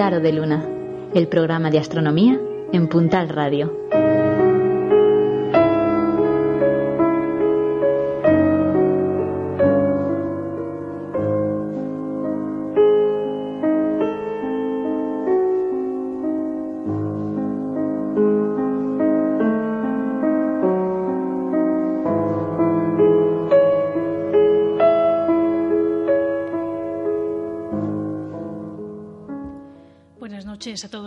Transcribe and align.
Claro 0.00 0.20
de 0.20 0.32
Luna, 0.32 0.64
el 1.12 1.28
programa 1.28 1.70
de 1.70 1.78
astronomía 1.78 2.40
en 2.72 2.88
Puntal 2.88 3.28
Radio. 3.28 3.70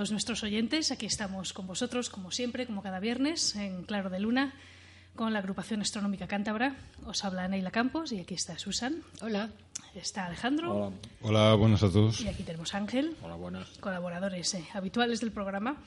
Todos 0.04 0.12
nuestros 0.12 0.44
oyentes. 0.44 0.92
Aquí 0.92 1.06
estamos 1.06 1.54
con 1.54 1.66
vosotros, 1.66 2.10
como 2.10 2.30
siempre, 2.30 2.66
como 2.66 2.84
cada 2.84 3.00
viernes, 3.00 3.56
en 3.56 3.84
Claro 3.84 4.10
de 4.10 4.20
Luna, 4.20 4.54
con 5.16 5.32
la 5.32 5.40
agrupación 5.40 5.80
astronómica 5.80 6.28
cántabra. 6.28 6.76
Os 7.06 7.24
habla 7.24 7.48
Neila 7.48 7.72
Campos 7.72 8.12
y 8.12 8.20
aquí 8.20 8.34
está 8.34 8.60
Susan. 8.60 9.02
Hola. 9.22 9.50
Está 9.96 10.26
Alejandro. 10.26 10.76
Hola. 10.76 10.96
Hola, 11.22 11.56
buenas 11.56 11.84
a 11.84 11.90
todos. 11.90 12.20
Y 12.20 12.28
aquí 12.28 12.44
tenemos 12.44 12.76
a 12.76 12.80
Ángel. 12.80 13.16
Hola, 13.22 13.36
buenas. 13.36 13.70
Colaboradores 13.80 14.54
eh, 14.56 14.66
habituales 14.74 15.22
del 15.22 15.32
programa. 15.32 15.78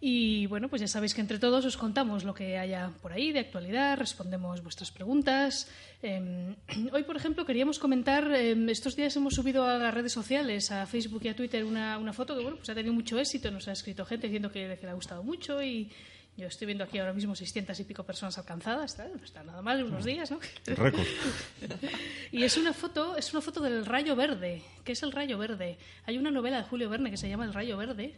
Y 0.00 0.46
bueno, 0.46 0.68
pues 0.68 0.82
ya 0.82 0.88
sabéis 0.88 1.14
que 1.14 1.22
entre 1.22 1.38
todos 1.38 1.64
os 1.64 1.76
contamos 1.76 2.22
lo 2.24 2.34
que 2.34 2.58
haya 2.58 2.92
por 3.00 3.12
ahí 3.12 3.32
de 3.32 3.40
actualidad, 3.40 3.96
respondemos 3.96 4.62
vuestras 4.62 4.90
preguntas. 4.90 5.70
Eh, 6.02 6.54
hoy, 6.92 7.02
por 7.04 7.16
ejemplo, 7.16 7.46
queríamos 7.46 7.78
comentar, 7.78 8.30
eh, 8.32 8.54
estos 8.68 8.94
días 8.94 9.16
hemos 9.16 9.34
subido 9.34 9.66
a 9.66 9.78
las 9.78 9.94
redes 9.94 10.12
sociales, 10.12 10.70
a 10.70 10.86
Facebook 10.86 11.22
y 11.24 11.28
a 11.28 11.36
Twitter, 11.36 11.64
una, 11.64 11.96
una 11.98 12.12
foto 12.12 12.36
que 12.36 12.42
bueno, 12.42 12.58
pues 12.58 12.68
ha 12.68 12.74
tenido 12.74 12.92
mucho 12.92 13.18
éxito, 13.18 13.50
nos 13.50 13.68
ha 13.68 13.72
escrito 13.72 14.04
gente 14.04 14.26
diciendo 14.26 14.52
que, 14.52 14.76
que 14.78 14.86
le 14.86 14.92
ha 14.92 14.94
gustado 14.94 15.22
mucho 15.22 15.62
y, 15.62 15.90
yo 16.36 16.48
estoy 16.48 16.66
viendo 16.66 16.84
aquí 16.84 16.98
ahora 16.98 17.14
mismo 17.14 17.34
600 17.34 17.80
y 17.80 17.84
pico 17.84 18.04
personas 18.04 18.36
alcanzadas, 18.36 18.98
no 18.98 19.24
está 19.24 19.42
nada 19.42 19.62
mal 19.62 19.82
unos 19.82 20.04
días, 20.04 20.30
¿no? 20.30 20.38
Récord. 20.66 21.02
y 22.30 22.42
es 22.42 22.58
una 22.58 22.74
foto, 22.74 23.16
es 23.16 23.32
una 23.32 23.40
foto 23.40 23.62
del 23.62 23.86
rayo 23.86 24.14
verde. 24.14 24.62
¿Qué 24.84 24.92
es 24.92 25.02
el 25.02 25.12
rayo 25.12 25.38
verde? 25.38 25.78
Hay 26.04 26.18
una 26.18 26.30
novela 26.30 26.58
de 26.58 26.64
Julio 26.64 26.90
Verne 26.90 27.10
que 27.10 27.16
se 27.16 27.30
llama 27.30 27.46
El 27.46 27.54
rayo 27.54 27.78
verde 27.78 28.16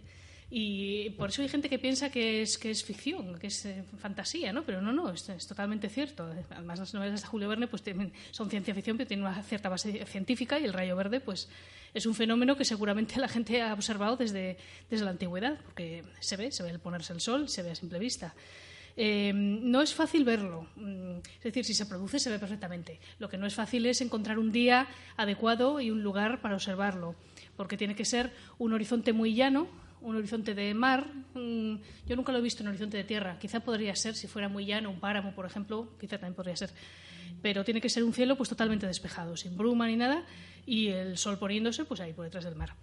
y 0.50 1.10
por 1.10 1.28
eso 1.28 1.42
hay 1.42 1.48
gente 1.48 1.68
que 1.68 1.78
piensa 1.78 2.10
que 2.10 2.40
es, 2.40 2.56
que 2.56 2.70
es 2.70 2.82
ficción, 2.82 3.38
que 3.38 3.48
es 3.48 3.66
eh, 3.66 3.84
fantasía, 3.98 4.50
¿no? 4.50 4.62
Pero 4.62 4.80
no, 4.80 4.92
no, 4.92 5.10
es, 5.10 5.26
totalmente 5.46 5.90
cierto. 5.90 6.26
Además, 6.50 6.78
las 6.78 6.94
novelas 6.94 7.20
de 7.20 7.26
Julio 7.26 7.48
Verne 7.48 7.66
pues, 7.66 7.82
tienen, 7.82 8.12
son 8.30 8.48
ciencia 8.48 8.74
ficción, 8.74 8.96
pero 8.96 9.08
tienen 9.08 9.26
una 9.26 9.42
cierta 9.42 9.68
base 9.68 10.06
científica 10.06 10.58
y 10.58 10.64
el 10.64 10.72
rayo 10.72 10.96
verde 10.96 11.20
pues, 11.20 11.50
es 11.92 12.06
un 12.06 12.14
fenómeno 12.14 12.56
que 12.56 12.64
seguramente 12.64 13.20
la 13.20 13.28
gente 13.28 13.60
ha 13.60 13.74
observado 13.74 14.16
desde, 14.16 14.56
desde 14.88 15.04
la 15.04 15.10
antigüedad, 15.10 15.58
porque 15.64 16.02
se 16.20 16.36
ve, 16.36 16.50
se 16.50 16.62
ve 16.62 16.70
el 16.70 16.78
ponerse 16.78 17.12
el 17.12 17.20
sol, 17.20 17.50
se 17.50 17.62
ve 17.62 17.72
a 17.72 17.74
simple 17.74 17.98
vista. 17.98 18.34
Eh, 18.96 19.32
no 19.34 19.82
es 19.82 19.94
fácil 19.94 20.24
verlo. 20.24 20.66
Mm, 20.76 21.18
es 21.18 21.42
decir, 21.42 21.64
si 21.66 21.74
se 21.74 21.84
produce, 21.84 22.18
se 22.18 22.30
ve 22.30 22.38
perfectamente. 22.38 22.98
Lo 23.18 23.28
que 23.28 23.36
no 23.36 23.46
es 23.46 23.54
fácil 23.54 23.84
es 23.84 24.00
encontrar 24.00 24.38
un 24.38 24.50
día 24.50 24.88
adecuado 25.18 25.78
y 25.78 25.90
un 25.90 26.02
lugar 26.02 26.40
para 26.40 26.54
observarlo, 26.54 27.14
porque 27.54 27.76
tiene 27.76 27.94
que 27.94 28.06
ser 28.06 28.32
un 28.56 28.72
horizonte 28.72 29.12
muy 29.12 29.34
llano, 29.34 29.68
un 30.00 30.16
horizonte 30.16 30.54
de 30.54 30.74
mar. 30.74 31.06
Mm, 31.34 31.76
yo 32.06 32.16
nunca 32.16 32.32
lo 32.32 32.38
he 32.38 32.42
visto 32.42 32.62
en 32.62 32.68
horizonte 32.68 32.96
de 32.96 33.04
tierra. 33.04 33.38
Quizá 33.38 33.60
podría 33.60 33.94
ser, 33.96 34.14
si 34.14 34.26
fuera 34.26 34.48
muy 34.48 34.66
llano, 34.66 34.90
un 34.90 35.00
páramo, 35.00 35.34
por 35.34 35.46
ejemplo, 35.46 35.88
quizá 35.98 36.18
también 36.18 36.34
podría 36.34 36.56
ser. 36.56 36.70
Pero 37.42 37.64
tiene 37.64 37.80
que 37.80 37.88
ser 37.88 38.04
un 38.04 38.12
cielo 38.12 38.36
pues 38.36 38.48
totalmente 38.48 38.86
despejado, 38.86 39.36
sin 39.36 39.56
bruma 39.56 39.86
ni 39.86 39.96
nada, 39.96 40.24
y 40.66 40.88
el 40.88 41.18
sol 41.18 41.38
poniéndose 41.38 41.84
pues 41.84 42.00
ahí 42.00 42.12
por 42.12 42.24
detrás 42.24 42.44
del 42.44 42.56
mar. 42.56 42.74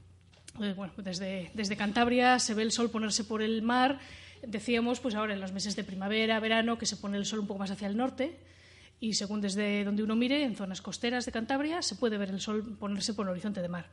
Eh, 0.61 0.73
bueno, 0.75 0.93
desde, 0.97 1.51
desde 1.53 1.75
Cantabria 1.75 2.39
se 2.39 2.53
ve 2.53 2.63
el 2.63 2.71
sol 2.71 2.89
ponerse 2.89 3.23
por 3.23 3.41
el 3.41 3.61
mar. 3.61 3.99
Decíamos, 4.45 4.99
pues 4.99 5.15
ahora 5.15 5.33
en 5.33 5.41
los 5.41 5.51
meses 5.51 5.75
de 5.75 5.83
primavera, 5.83 6.39
verano, 6.39 6.77
que 6.77 6.85
se 6.85 6.97
pone 6.97 7.17
el 7.17 7.25
sol 7.25 7.39
un 7.39 7.47
poco 7.47 7.59
más 7.59 7.71
hacia 7.71 7.87
el 7.87 7.97
norte. 7.97 8.37
Y 8.99 9.13
según 9.13 9.41
desde 9.41 9.83
donde 9.83 10.03
uno 10.03 10.15
mire, 10.15 10.43
en 10.43 10.55
zonas 10.55 10.81
costeras 10.81 11.25
de 11.25 11.31
Cantabria, 11.31 11.81
se 11.81 11.95
puede 11.95 12.17
ver 12.17 12.29
el 12.29 12.39
sol 12.39 12.77
ponerse 12.79 13.13
por 13.13 13.25
el 13.25 13.31
horizonte 13.31 13.61
de 13.61 13.67
mar. 13.67 13.89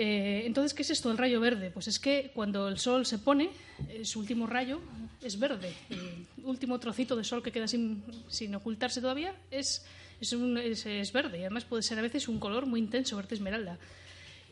Eh, 0.00 0.44
entonces, 0.46 0.74
¿qué 0.74 0.82
es 0.82 0.90
esto 0.90 1.08
del 1.08 1.18
rayo 1.18 1.40
verde? 1.40 1.72
Pues 1.72 1.88
es 1.88 1.98
que 1.98 2.30
cuando 2.32 2.68
el 2.68 2.78
sol 2.78 3.04
se 3.04 3.18
pone, 3.18 3.50
eh, 3.88 4.04
su 4.04 4.20
último 4.20 4.46
rayo 4.46 4.80
es 5.20 5.40
verde. 5.40 5.74
El 5.90 6.44
último 6.44 6.78
trocito 6.78 7.16
de 7.16 7.24
sol 7.24 7.42
que 7.42 7.50
queda 7.50 7.66
sin, 7.66 8.04
sin 8.28 8.54
ocultarse 8.54 9.00
todavía 9.00 9.34
es, 9.50 9.84
es, 10.20 10.32
un, 10.32 10.54
verde 10.54 11.38
y 11.38 11.40
además 11.40 11.64
puede 11.64 11.82
ser 11.82 11.98
a 11.98 12.02
veces 12.02 12.28
un 12.28 12.38
color 12.38 12.66
muy 12.66 12.78
intenso, 12.78 13.16
verde 13.16 13.34
esmeralda. 13.34 13.76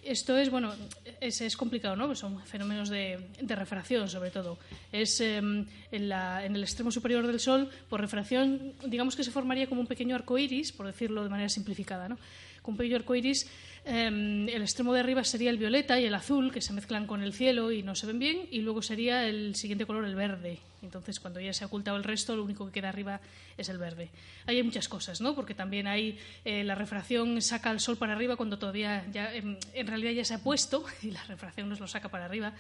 Esto 0.03 0.37
es, 0.37 0.51
bueno, 0.51 0.73
es, 1.21 1.57
complicado, 1.57 1.95
¿no? 1.95 2.13
Son 2.17 2.45
fenómenos 2.45 2.89
de, 2.89 3.19
refracción, 3.43 4.09
sobre 4.09 4.31
todo. 4.31 4.59
Es 4.91 5.21
eh, 5.21 5.37
en, 5.37 5.69
en, 5.93 6.13
el 6.13 6.63
extremo 6.63 6.91
superior 6.91 7.25
del 7.25 7.39
Sol, 7.39 7.71
por 7.89 8.01
refracción, 8.01 8.73
digamos 8.85 9.15
que 9.15 9.23
se 9.23 9.31
formaría 9.31 9.69
como 9.69 9.81
un 9.81 9.87
pequeño 9.87 10.17
arco 10.17 10.39
iris, 10.39 10.73
por 10.73 10.87
decirlo 10.87 11.23
de 11.23 11.29
manera 11.29 11.49
simplificada, 11.49 12.09
¿no? 12.09 12.19
Con 12.67 12.73
un 12.73 12.79
pequeño 12.79 12.97
arco 12.97 13.15
iris 13.15 13.47
el 13.87 14.63
extremo 14.63 14.93
de 14.93 14.99
arriba 14.99 15.23
sería 15.23 15.51
el 15.51 15.59
violeta 15.59 16.01
y 16.01 16.07
el 16.07 16.15
azul, 16.15 16.51
que 16.51 16.61
se 16.61 16.73
mezclan 16.73 17.07
con 17.07 17.23
el 17.23 17.33
cielo 17.33 17.71
y 17.71 17.85
no 17.85 17.95
se 17.95 18.09
ven 18.09 18.19
bien, 18.19 18.49
y 18.51 18.61
luego 18.63 18.83
sería 18.83 19.29
el 19.29 19.55
siguiente 19.55 19.87
color, 19.87 20.05
el 20.05 20.17
verde. 20.17 20.59
Entonces, 20.83 21.21
cuando 21.21 21.39
ya 21.39 21.53
se 21.53 21.63
ha 21.63 21.69
ocultado 21.69 21.97
el 21.97 22.03
resto, 22.03 22.35
lo 22.35 22.43
único 22.43 22.67
que 22.67 22.73
queda 22.73 22.89
arriba 22.89 23.21
es 23.57 23.69
el 23.69 23.79
verde. 23.79 24.11
Ahí 24.47 24.57
hay 24.57 24.65
muchas 24.65 24.89
cosas, 24.89 25.21
¿no? 25.21 25.37
Porque 25.37 25.55
también 25.55 25.87
hay 25.87 26.19
eh, 26.45 26.65
la 26.65 26.75
refracción 26.75 27.41
saca 27.41 27.71
el 27.71 27.79
sol 27.79 27.97
para 27.97 28.15
arriba 28.15 28.35
cuando 28.35 28.59
todavía 28.59 29.07
ya, 29.13 29.33
en, 29.33 29.57
en, 29.73 29.87
realidad 29.87 30.11
ya 30.11 30.25
se 30.25 30.35
ha 30.35 30.43
puesto 30.43 30.85
y 31.03 31.13
la 31.13 31.23
refracción 31.25 31.69
nos 31.69 31.79
lo 31.79 31.87
saca 31.87 32.09
para 32.09 32.25
arriba. 32.25 32.55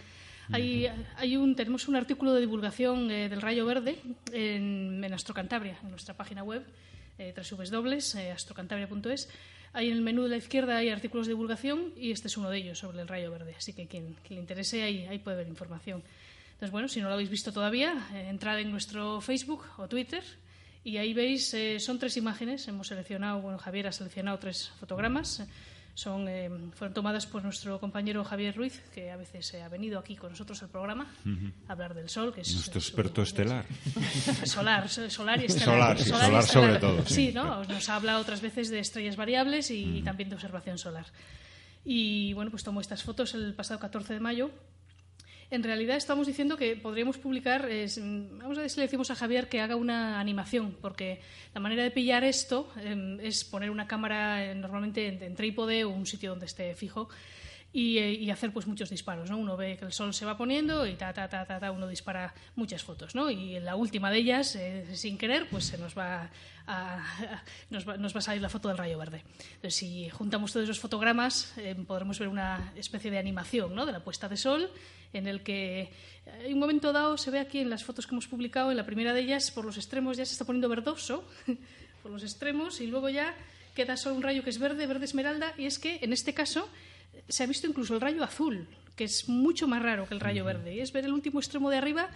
Hay, 0.53 0.87
hay 1.17 1.37
un, 1.37 1.57
tenemos 1.57 1.89
un 1.89 1.97
artículo 1.97 2.33
de 2.33 2.41
divulgación 2.41 3.11
eh, 3.11 3.29
del 3.29 3.43
rayo 3.43 3.67
verde 3.67 3.99
en, 4.33 5.03
en 5.03 5.13
Astrocantabria, 5.13 5.77
en 5.83 5.91
nuestra 5.91 6.15
página 6.15 6.45
web, 6.45 6.65
eh, 7.19 7.35
www.astrocantabria.es 7.35 9.29
Ahí 9.77 9.91
en 9.91 9.99
el 9.99 10.01
menú 10.01 10.23
de 10.23 10.31
la 10.31 10.39
izquierda 10.39 10.79
hay 10.79 10.89
artículos 10.89 11.27
de 11.27 11.35
divulgación 11.35 11.93
y 11.99 12.11
este 12.11 12.29
es 12.29 12.39
uno 12.39 12.49
de 12.49 12.57
ellos 12.57 12.79
sobre 12.79 13.03
el 13.03 13.07
rayo 13.07 13.31
verde. 13.31 13.55
Así 13.59 13.75
que 13.75 13.87
quien, 13.87 14.17
le 14.31 14.37
interese 14.37 14.83
ahí, 14.83 15.05
ahí 15.05 15.19
puede 15.19 15.37
ver 15.37 15.49
información. 15.49 16.03
Entonces, 16.55 16.71
bueno, 16.71 16.89
si 16.89 17.03
no 17.03 17.09
lo 17.09 17.13
habéis 17.13 17.29
visto 17.29 17.53
todavía, 17.53 18.09
eh, 18.15 18.29
entrad 18.31 18.59
en 18.59 18.71
nuestro 18.71 19.21
Facebook 19.21 19.67
o 19.77 19.87
Twitter 19.87 20.25
y 20.83 20.97
ahí 20.97 21.13
veis, 21.13 21.53
eh, 21.53 21.79
son 21.79 21.99
tres 21.99 22.17
imágenes. 22.17 22.67
Hemos 22.69 22.89
seleccionado, 22.89 23.43
bueno, 23.43 23.59
Javier 23.59 23.89
ha 23.89 23.93
seleccionado 23.93 24.39
tres 24.39 24.73
fotogramas 24.81 25.47
son, 25.97 26.29
eh, 26.29 26.51
fueron 26.75 26.93
tomadas 26.93 27.25
por 27.25 27.43
nuestro 27.43 27.81
compañero 27.81 28.23
Javier 28.23 28.55
Ruiz, 28.55 28.83
que 28.95 29.11
a 29.11 29.17
veces 29.17 29.55
ha 29.55 29.69
venido 29.71 29.99
aquí 29.99 30.15
con 30.15 30.31
nosotros 30.31 30.63
al 30.63 30.69
programa 30.69 31.07
uh 31.25 31.29
-huh. 31.29 31.53
a 31.67 31.73
hablar 31.73 31.95
del 31.95 32.11
Sol. 32.11 32.35
Que 32.35 32.43
es 32.43 32.53
Nuestro 32.53 32.79
experto 32.79 33.23
es, 33.23 33.29
estelar. 33.29 33.65
solar, 34.45 34.91
solar 34.91 35.41
y 35.41 35.47
estelar. 35.47 35.65
Solar, 35.65 35.99
sí, 35.99 36.05
solar, 36.11 36.23
solar 36.27 36.43
sobre 36.45 36.79
todo. 36.79 37.07
Sí. 37.07 37.15
sí, 37.15 37.33
¿no? 37.33 37.65
Nos 37.65 37.89
ha 37.89 37.97
hablado 37.97 38.21
otras 38.21 38.43
veces 38.43 38.69
de 38.69 38.79
estrellas 38.79 39.17
variables 39.17 39.71
y 39.71 39.85
uh 39.85 39.89
-huh. 39.89 40.05
también 40.05 40.29
de 40.29 40.35
observación 40.35 40.77
solar. 40.77 41.07
Y 41.83 42.35
bueno, 42.35 42.51
pues 42.51 42.63
tomó 42.63 42.83
estas 42.83 43.03
fotos 43.03 43.33
el 43.35 43.55
pasado 43.55 43.81
14 43.81 44.13
de 44.13 44.21
mayo 44.21 44.51
en 45.51 45.63
realidad 45.63 45.97
estamos 45.97 46.27
diciendo 46.27 46.57
que 46.57 46.77
podríamos 46.77 47.19
publicar, 47.19 47.71
es, 47.71 48.01
vamos 48.01 48.59
a 48.59 48.63
ver 48.63 48.71
si 48.71 48.79
le 48.79 48.87
decimos 48.87 49.11
a 49.11 49.15
Javier 49.15 49.49
que 49.49 49.61
haga 49.61 49.77
una 49.77 50.19
animación, 50.19 50.77
porque 50.81 51.21
la 51.55 51.61
manera 51.61 51.83
de 51.83 51.91
pillar 51.91 52.25
esto 52.25 52.69
eh, 52.79 53.19
es 53.23 53.45
poner 53.45 53.71
una 53.71 53.87
cámara 53.87 54.45
eh, 54.45 54.55
normalmente 54.55 55.07
en, 55.07 55.23
en, 55.23 55.35
trípode 55.37 55.85
o 55.85 55.91
un 55.91 56.07
sitio 56.07 56.31
donde 56.31 56.47
esté 56.47 56.75
fijo 56.75 57.09
y, 57.77 57.99
eh, 57.99 58.11
y, 58.11 58.31
hacer 58.31 58.55
pues 58.55 58.67
muchos 58.67 58.89
disparos, 58.89 59.29
¿no? 59.31 59.37
Uno 59.37 59.55
ve 59.55 59.77
que 59.77 59.85
el 59.85 59.93
sol 59.93 60.15
se 60.15 60.25
va 60.25 60.35
poniendo 60.35 60.87
y 60.87 60.95
ta, 60.95 61.13
ta, 61.13 61.29
ta, 61.29 61.45
ta, 61.45 61.61
ta 61.61 61.71
uno 61.71 61.87
dispara 61.87 62.33
muchas 62.55 62.83
fotos, 62.83 63.15
¿no? 63.15 63.31
Y 63.31 63.55
en 63.57 63.67
la 63.67 63.77
última 63.77 64.11
de 64.11 64.17
ellas, 64.17 64.57
eh, 64.57 64.87
sin 64.97 65.19
querer, 65.19 65.47
pues 65.51 65.67
se 65.67 65.77
nos 65.77 65.97
va, 65.97 66.31
a, 66.67 66.97
a, 66.97 67.45
nos 67.69 67.87
va, 67.87 67.99
nos 67.99 68.15
va 68.15 68.21
a 68.21 68.23
salir 68.23 68.41
la 68.41 68.49
foto 68.49 68.69
del 68.69 68.79
rayo 68.79 68.97
verde. 68.97 69.25
Entonces, 69.57 69.75
si 69.75 70.09
juntamos 70.09 70.55
todos 70.55 70.65
esos 70.65 70.81
fotogramas, 70.81 71.53
eh, 71.59 71.77
podremos 71.87 72.19
ver 72.19 72.29
una 72.29 72.73
especie 72.77 73.11
de 73.11 73.19
animación, 73.19 73.75
¿no? 73.75 73.85
De 73.85 73.93
la 73.93 74.01
puesta 74.01 74.27
de 74.27 74.39
sol 74.39 74.71
en 75.13 75.27
el 75.27 75.43
que 75.43 75.91
en 76.45 76.55
un 76.55 76.59
momento 76.59 76.95
dado 76.95 77.19
se 77.19 77.31
ve 77.31 77.41
aquí 77.41 77.59
en 77.59 77.69
las 77.69 77.85
fotos 77.85 78.07
que 78.07 78.15
hemos 78.15 78.27
publicado, 78.27 78.71
en 78.71 78.79
la 78.79 78.87
primera 78.87 79.13
de 79.13 79.21
ellas, 79.21 79.51
por 79.51 79.67
los 79.67 79.77
extremos 79.77 80.17
ya 80.17 80.25
se 80.25 80.33
está 80.33 80.47
poniendo 80.47 80.71
verdoso, 80.71 81.29
por 82.03 82.11
los 82.11 82.23
extremos, 82.23 82.81
y 82.81 82.87
luego 82.87 83.11
ya 83.11 83.35
queda 83.75 83.99
solo 83.99 84.15
un 84.15 84.23
rayo 84.23 84.43
que 84.43 84.49
es 84.49 84.59
verde, 84.59 84.87
verde 84.87 85.05
esmeralda, 85.05 85.53
y 85.59 85.67
es 85.67 85.79
que 85.79 85.99
en 86.01 86.15
este 86.15 86.33
caso 86.33 86.71
se 87.29 87.43
ha 87.43 87.47
visto 87.47 87.67
incluso 87.67 87.95
el 87.95 88.01
rayo 88.01 88.23
azul, 88.25 88.67
que 88.95 89.05
es 89.05 89.29
mucho 89.29 89.69
más 89.69 89.83
raro 89.83 90.07
que 90.07 90.15
el 90.15 90.21
rayo 90.21 90.45
verde, 90.45 90.75
y 90.75 90.81
es 90.81 90.93
ver 90.93 91.05
el 91.05 91.13
último 91.13 91.41
extremo 91.41 91.71
de 91.71 91.77
arriba 91.77 92.09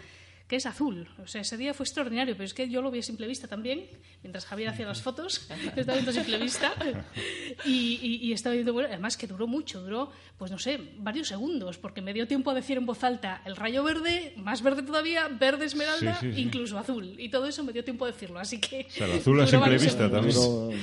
que 0.50 0.56
es 0.56 0.66
azul. 0.66 1.06
O 1.22 1.28
sea, 1.28 1.42
ese 1.42 1.56
día 1.56 1.72
fue 1.74 1.84
extraordinario, 1.84 2.34
pero 2.34 2.44
es 2.44 2.54
que 2.54 2.68
yo 2.68 2.82
lo 2.82 2.90
vi 2.90 2.98
a 2.98 3.02
simple 3.04 3.28
vista 3.28 3.46
también, 3.46 3.86
mientras 4.20 4.44
Javier 4.46 4.70
hacía 4.70 4.84
las 4.84 5.00
fotos, 5.00 5.48
estaba 5.76 5.92
viendo 5.92 6.10
a 6.10 6.14
simple 6.14 6.38
vista. 6.38 6.74
Y, 7.64 8.00
y, 8.02 8.18
y, 8.26 8.32
estaba 8.32 8.54
viendo, 8.54 8.72
bueno, 8.72 8.88
además 8.88 9.16
que 9.16 9.28
duró 9.28 9.46
mucho, 9.46 9.80
duró, 9.80 10.10
pues 10.36 10.50
no 10.50 10.58
sé, 10.58 10.80
varios 10.96 11.28
segundos, 11.28 11.78
porque 11.78 12.02
me 12.02 12.12
dio 12.12 12.26
tiempo 12.26 12.50
a 12.50 12.54
decir 12.54 12.78
en 12.78 12.84
voz 12.84 13.04
alta 13.04 13.42
el 13.44 13.54
rayo 13.54 13.84
verde, 13.84 14.32
más 14.38 14.60
verde 14.60 14.82
todavía, 14.82 15.28
verde 15.28 15.66
esmeralda, 15.66 16.18
sí, 16.18 16.26
sí, 16.26 16.34
sí. 16.34 16.40
incluso 16.42 16.76
azul. 16.78 17.14
Y 17.16 17.28
todo 17.28 17.46
eso 17.46 17.62
me 17.62 17.72
dio 17.72 17.84
tiempo 17.84 18.04
a 18.04 18.08
decirlo, 18.08 18.40
así 18.40 18.58
que... 18.58 18.86
O 18.88 18.90
sea, 18.90 19.06
el 19.06 19.20
azul 19.20 19.40
a 19.40 19.46
simple 19.46 19.78
vista 19.78 20.10
también. 20.10 20.36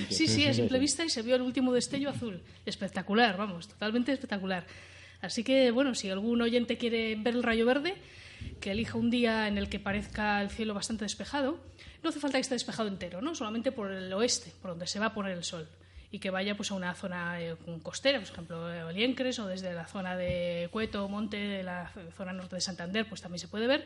Sí, 0.10 0.28
sí, 0.30 0.48
a 0.48 0.54
simple 0.54 0.80
vista 0.80 1.04
y 1.04 1.10
se 1.10 1.22
vio 1.24 1.36
el 1.36 1.42
último 1.42 1.74
destello 1.74 2.10
azul. 2.10 2.40
Espectacular, 2.66 3.36
vamos, 3.36 3.68
totalmente 3.68 4.14
espectacular. 4.14 4.66
Así 5.20 5.44
que, 5.44 5.72
bueno, 5.72 5.94
si 5.94 6.10
algún 6.10 6.42
oyente 6.42 6.78
quiere 6.78 7.16
ver 7.16 7.36
el 7.36 7.44
rayo 7.44 7.66
verde, 7.66 7.96
que 8.60 8.72
elija 8.72 8.98
un 8.98 9.10
día 9.10 9.48
en 9.48 9.58
el 9.58 9.70
que 9.70 9.80
parezca 9.80 10.42
el 10.42 10.50
cielo 10.50 10.74
bastante 10.74 11.06
despejado. 11.06 11.60
No 12.04 12.10
hace 12.10 12.20
falta 12.20 12.38
que 12.38 12.42
esté 12.42 12.56
despejado 12.56 12.88
entero, 12.88 13.22
¿no? 13.22 13.36
Solamente 13.36 13.72
por 13.72 13.92
el 13.92 14.12
oeste, 14.14 14.52
por 14.62 14.72
donde 14.72 14.88
se 14.88 15.00
va 15.00 15.08
a 15.08 15.14
poner 15.14 15.34
el 15.34 15.44
sol. 15.44 15.68
Y 16.12 16.20
que 16.20 16.30
vaya 16.30 16.56
pues, 16.56 16.72
a 16.72 16.76
una 16.76 16.94
zona 16.94 17.42
eh, 17.42 17.56
costera, 17.84 18.20
por 18.20 18.30
ejemplo, 18.30 18.74
eh, 18.74 18.84
Oliencres, 18.84 19.40
o 19.40 19.48
desde 19.48 19.74
la 19.74 19.86
zona 19.86 20.16
de 20.16 20.70
Cueto, 20.72 21.08
Monte, 21.10 21.38
de 21.38 21.64
la 21.64 21.92
zona 22.16 22.34
norte 22.34 22.56
de 22.56 22.62
Santander, 22.62 23.08
pues 23.08 23.22
también 23.22 23.40
se 23.40 23.48
puede 23.48 23.68
ver 23.68 23.86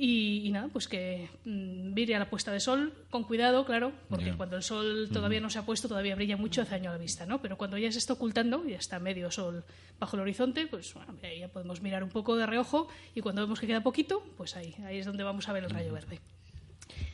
y, 0.00 0.48
nada, 0.52 0.68
pues 0.68 0.86
que 0.86 1.28
mm, 1.44 1.92
mire 1.92 2.14
a 2.14 2.20
la 2.20 2.30
puesta 2.30 2.52
de 2.52 2.60
sol 2.60 2.94
con 3.10 3.24
cuidado, 3.24 3.64
claro, 3.64 3.92
porque 4.08 4.32
cuando 4.34 4.56
el 4.56 4.62
sol 4.62 5.08
todavía 5.12 5.40
no 5.40 5.50
se 5.50 5.58
ha 5.58 5.66
puesto, 5.66 5.88
todavía 5.88 6.14
brilla 6.14 6.36
mucho, 6.36 6.62
hace 6.62 6.72
daño 6.72 6.90
a 6.90 6.92
la 6.92 6.98
vista, 6.98 7.26
¿no? 7.26 7.42
Pero 7.42 7.58
cuando 7.58 7.76
ya 7.78 7.90
se 7.90 7.98
está 7.98 8.12
ocultando, 8.12 8.64
ya 8.64 8.76
está 8.76 9.00
medio 9.00 9.28
sol 9.32 9.64
bajo 9.98 10.16
el 10.16 10.22
horizonte, 10.22 10.68
pues 10.68 10.94
bueno, 10.94 11.16
ahí 11.24 11.40
ya 11.40 11.48
podemos 11.48 11.82
mirar 11.82 12.04
un 12.04 12.10
poco 12.10 12.36
de 12.36 12.46
reojo 12.46 12.86
y 13.16 13.20
cuando 13.22 13.42
vemos 13.42 13.58
que 13.58 13.66
queda 13.66 13.82
poquito, 13.82 14.22
pues 14.36 14.54
ahí, 14.54 14.72
ahí 14.86 14.98
es 14.98 15.06
donde 15.06 15.24
vamos 15.24 15.48
a 15.48 15.52
ver 15.52 15.64
el 15.64 15.70
rayo 15.70 15.92
verde. 15.92 16.20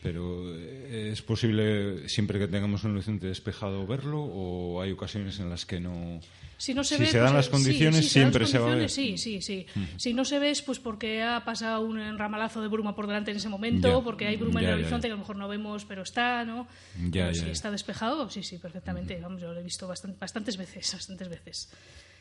Pero 0.02 0.54
eh, 0.54 1.10
¿es 1.12 1.22
posible 1.22 2.06
siempre 2.10 2.38
que 2.38 2.48
tengamos 2.48 2.84
un 2.84 2.92
horizonte 2.92 3.28
despejado 3.28 3.86
verlo 3.86 4.22
o 4.22 4.82
hay 4.82 4.92
ocasiones 4.92 5.40
en 5.40 5.48
las 5.48 5.64
que 5.64 5.80
no? 5.80 6.20
Si 6.64 6.72
no 6.72 6.82
se, 6.82 6.96
ve, 6.96 7.04
se 7.04 7.18
dan 7.18 7.34
pues, 7.34 7.44
las 7.44 7.48
condiciones, 7.50 8.08
siempre 8.08 8.46
se, 8.46 8.58
va 8.58 8.72
a 8.72 8.74
ver. 8.74 8.88
Sí, 8.88 9.18
sí, 9.18 9.42
sí. 9.42 9.66
Si 9.98 10.14
no 10.14 10.24
se 10.24 10.38
ve 10.38 10.48
es 10.48 10.62
pues 10.62 10.78
porque 10.78 11.22
ha 11.22 11.44
pasado 11.44 11.82
un 11.82 12.00
enramalazo 12.00 12.62
de 12.62 12.68
bruma 12.68 12.94
por 12.94 13.06
delante 13.06 13.32
en 13.32 13.36
ese 13.36 13.50
momento, 13.50 14.02
porque 14.02 14.26
hay 14.26 14.36
bruma 14.36 14.62
en 14.62 14.68
el 14.68 14.74
horizonte 14.76 15.08
que 15.08 15.12
a 15.12 15.16
lo 15.16 15.20
mejor 15.20 15.36
no 15.36 15.46
vemos, 15.46 15.84
pero 15.84 16.02
está, 16.02 16.46
¿no? 16.46 16.66
si 17.12 17.50
está 17.50 17.70
despejado, 17.70 18.30
sí, 18.30 18.42
sí, 18.42 18.56
perfectamente. 18.56 19.20
Vamos, 19.20 19.42
yo 19.42 19.52
lo 19.52 19.60
he 19.60 19.62
visto 19.62 19.86
bastantes 19.86 20.56
veces, 20.56 20.90
bastantes 20.90 21.28
veces 21.28 21.68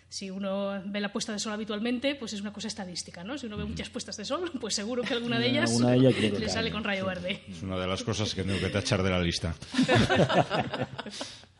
si 0.09 0.29
uno 0.29 0.79
ve 0.85 0.99
la 0.99 1.11
puesta 1.11 1.31
de 1.31 1.39
sol 1.39 1.53
habitualmente, 1.53 2.13
pues 2.13 2.33
es 2.33 2.41
una 2.41 2.53
cosa 2.53 2.67
estadística, 2.67 3.23
¿no? 3.23 3.35
Si 3.35 3.47
uno 3.47 3.57
ve 3.57 3.65
muchas 3.65 3.89
puestas 3.89 4.15
de 4.15 4.25
sol, 4.25 4.51
pues 4.61 4.75
seguro 4.75 5.01
que 5.01 5.13
alguna 5.13 5.39
de 5.39 5.47
ellas 5.47 5.71
le 5.79 6.49
sale 6.49 6.69
con 6.69 6.83
rayo 6.83 7.07
verde. 7.07 7.41
Es 7.49 7.63
una 7.63 7.79
de 7.79 7.87
las 7.87 8.03
cosas 8.03 8.35
que 8.35 8.43
tengo 8.43 8.59
que 8.59 8.69
tachar 8.69 9.01
de 9.01 9.09
la 9.09 9.19
lista. 9.19 9.55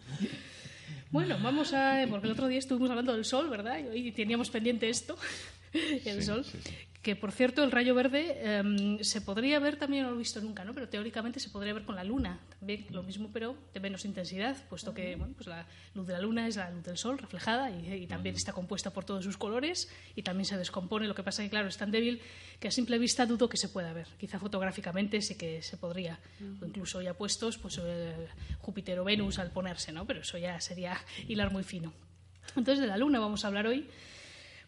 bueno, 1.14 1.38
vamos 1.42 1.74
a... 1.74 2.06
Porque 2.10 2.28
el 2.28 2.34
otro 2.34 2.48
día 2.50 2.60
estuvimos 2.60 2.90
hablando 2.90 3.14
del 3.14 3.24
sol, 3.24 3.50
¿verdad? 3.50 3.80
Y 3.94 4.12
teníamos 4.12 4.50
pendiente 4.50 4.90
esto, 4.90 5.18
el 6.06 6.24
sol 6.24 6.46
que 7.04 7.16
por 7.16 7.32
cierto 7.32 7.64
el 7.64 7.72
rayo 7.72 7.94
verde 7.94 8.58
em, 8.58 9.00
se 9.04 9.22
podría 9.22 9.60
ver 9.60 9.76
también 9.76 10.04
no 10.04 10.10
lo 10.10 10.16
he 10.16 10.20
visto 10.20 10.42
nunca 10.42 10.66
no 10.66 10.74
pero 10.74 10.90
teóricamente 10.90 11.40
se 11.40 11.50
podría 11.50 11.74
ver 11.74 11.84
con 11.84 11.96
la 11.96 12.04
luna 12.04 12.40
también 12.58 12.88
lo 12.90 13.04
mismo 13.04 13.30
pero 13.32 13.56
de 13.74 13.80
menos 13.80 14.06
intensidad 14.06 14.56
puesto 14.70 14.94
que 14.94 15.16
bueno, 15.16 15.34
pues 15.36 15.48
la 15.48 15.66
luz 15.94 16.08
de 16.08 16.14
la 16.14 16.22
luna 16.22 16.48
es 16.48 16.56
la 16.56 16.70
luz 16.72 16.84
del 16.84 16.98
sol 16.98 17.18
reflejada 17.18 17.70
y, 17.70 18.08
también 18.08 18.36
está 18.36 18.54
compuesta 18.54 18.92
por 18.92 19.06
todos 19.06 19.24
sus 19.24 19.38
colores 19.38 19.90
y 20.16 20.24
también 20.24 20.46
se 20.46 20.58
descompone. 20.58 21.08
Lo 21.08 21.16
que 21.16 21.24
pasa 21.24 21.44
que 21.44 21.50
claro 21.50 21.68
es 21.68 21.78
tan 21.78 21.92
débil 21.92 22.22
que 22.60 22.68
a 22.68 22.72
simple 22.72 22.98
vista 22.98 23.26
dudo 23.26 23.50
que 23.50 23.58
se 23.58 23.70
pueda 23.70 23.94
ver. 23.94 24.08
Quizá 24.20 24.40
fotográficamente 24.40 25.22
sí 25.22 25.36
que 25.36 25.62
se 25.62 25.78
podría. 25.78 26.20
O 26.62 26.66
incluso 26.66 27.02
ya 27.02 27.14
puestos 27.14 27.58
pues 27.58 27.80
eh, 27.84 28.28
Júpiter 28.60 29.00
o 29.00 29.04
Venus 29.04 29.40
al 29.40 29.52
ponerse 29.52 29.92
no 29.92 30.06
pero 30.06 30.22
eso 30.22 30.38
ya 30.38 30.60
sería 30.60 30.98
hilar 31.28 31.52
muy 31.52 31.64
fino. 31.64 31.94
Entonces 32.56 32.80
de 32.80 32.88
la 32.88 32.98
luna 32.98 33.20
vamos 33.20 33.46
a 33.46 33.48
hablar 33.48 33.68
hoy 33.68 33.88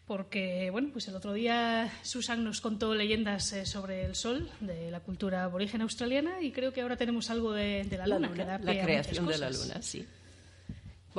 porque 0.06 0.70
bueno, 0.70 0.90
pues 0.92 1.08
el 1.08 1.16
otro 1.16 1.32
día 1.32 1.92
Susan 2.02 2.44
nos 2.44 2.60
contó 2.60 2.94
leyendas 2.94 3.52
eh, 3.52 3.66
sobre 3.66 4.04
el 4.04 4.14
sol 4.14 4.48
de 4.60 4.90
la 4.90 5.00
cultura 5.00 5.44
aborigen 5.44 5.82
australiana 5.82 6.40
y 6.40 6.52
creo 6.52 6.72
que 6.72 6.80
ahora 6.80 6.96
tenemos 6.96 7.28
algo 7.30 7.52
de, 7.52 7.84
la, 7.90 8.06
luna, 8.06 8.58
la 8.62 8.82
creación 8.82 9.26
de 9.26 9.38
la 9.38 9.50
luna, 9.50 9.82
sí. 9.82 10.06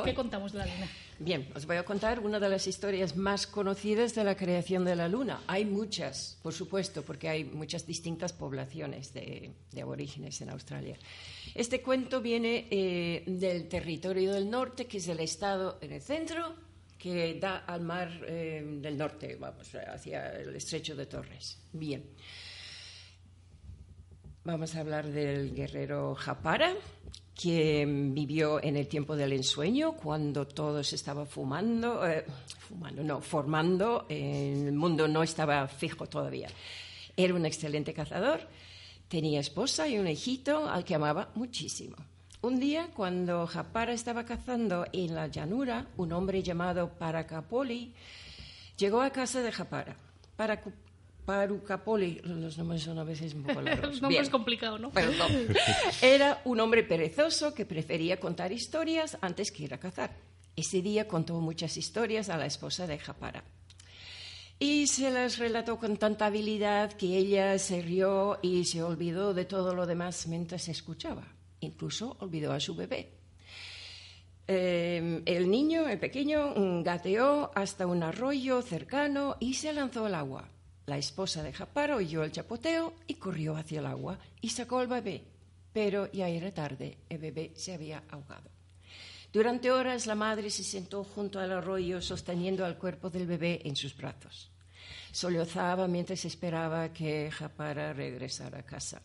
¿Qué 0.04 0.14
contamos 0.14 0.52
de 0.52 0.60
la 0.60 0.66
luna? 0.66 0.88
Bien, 1.20 1.48
os 1.56 1.66
voy 1.66 1.78
a 1.78 1.84
contar 1.84 2.20
una 2.20 2.40
de 2.40 2.50
las 2.50 2.68
historias 2.68 3.18
más 3.18 3.48
conocidas 3.48 4.14
de 4.14 4.24
la 4.24 4.36
creación 4.36 4.86
de 4.86 4.96
la 4.96 5.08
luna. 5.08 5.42
Hay 5.48 5.66
muchas, 5.66 6.38
por 6.44 6.54
supuesto, 6.54 7.02
porque 7.02 7.28
hay 7.28 7.44
muchas 7.44 7.88
distintas 7.88 8.34
poblaciones 8.34 9.14
de, 9.14 9.52
aborígenes 9.82 10.40
en 10.42 10.52
Australia. 10.52 10.98
Este 11.56 11.82
cuento 11.82 12.22
viene 12.22 12.68
eh, 12.70 13.24
del 13.26 13.68
territorio 13.68 14.34
del 14.34 14.50
norte, 14.52 14.86
que 14.86 14.98
es 14.98 15.08
el 15.08 15.20
estado 15.20 15.80
en 15.82 15.94
el 15.94 16.02
centro, 16.02 16.54
que 16.98 17.40
da 17.40 17.58
al 17.66 17.82
mar 17.82 18.10
eh, 18.28 18.64
del 18.82 18.98
norte, 18.98 19.36
vamos, 19.36 19.74
hacia 19.76 20.32
el 20.32 20.56
estrecho 20.56 20.96
de 20.96 21.06
Torres. 21.06 21.60
Bien. 21.72 22.04
Vamos 24.44 24.76
a 24.76 24.80
hablar 24.80 25.08
del 25.08 25.54
guerrero 25.54 26.16
Japara, 26.16 26.74
que 27.36 27.86
vivió 27.86 28.64
en 28.64 28.78
el 28.78 28.88
tiempo 28.88 29.16
del 29.16 29.34
ensueño, 29.34 29.94
cuando 29.94 30.48
todo 30.48 30.84
se 30.84 30.96
estaba 30.96 31.26
fumando, 31.26 32.08
eh, 32.08 32.26
fumando, 32.60 33.04
no, 33.04 33.22
formando, 33.22 34.06
el 34.10 34.72
mundo 34.72 35.08
no 35.08 35.22
estaba 35.22 35.68
fijo 35.68 36.08
todavía. 36.08 36.50
Era 37.16 37.34
un 37.34 37.46
excelente 37.46 37.94
cazador, 37.94 38.40
tenía 39.08 39.40
esposa 39.40 39.88
y 39.88 40.00
un 40.00 40.08
hijito 40.08 40.68
al 40.68 40.84
que 40.84 40.96
amaba 40.96 41.30
muchísimo. 41.36 41.98
Un 42.42 42.60
día, 42.60 42.90
cuando 42.94 43.48
Japara 43.48 43.94
estaba 43.94 44.24
cazando 44.24 44.86
en 44.94 45.16
la 45.16 45.28
llanura, 45.28 45.88
un 45.98 46.12
hombre 46.14 46.44
llamado 46.44 46.90
Paracapoli 46.90 47.94
llegó 48.78 49.02
a 49.02 49.10
casa 49.10 49.42
de 49.42 49.52
Japara. 49.52 49.98
Parucapoli, 51.26 52.22
los 52.24 52.58
nombres 52.58 52.84
son 52.84 53.00
a 53.00 53.04
veces 53.04 53.34
un 53.34 53.44
poco 53.44 53.62
largos. 53.64 53.96
El 53.96 54.02
nombre 54.02 54.22
es 54.22 54.30
complicado, 54.30 54.78
¿no? 54.78 54.92
Perdón. 54.92 55.30
Era 56.02 56.42
un 56.46 56.60
hombre 56.60 56.84
perezoso 56.84 57.54
que 57.54 57.66
prefería 57.66 58.20
contar 58.20 58.52
historias 58.52 59.18
antes 59.20 59.52
que 59.52 59.64
ir 59.64 59.74
a 59.74 59.80
cazar. 59.80 60.16
Ese 60.56 60.82
día 60.82 61.08
contó 61.08 61.40
muchas 61.42 61.76
historias 61.76 62.30
a 62.30 62.38
la 62.38 62.46
esposa 62.46 62.88
de 62.88 63.00
Japara. 63.00 63.44
Y 64.60 64.88
se 64.88 65.12
las 65.12 65.38
relató 65.38 65.78
con 65.78 65.98
tanta 65.98 66.28
habilidad 66.28 66.94
que 66.94 67.18
ella 67.18 67.60
se 67.60 67.82
rió 67.82 68.40
y 68.42 68.66
se 68.66 68.82
olvidó 68.82 69.34
de 69.34 69.46
todo 69.46 69.76
lo 69.76 69.86
demás 69.86 70.28
mientras 70.28 70.68
escuchaba. 70.68 71.37
Incluso 71.62 72.18
olvidó 72.20 72.54
a 72.54 72.60
su 72.60 72.76
bebé. 72.76 73.10
Eh, 74.48 75.22
el 75.26 75.50
niño, 75.52 75.88
el 75.90 76.00
pequeño, 76.00 76.54
gateó 76.84 77.52
hasta 77.54 77.86
un 77.86 78.04
arroyo 78.04 78.62
cercano 78.62 79.36
y 79.40 79.56
se 79.56 79.74
lanzó 79.74 80.06
al 80.06 80.16
agua. 80.16 80.50
La 80.86 80.98
esposa 80.98 81.44
de 81.44 81.52
Japaro 81.52 81.98
oyó 81.98 82.24
el 82.24 82.32
chapoteo 82.32 82.94
y 83.08 83.16
corrió 83.16 83.58
hacia 83.58 83.80
el 83.80 83.88
agua 83.88 84.18
y 84.40 84.50
sacó 84.50 84.80
al 84.80 84.88
bebé. 84.88 85.26
Pero 85.74 86.10
ya 86.14 86.30
era 86.30 86.54
tarde, 86.54 86.98
el 87.10 87.18
bebé 87.18 87.52
se 87.56 87.74
había 87.74 88.04
ahogado. 88.10 88.50
Durante 89.34 89.70
horas 89.70 90.08
la 90.08 90.16
madre 90.16 90.50
se 90.50 90.64
sentó 90.64 91.04
junto 91.04 91.40
al 91.40 91.52
arroyo 91.52 92.02
sosteniendo 92.02 92.66
al 92.66 92.78
cuerpo 92.78 93.10
del 93.10 93.28
bebé 93.28 93.62
en 93.66 93.76
sus 93.76 93.96
brazos. 93.96 94.50
Sollozaba 95.12 95.88
mientras 95.88 96.24
esperaba 96.24 96.94
que 96.94 97.30
Japara 97.32 97.92
regresara 97.92 98.60
a 98.60 98.64
casa. 98.64 99.02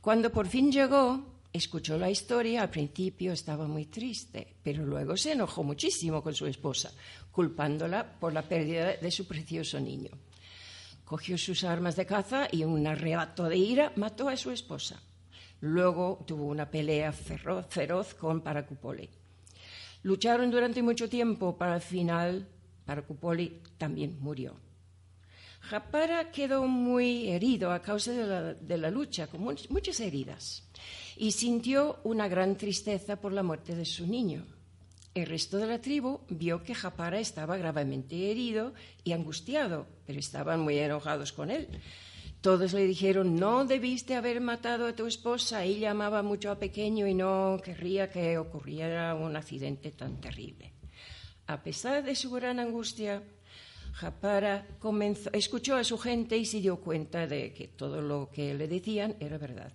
Cuando 0.00 0.30
por 0.30 0.46
fin 0.46 0.70
llegó, 0.70 1.24
escuchó 1.54 1.96
la 1.96 2.10
historia, 2.10 2.62
al 2.62 2.70
principio 2.70 3.32
estaba 3.32 3.68
muy 3.68 3.86
triste, 3.86 4.56
pero 4.60 4.84
luego 4.84 5.16
se 5.16 5.32
enojó 5.32 5.62
muchísimo 5.62 6.20
con 6.20 6.34
su 6.34 6.46
esposa, 6.46 6.90
culpándola 7.30 8.18
por 8.18 8.32
la 8.32 8.42
pérdida 8.42 8.96
de 8.96 9.10
su 9.12 9.28
precioso 9.28 9.78
niño. 9.78 10.10
Cogió 11.04 11.38
sus 11.38 11.62
armas 11.62 11.94
de 11.94 12.06
caza 12.06 12.48
y 12.50 12.62
en 12.62 12.70
un 12.70 12.86
arrebato 12.88 13.44
de 13.44 13.56
ira 13.56 13.92
mató 13.94 14.28
a 14.28 14.36
su 14.36 14.50
esposa. 14.50 15.00
Luego 15.60 16.24
tuvo 16.26 16.46
una 16.46 16.68
pelea 16.68 17.12
feroz, 17.12 17.66
feroz 17.68 18.14
con 18.14 18.40
Paracupoli. 18.40 19.08
Lucharon 20.02 20.50
durante 20.50 20.82
mucho 20.82 21.08
tiempo, 21.08 21.56
para 21.56 21.76
el 21.76 21.82
final 21.82 22.48
Paracupoli 22.84 23.62
también 23.78 24.18
murió. 24.18 24.56
Japara 25.60 26.32
quedó 26.32 26.66
muy 26.66 27.30
herido 27.30 27.70
a 27.70 27.80
causa 27.80 28.10
de 28.10 28.26
la, 28.26 28.54
de 28.54 28.76
la 28.76 28.90
lucha, 28.90 29.28
con 29.28 29.40
muchas 29.40 30.00
heridas 30.00 30.68
y 31.16 31.32
sintió 31.32 32.00
una 32.04 32.28
gran 32.28 32.56
tristeza 32.56 33.20
por 33.20 33.32
la 33.32 33.42
muerte 33.42 33.74
de 33.74 33.84
su 33.84 34.06
niño. 34.06 34.44
El 35.14 35.26
resto 35.26 35.58
de 35.58 35.66
la 35.66 35.80
tribu 35.80 36.20
vio 36.28 36.64
que 36.64 36.74
Japara 36.74 37.20
estaba 37.20 37.56
gravemente 37.56 38.30
herido 38.30 38.74
y 39.04 39.12
angustiado, 39.12 39.86
pero 40.06 40.18
estaban 40.18 40.60
muy 40.60 40.76
enojados 40.78 41.32
con 41.32 41.52
él. 41.52 41.68
Todos 42.40 42.72
le 42.72 42.84
dijeron, 42.84 43.36
no 43.36 43.64
debiste 43.64 44.16
haber 44.16 44.40
matado 44.40 44.86
a 44.86 44.94
tu 44.94 45.06
esposa, 45.06 45.64
ella 45.64 45.92
amaba 45.92 46.22
mucho 46.22 46.50
a 46.50 46.58
Pequeño 46.58 47.06
y 47.06 47.14
no 47.14 47.58
querría 47.64 48.10
que 48.10 48.36
ocurriera 48.38 49.14
un 49.14 49.36
accidente 49.36 49.92
tan 49.92 50.20
terrible. 50.20 50.72
A 51.46 51.62
pesar 51.62 52.02
de 52.02 52.16
su 52.16 52.30
gran 52.30 52.58
angustia, 52.58 53.22
Japara 53.92 54.66
escuchó 55.32 55.76
a 55.76 55.84
su 55.84 55.96
gente 55.96 56.36
y 56.36 56.44
se 56.44 56.60
dio 56.60 56.80
cuenta 56.80 57.28
de 57.28 57.52
que 57.52 57.68
todo 57.68 58.02
lo 58.02 58.30
que 58.32 58.52
le 58.52 58.66
decían 58.66 59.14
era 59.20 59.38
verdad. 59.38 59.72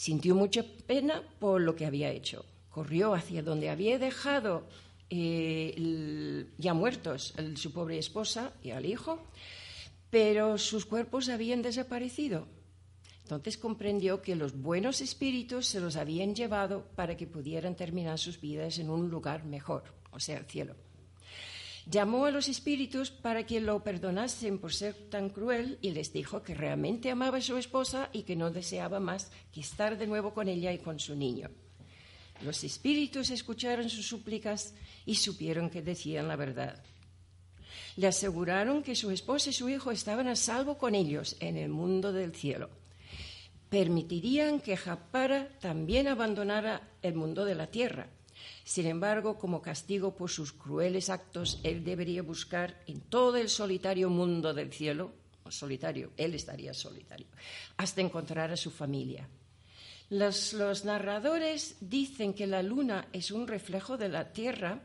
Sintió 0.00 0.34
mucha 0.34 0.64
pena 0.86 1.22
por 1.38 1.60
lo 1.60 1.76
que 1.76 1.84
había 1.84 2.08
hecho. 2.10 2.46
Corrió 2.70 3.12
hacia 3.12 3.42
donde 3.42 3.68
había 3.68 3.98
dejado 3.98 4.66
eh, 5.10 6.46
ya 6.56 6.72
muertos 6.72 7.34
su 7.56 7.70
pobre 7.74 7.98
esposa 7.98 8.54
y 8.62 8.70
al 8.70 8.86
hijo, 8.86 9.18
pero 10.08 10.56
sus 10.56 10.86
cuerpos 10.86 11.28
habían 11.28 11.60
desaparecido. 11.60 12.46
Entonces 13.24 13.58
comprendió 13.58 14.22
que 14.22 14.36
los 14.36 14.58
buenos 14.58 15.02
espíritus 15.02 15.66
se 15.66 15.80
los 15.80 15.96
habían 15.96 16.34
llevado 16.34 16.86
para 16.96 17.18
que 17.18 17.26
pudieran 17.26 17.76
terminar 17.76 18.18
sus 18.18 18.40
vidas 18.40 18.78
en 18.78 18.88
un 18.88 19.10
lugar 19.10 19.44
mejor, 19.44 19.84
o 20.12 20.18
sea, 20.18 20.38
el 20.38 20.46
cielo. 20.46 20.76
Llamó 21.86 22.26
a 22.26 22.30
los 22.30 22.48
espíritus 22.48 23.10
para 23.10 23.46
que 23.46 23.60
lo 23.60 23.82
perdonasen 23.82 24.58
por 24.58 24.72
ser 24.72 24.94
tan 25.08 25.30
cruel 25.30 25.78
y 25.80 25.90
les 25.90 26.12
dijo 26.12 26.42
que 26.42 26.54
realmente 26.54 27.10
amaba 27.10 27.38
a 27.38 27.42
su 27.42 27.56
esposa 27.56 28.10
y 28.12 28.22
que 28.22 28.36
no 28.36 28.50
deseaba 28.50 29.00
más 29.00 29.30
que 29.52 29.60
estar 29.60 29.96
de 29.96 30.06
nuevo 30.06 30.34
con 30.34 30.48
ella 30.48 30.72
y 30.72 30.78
con 30.78 30.98
su 30.98 31.16
niño. 31.16 31.50
Los 32.42 32.64
espíritus 32.64 33.30
escucharon 33.30 33.90
sus 33.90 34.06
súplicas 34.06 34.74
y 35.04 35.16
supieron 35.16 35.68
que 35.68 35.82
decían 35.82 36.28
la 36.28 36.36
verdad. 36.36 36.82
Le 37.96 38.06
aseguraron 38.06 38.82
que 38.82 38.94
su 38.94 39.10
esposa 39.10 39.50
y 39.50 39.52
su 39.52 39.68
hijo 39.68 39.90
estaban 39.90 40.28
a 40.28 40.36
salvo 40.36 40.78
con 40.78 40.94
ellos 40.94 41.36
en 41.40 41.56
el 41.56 41.68
mundo 41.68 42.12
del 42.12 42.34
cielo. 42.34 42.70
Permitirían 43.68 44.60
que 44.60 44.76
Japara 44.76 45.48
también 45.60 46.08
abandonara 46.08 46.88
el 47.02 47.14
mundo 47.14 47.44
de 47.44 47.54
la 47.54 47.66
tierra. 47.66 48.08
Sin 48.64 48.86
embargo, 48.86 49.38
como 49.38 49.62
castigo 49.62 50.14
por 50.14 50.30
sus 50.30 50.52
crueles 50.52 51.10
actos, 51.10 51.60
él 51.62 51.84
debería 51.84 52.22
buscar 52.22 52.82
en 52.86 53.00
todo 53.00 53.36
el 53.36 53.48
solitario 53.48 54.10
mundo 54.10 54.54
del 54.54 54.72
cielo, 54.72 55.12
solitario, 55.48 56.12
él 56.16 56.34
estaría 56.34 56.72
solitario, 56.74 57.26
hasta 57.76 58.00
encontrar 58.00 58.52
a 58.52 58.56
su 58.56 58.70
familia. 58.70 59.28
Los, 60.10 60.52
los 60.52 60.84
narradores 60.84 61.76
dicen 61.80 62.34
que 62.34 62.46
la 62.46 62.62
luna 62.62 63.08
es 63.12 63.30
un 63.30 63.46
reflejo 63.46 63.96
de 63.96 64.08
la 64.08 64.32
tierra 64.32 64.80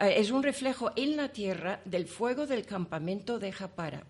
eh, 0.00 0.14
es 0.16 0.30
un 0.30 0.42
reflejo 0.42 0.92
en 0.96 1.16
la 1.16 1.28
tierra 1.30 1.80
del 1.84 2.06
fuego 2.06 2.46
del 2.46 2.64
campamento 2.64 3.38
de 3.38 3.52
Japara. 3.52 4.04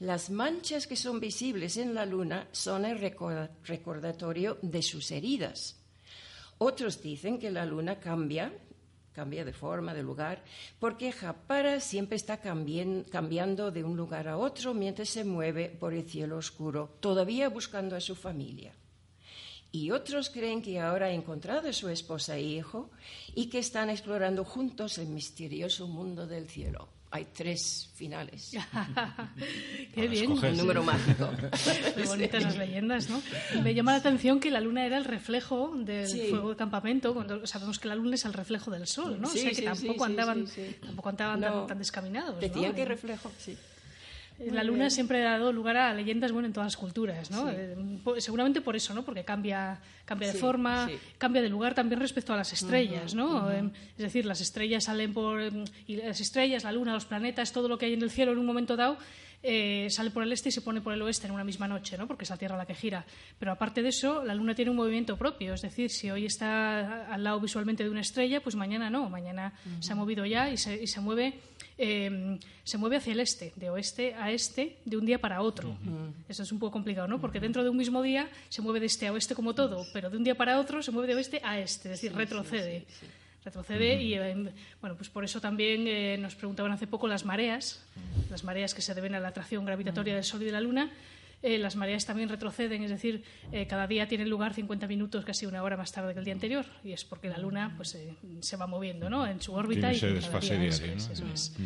Las 0.00 0.30
manchas 0.30 0.86
que 0.86 0.96
son 0.96 1.20
visibles 1.20 1.76
en 1.76 1.94
la 1.94 2.06
luna 2.06 2.48
son 2.50 2.84
el 2.84 2.98
recordatorio 2.98 4.58
de 4.62 4.82
sus 4.82 5.10
heridas. 5.10 5.76
Otros 6.64 7.02
dicen 7.02 7.40
que 7.40 7.50
la 7.50 7.66
luna 7.66 7.98
cambia, 7.98 8.52
cambia 9.12 9.44
de 9.44 9.52
forma, 9.52 9.94
de 9.94 10.04
lugar, 10.04 10.44
porque 10.78 11.10
Japara 11.10 11.80
siempre 11.80 12.14
está 12.14 12.38
cambiando 12.38 13.72
de 13.72 13.82
un 13.82 13.96
lugar 13.96 14.28
a 14.28 14.38
otro 14.38 14.72
mientras 14.72 15.08
se 15.08 15.24
mueve 15.24 15.70
por 15.70 15.92
el 15.92 16.08
cielo 16.08 16.36
oscuro, 16.36 16.80
todavía 17.00 17.48
buscando 17.48 17.96
a 17.96 18.00
su 18.00 18.14
familia 18.14 18.72
y 19.72 19.90
otros 19.90 20.28
creen 20.28 20.60
que 20.62 20.78
ahora 20.78 21.06
ha 21.06 21.12
encontrado 21.12 21.68
a 21.68 21.72
su 21.72 21.88
esposa 21.88 22.36
e 22.36 22.42
hijo 22.42 22.90
y 23.34 23.46
que 23.46 23.58
están 23.58 23.88
explorando 23.88 24.44
juntos 24.44 24.98
el 24.98 25.08
misterioso 25.08 25.88
mundo 25.88 26.26
del 26.26 26.46
cielo. 26.46 26.88
Hay 27.14 27.26
tres 27.30 27.90
finales. 27.94 28.52
Qué 29.94 30.08
bien. 30.08 30.32
Un 30.32 30.56
número 30.56 30.82
mágico. 30.82 31.30
Qué 31.94 32.04
bonitas 32.04 32.42
las 32.42 32.56
leyendas, 32.56 33.10
¿no? 33.10 33.22
Me 33.62 33.74
llama 33.74 33.92
la 33.92 33.98
atención 33.98 34.40
que 34.40 34.50
la 34.50 34.62
luna 34.62 34.86
era 34.86 34.96
el 34.96 35.04
reflejo 35.04 35.72
del 35.76 36.08
fuego 36.30 36.50
de 36.50 36.56
campamento. 36.56 37.12
Cuando 37.12 37.46
sabemos 37.46 37.78
que 37.78 37.88
la 37.88 37.96
luna 37.96 38.14
es 38.14 38.24
el 38.24 38.32
reflejo 38.32 38.70
del 38.70 38.86
sol, 38.86 39.20
¿no? 39.20 39.28
o 39.28 39.30
sea 39.30 39.50
que 39.50 39.60
tampoco 39.60 40.04
andaban, 40.06 40.46
tampoco 40.80 41.08
andaban 41.10 41.66
tan, 41.66 41.78
descaminados. 41.78 42.40
Decían 42.40 42.74
que 42.74 42.86
reflejo, 42.86 43.30
sí. 43.38 43.58
La 44.38 44.64
luna 44.64 44.90
siempre 44.90 45.26
ha 45.26 45.32
dado 45.32 45.52
lugar 45.52 45.76
a 45.76 45.94
leyendas 45.94 46.32
bueno, 46.32 46.46
en 46.46 46.52
todas 46.52 46.66
las 46.66 46.76
culturas, 46.76 47.30
¿no? 47.30 47.48
Eh, 47.50 47.76
seguramente 48.18 48.60
por 48.60 48.76
eso, 48.76 48.94
¿no? 48.94 49.04
Porque 49.04 49.24
cambia, 49.24 49.80
cambia 50.04 50.32
de 50.32 50.38
forma, 50.38 50.88
cambia 51.18 51.42
de 51.42 51.48
lugar 51.48 51.74
también 51.74 52.00
respecto 52.00 52.32
a 52.32 52.36
las 52.36 52.52
estrellas, 52.52 53.14
¿no? 53.14 53.50
Em, 53.50 53.70
es 53.96 54.02
decir, 54.02 54.26
las 54.26 54.40
estrellas 54.40 54.84
salen 54.84 55.12
por... 55.12 55.40
Em, 55.40 55.64
y 55.86 55.96
las 55.96 56.20
estrellas, 56.20 56.64
la 56.64 56.72
luna, 56.72 56.92
los 56.94 57.04
planetas, 57.04 57.52
todo 57.52 57.68
lo 57.68 57.78
que 57.78 57.86
hay 57.86 57.94
en 57.94 58.02
el 58.02 58.10
cielo 58.10 58.32
en 58.32 58.38
un 58.38 58.46
momento 58.46 58.76
dado 58.76 58.98
eh, 59.44 59.88
sale 59.90 60.10
por 60.10 60.22
el 60.22 60.32
este 60.32 60.50
y 60.50 60.52
se 60.52 60.60
pone 60.60 60.80
por 60.80 60.92
el 60.92 61.02
oeste 61.02 61.26
en 61.26 61.32
una 61.32 61.42
misma 61.42 61.66
noche, 61.66 61.98
¿no? 61.98 62.06
porque 62.06 62.22
es 62.22 62.30
la 62.30 62.36
Tierra 62.36 62.56
la 62.56 62.64
que 62.64 62.74
gira. 62.74 63.04
Pero 63.38 63.50
aparte 63.50 63.82
de 63.82 63.88
eso, 63.88 64.24
la 64.24 64.34
Luna 64.34 64.54
tiene 64.54 64.70
un 64.70 64.76
movimiento 64.76 65.16
propio, 65.16 65.54
es 65.54 65.62
decir, 65.62 65.90
si 65.90 66.10
hoy 66.10 66.26
está 66.26 67.06
al 67.12 67.24
lado 67.24 67.40
visualmente 67.40 67.82
de 67.82 67.90
una 67.90 68.00
estrella, 68.00 68.40
pues 68.40 68.54
mañana 68.54 68.88
no, 68.88 69.10
mañana 69.10 69.52
se 69.80 69.92
ha 69.92 69.96
movido 69.96 70.24
ya 70.26 70.50
y 70.50 70.56
se, 70.56 70.80
y 70.80 70.86
se 70.86 71.00
mueve 71.00 71.40
Em, 71.78 72.38
se 72.64 72.78
mueve 72.78 72.96
hacia 72.96 73.12
el 73.12 73.20
este, 73.20 73.52
de 73.56 73.70
oeste 73.70 74.14
a 74.14 74.30
este, 74.30 74.76
de 74.84 74.96
un 74.96 75.06
día 75.06 75.20
para 75.20 75.42
otro. 75.42 75.76
Eso 76.28 76.42
es 76.42 76.52
un 76.52 76.58
poco 76.58 76.72
complicado, 76.72 77.08
¿no? 77.08 77.20
Porque 77.20 77.40
dentro 77.40 77.64
de 77.64 77.70
un 77.70 77.76
mismo 77.76 78.02
día 78.02 78.28
se 78.48 78.62
mueve 78.62 78.80
de 78.80 78.86
este 78.86 79.06
a 79.06 79.12
oeste 79.12 79.34
como 79.34 79.54
todo, 79.54 79.86
pero 79.92 80.10
de 80.10 80.16
un 80.16 80.24
día 80.24 80.34
para 80.34 80.58
otro 80.58 80.82
se 80.82 80.90
mueve 80.90 81.08
de 81.08 81.14
oeste 81.14 81.40
a 81.42 81.58
este, 81.58 81.88
es 81.92 82.00
decir, 82.00 82.14
retrocede. 82.14 82.84
retrocede 83.44 84.00
y 84.00 84.14
em, 84.14 84.50
bueno 84.80 84.96
pues 84.96 85.08
por 85.08 85.24
eso 85.24 85.40
también 85.40 85.88
eh, 85.88 86.16
nos 86.18 86.36
preguntaban 86.36 86.70
hace 86.70 86.86
poco 86.86 87.08
las 87.08 87.24
mareas 87.24 87.82
las 88.30 88.44
mareas 88.44 88.72
que 88.72 88.82
se 88.82 88.94
deben 88.94 89.16
a 89.16 89.20
la 89.20 89.28
atracción 89.28 89.64
gravitatoria 89.64 90.14
del 90.14 90.22
Sol 90.22 90.42
y 90.42 90.44
de 90.44 90.52
la 90.52 90.60
Luna 90.60 90.92
eh, 91.42 91.58
las 91.58 91.76
mareas 91.76 92.06
también 92.06 92.28
retroceden, 92.28 92.84
es 92.84 92.90
decir, 92.90 93.24
eh, 93.50 93.66
cada 93.66 93.86
día 93.86 94.06
tiene 94.08 94.26
lugar 94.26 94.54
50 94.54 94.86
minutos, 94.86 95.24
casi 95.24 95.46
una 95.46 95.62
hora 95.62 95.76
más 95.76 95.92
tarde 95.92 96.12
que 96.12 96.20
el 96.20 96.24
día 96.24 96.34
anterior, 96.34 96.64
y 96.84 96.92
es 96.92 97.04
porque 97.04 97.28
la 97.28 97.38
Luna 97.38 97.74
pues, 97.76 97.94
eh, 97.94 98.14
se 98.40 98.56
va 98.56 98.66
moviendo 98.66 99.10
¿no? 99.10 99.26
en 99.26 99.40
su 99.40 99.52
órbita. 99.52 99.90
Tiene 99.90 99.94
y 99.94 99.96
ese 99.96 100.12
desfase 100.12 100.58
diario, 100.58 100.96
¿no? 100.96 101.64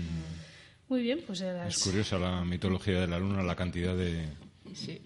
Muy 0.89 1.03
bien, 1.03 1.21
pues... 1.27 1.41
Es 1.41 1.83
curiosa 1.83 2.19
la 2.19 2.45
mitología 2.45 3.01
de 3.01 3.09
la 3.09 3.19
Luna, 3.19 3.43
la 3.43 3.57
cantidad 3.57 3.97
de... 3.97 4.25
Sí 4.73 5.01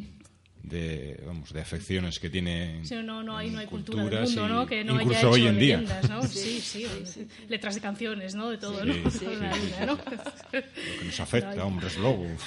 de, 0.62 1.21
vamos, 1.26 1.52
de 1.52 1.61
afecciones 1.61 2.19
que 2.19 2.29
tiene. 2.29 2.81
Sí, 2.85 2.95
no, 3.02 3.23
no, 3.23 3.37
hay, 3.37 3.50
no 3.50 3.59
hay 3.59 3.67
cultura 3.67 4.05
del 4.05 4.25
mundo, 4.25 4.49
¿no? 4.49 4.67
Que 4.67 4.85
no 4.85 5.00
incluso 5.00 5.19
haya 5.19 5.29
hoy 5.29 5.47
en 5.47 5.59
día. 5.59 5.83
¿no? 6.09 6.23
Sí, 6.23 6.61
sí, 6.61 6.87
letras 7.49 7.75
de 7.75 7.81
canciones, 7.81 8.35
¿no? 8.35 8.50
De 8.50 8.59
todo, 8.59 8.85
¿no? 8.85 8.95
Lo 8.95 9.99
que 9.99 10.64
nos 11.05 11.21
afecta, 11.21 11.64
hombres 11.64 11.97
lobos. 11.99 12.31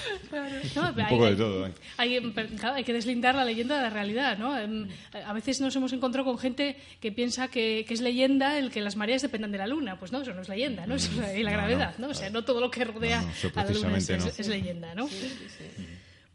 Claro. 0.73 0.93
Un 0.95 1.07
poco 1.07 1.25
de 1.25 1.35
todo. 1.35 1.69
Hay, 1.97 2.17
hay, 2.17 2.83
que 2.83 2.93
deslindar 2.93 3.35
la 3.35 3.45
leyenda 3.45 3.75
de 3.75 3.81
la 3.83 3.89
realidad, 3.89 4.37
¿no? 4.37 4.57
Em, 4.57 4.87
a 5.13 5.33
veces 5.33 5.61
nos 5.61 5.75
hemos 5.75 5.93
encontrado 5.93 6.25
con 6.25 6.37
gente 6.37 6.75
que 6.99 7.11
piensa 7.11 7.49
que, 7.49 7.85
que 7.87 7.93
es 7.93 8.01
leyenda 8.01 8.57
el 8.57 8.71
que 8.71 8.81
las 8.81 8.95
mareas 8.95 9.21
dependan 9.21 9.51
de 9.51 9.57
la 9.59 9.67
luna. 9.67 9.99
Pues 9.99 10.11
no, 10.11 10.21
eso 10.21 10.33
no 10.33 10.41
es 10.41 10.49
leyenda, 10.49 10.87
¿no? 10.87 10.95
Es 10.95 11.11
la 11.15 11.51
gravedad, 11.51 11.95
¿no? 11.97 12.09
O 12.09 12.13
sea, 12.13 12.29
no 12.29 12.43
todo 12.43 12.61
lo 12.61 12.71
que 12.71 12.83
rodea 12.83 13.23
a 13.55 13.63
la 13.63 13.71
luna 13.71 13.97
es, 13.97 14.09
es 14.09 14.47
leyenda, 14.47 14.95
¿no? 14.95 15.07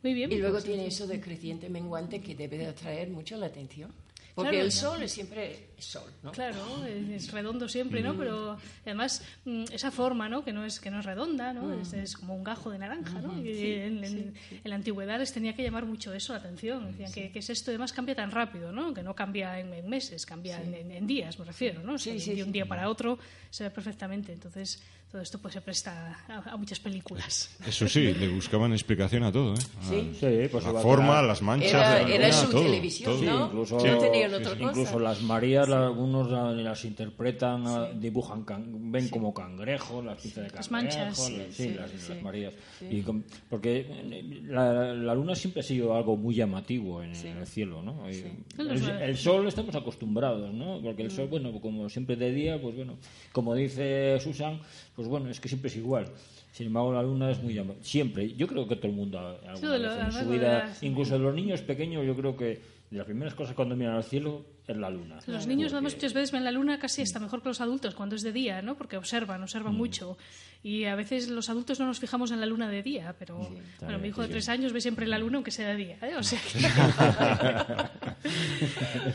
Muy 0.02 0.14
bien. 0.14 0.33
Y 0.33 0.38
luego 0.38 0.61
tiene 0.61 0.87
eso 0.87 1.07
de 1.07 1.21
creciente 1.21 1.69
menguante 1.69 2.21
que 2.21 2.35
debe 2.35 2.59
de 2.59 2.67
atraer 2.67 3.11
mucho 3.11 3.37
la 3.37 3.47
atención. 3.47 3.93
Porque 4.38 4.61
el 4.61 4.71
sol 4.71 5.02
es 5.02 5.11
siempre 5.11 5.71
sol, 5.78 6.09
¿no? 6.23 6.31
Claro, 6.31 6.87
es, 6.87 7.33
redondo 7.33 7.69
siempre, 7.69 8.02
¿no? 8.02 8.14
Mm. 8.14 8.19
Pero 8.19 8.59
además 8.85 9.23
mm, 9.45 9.64
esa 9.73 9.90
forma, 9.90 10.28
¿no? 10.28 10.45
Que 10.45 10.52
no 10.52 10.64
es 10.64 10.78
que 10.78 10.93
no 10.93 11.00
es 11.00 11.07
redonda, 11.07 11.52
¿no? 11.52 11.62
Mm. 11.62 11.95
Es, 11.95 12.17
como 12.17 12.37
un 12.37 12.45
gajo 12.45 12.71
de 12.71 12.78
naranja, 12.78 13.21
¿no? 13.21 13.37
y 13.43 13.73
en, 13.75 14.35
la 14.62 14.76
antigüedad 14.76 15.19
les 15.19 15.33
tenía 15.33 15.55
que 15.55 15.64
llamar 15.64 15.87
mucho 15.87 16.14
eso 16.14 16.35
la 16.35 16.38
atención. 16.38 16.87
Decían 16.87 17.12
que, 17.33 17.37
es 17.37 17.50
esto, 17.50 17.73
además 17.73 17.93
cambia 17.93 18.14
tan 18.14 18.31
rápido, 18.31 18.71
¿no? 18.71 18.95
Que 18.95 19.02
no 19.02 19.14
cambia 19.14 19.59
en, 19.59 19.88
meses, 19.88 20.25
cambia 20.25 20.62
en, 20.62 21.07
días, 21.07 21.37
me 21.38 21.45
refiero, 21.45 21.83
¿no? 21.83 21.97
de 21.97 22.43
un 22.45 22.52
día 22.52 22.67
para 22.67 22.88
otro 22.88 23.19
se 23.50 23.64
ve 23.64 23.71
perfectamente. 23.71 24.33
Entonces 24.33 24.81
todo 25.11 25.23
esto 25.23 25.38
pues 25.38 25.55
se 25.55 25.62
presta 25.62 26.19
a, 26.29 26.57
muchas 26.59 26.81
películas. 26.81 27.57
Eso 27.67 27.88
sí, 27.88 28.12
le 28.12 28.29
buscaban 28.29 28.73
explicación 28.73 29.23
a 29.23 29.33
todo, 29.33 29.55
¿eh? 29.55 29.59
sí, 29.88 30.12
sí 30.21 30.49
pues 30.53 30.65
la 30.65 30.81
forma, 30.81 31.23
las 31.23 31.41
manchas, 31.41 31.71
era, 31.73 32.03
la 32.07 32.15
era 32.15 32.33
su 32.33 32.50
televisión, 32.50 33.25
¿no? 33.25 33.47
Incluso, 33.47 33.79
no 33.79 33.99
tenían 33.99 34.35
otra 34.35 34.50
cosa. 34.50 34.62
Incluso 34.65 34.99
las 34.99 35.23
Marías, 35.23 35.69
algunos 35.71 36.31
las 36.31 36.85
interpretan, 36.85 37.67
ah, 37.67 37.88
dibujan, 37.95 38.45
ven 38.93 39.09
como 39.09 39.33
cangrejos, 39.33 40.05
las 40.05 40.21
pistas 40.21 40.45
de 40.45 40.50
cangrejos, 40.50 40.71
las 40.71 40.71
manchas, 40.71 41.57
sí, 41.57 41.75
las, 41.75 42.23
Marías. 42.23 42.53
Y 42.83 43.03
porque 43.49 43.87
eh, 43.88 44.43
la, 44.45 44.93
la, 44.93 45.15
luna 45.15 45.35
siempre 45.35 45.61
ha 45.61 45.65
sido 45.65 45.95
algo 45.95 46.19
muy 46.19 46.35
llamativo 46.35 47.03
en, 47.03 47.15
el 47.15 47.47
cielo, 47.47 47.81
¿no? 47.81 48.07
El, 48.07 48.43
el, 48.59 49.17
sol 49.17 49.49
estamos 49.49 49.75
acostumbrados, 49.75 50.53
¿no? 50.53 50.81
Porque 50.83 51.03
el 51.03 51.11
sol, 51.11 51.29
bueno, 51.29 51.59
como 51.62 51.88
siempre 51.88 52.17
de 52.17 52.31
día, 52.31 52.61
pues 52.61 52.77
bueno, 52.77 52.99
como 53.33 53.55
dice 53.55 54.21
Susan, 54.21 54.61
pues 54.99 55.07
bueno, 55.07 55.31
es 55.31 55.38
que 55.38 55.47
siempre 55.47 55.71
es 55.71 55.76
igual. 55.76 56.07
Sin 56.50 56.67
embargo, 56.67 56.93
la 56.93 57.05
luna 57.05 57.31
es 57.31 57.40
muy 57.40 57.55
llamada. 57.55 57.78
Siempre. 57.83 58.35
Yo 58.35 58.49
creo 58.49 58.67
que 58.67 58.75
todo 58.75 58.88
el 58.88 58.95
mundo 58.95 59.40
en 59.45 60.12
su 60.12 60.28
vida, 60.28 60.75
incluso 60.81 61.17
los 61.17 61.33
niños 61.37 61.62
pequeños, 61.62 62.05
yo 62.05 62.17
creo 62.17 62.37
que 62.37 62.61
de 62.90 62.97
las 62.99 63.07
primeras 63.07 63.33
cosas 63.37 63.55
cuando 63.55 63.76
miran 63.76 63.95
al 63.95 64.02
cielo 64.02 64.45
es 64.67 64.76
la 64.76 64.90
luna. 64.90 65.21
Los 65.28 65.47
niños, 65.47 65.73
además, 65.73 65.95
muchas 65.95 66.14
veces 66.14 66.33
ven 66.33 66.43
la 66.43 66.50
luna 66.50 66.81
casi 66.81 67.02
hasta 67.02 67.21
mejor 67.21 67.43
que 67.43 67.49
los 67.49 67.61
adultos 67.61 67.95
cuando 67.95 68.17
es 68.17 68.23
de 68.23 68.33
día, 68.33 68.61
¿no? 68.61 68.76
Porque 68.76 68.97
observan, 68.97 69.40
observan 69.40 69.75
mm. 69.75 69.76
mucho. 69.76 70.19
Y 70.64 70.87
a 70.87 70.97
veces 70.97 71.28
los 71.28 71.49
adultos 71.49 71.78
no 71.78 71.87
nos 71.87 72.00
fijamos 72.00 72.33
en 72.33 72.40
la 72.40 72.47
luna 72.47 72.69
de 72.69 72.83
día, 72.83 73.14
pero 73.21 73.38
bueno, 73.81 73.99
mi 74.00 74.09
hijo 74.09 74.23
de 74.23 74.28
tres 74.28 74.49
años 74.49 74.73
ve 74.73 74.81
siempre 74.81 75.07
la 75.07 75.21
luna 75.21 75.37
aunque 75.37 75.52
sea 75.52 75.69
de 75.69 75.76
día, 75.76 75.99
¿eh? 76.02 76.17
O 76.17 76.25
sea 76.25 76.40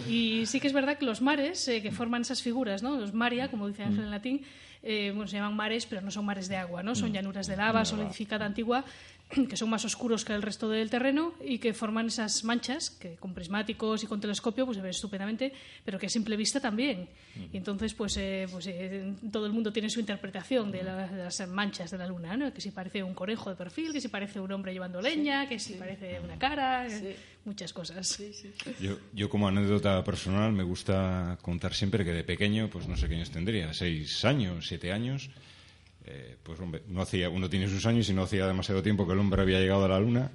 y 0.07 0.45
sí 0.45 0.61
que 0.61 0.67
es 0.67 0.73
verdad 0.73 0.97
que 0.97 1.03
los 1.03 1.21
mares 1.21 1.67
eh, 1.67 1.81
que 1.81 1.91
forman 1.91 2.21
esas 2.21 2.41
figuras, 2.41 2.83
¿no? 2.83 2.97
Los 2.97 3.13
maria, 3.13 3.49
como 3.49 3.67
dice 3.67 3.83
Ángel 3.83 4.05
en 4.05 4.11
latín, 4.11 4.45
eh, 4.83 5.11
bueno, 5.15 5.27
se 5.27 5.37
llaman 5.37 5.55
mares, 5.55 5.85
pero 5.85 6.01
no 6.01 6.11
son 6.11 6.25
mares 6.25 6.49
de 6.49 6.57
agua, 6.57 6.83
¿no? 6.83 6.93
Son 6.93 7.09
mm. 7.09 7.13
llanuras 7.13 7.47
de 7.47 7.55
lava, 7.55 7.85
solidificada 7.85 8.45
antigua, 8.45 8.83
que 9.49 9.57
son 9.57 9.69
más 9.69 9.85
oscuros 9.85 10.25
que 10.25 10.33
el 10.33 10.41
resto 10.41 10.69
del 10.69 10.89
terreno 10.89 11.33
y 11.43 11.57
que 11.59 11.73
forman 11.73 12.07
esas 12.07 12.43
manchas 12.43 12.89
que 12.89 13.15
con 13.15 13.33
prismáticos 13.33 14.03
y 14.03 14.07
con 14.07 14.19
telescopio 14.19 14.65
pues 14.65 14.77
se 14.77 14.81
ven 14.81 14.91
estupendamente, 14.91 15.53
pero 15.83 15.99
que 15.99 16.07
a 16.07 16.09
simple 16.09 16.37
vista 16.37 16.59
también. 16.59 17.07
Y 17.51 17.57
entonces 17.57 17.93
pues, 17.93 18.17
eh, 18.17 18.47
pues 18.51 18.67
eh, 18.67 19.13
todo 19.31 19.45
el 19.45 19.53
mundo 19.53 19.71
tiene 19.71 19.89
su 19.89 19.99
interpretación 19.99 20.71
de, 20.71 20.83
las 20.83 21.47
manchas 21.47 21.91
de 21.91 21.97
la 21.97 22.07
luna, 22.07 22.37
¿no? 22.37 22.53
que 22.53 22.61
si 22.61 22.71
parece 22.71 23.03
un 23.03 23.13
conejo 23.13 23.49
de 23.49 23.55
perfil, 23.55 23.91
que 23.91 24.01
si 24.01 24.07
parece 24.07 24.39
un 24.39 24.51
hombre 24.51 24.73
llevando 24.73 25.01
leña, 25.01 25.47
que 25.47 25.59
si 25.59 25.73
parece 25.73 26.19
una 26.19 26.37
cara, 26.37 26.87
muchas 27.45 27.73
cosas. 27.73 28.21
Yo, 28.79 28.97
yo 29.13 29.29
como 29.29 29.47
anécdota 29.47 30.03
personal 30.03 30.51
me 30.51 30.63
gusta 30.63 31.37
contar 31.41 31.73
siempre 31.73 32.05
que 32.05 32.11
de 32.11 32.23
pequeño, 32.23 32.69
pues 32.69 32.87
no 32.87 32.97
sé 32.97 33.07
qué 33.07 33.15
años 33.15 33.31
tendría, 33.31 33.73
seis 33.73 34.23
años, 34.25 34.67
siete 34.67 34.91
años, 34.91 35.29
eh, 36.05 36.37
pues 36.43 36.59
hombre, 36.59 36.83
no 36.87 37.01
hacía, 37.01 37.29
uno 37.29 37.49
tiene 37.49 37.67
sus 37.67 37.85
años 37.85 38.09
y 38.09 38.13
no 38.13 38.23
hacía 38.23 38.47
demasiado 38.47 38.83
tiempo 38.83 39.07
que 39.07 39.13
el 39.13 39.19
hombre 39.19 39.41
había 39.41 39.59
llegado 39.59 39.85
a 39.85 39.89
la 39.89 39.99
luna. 39.99 40.31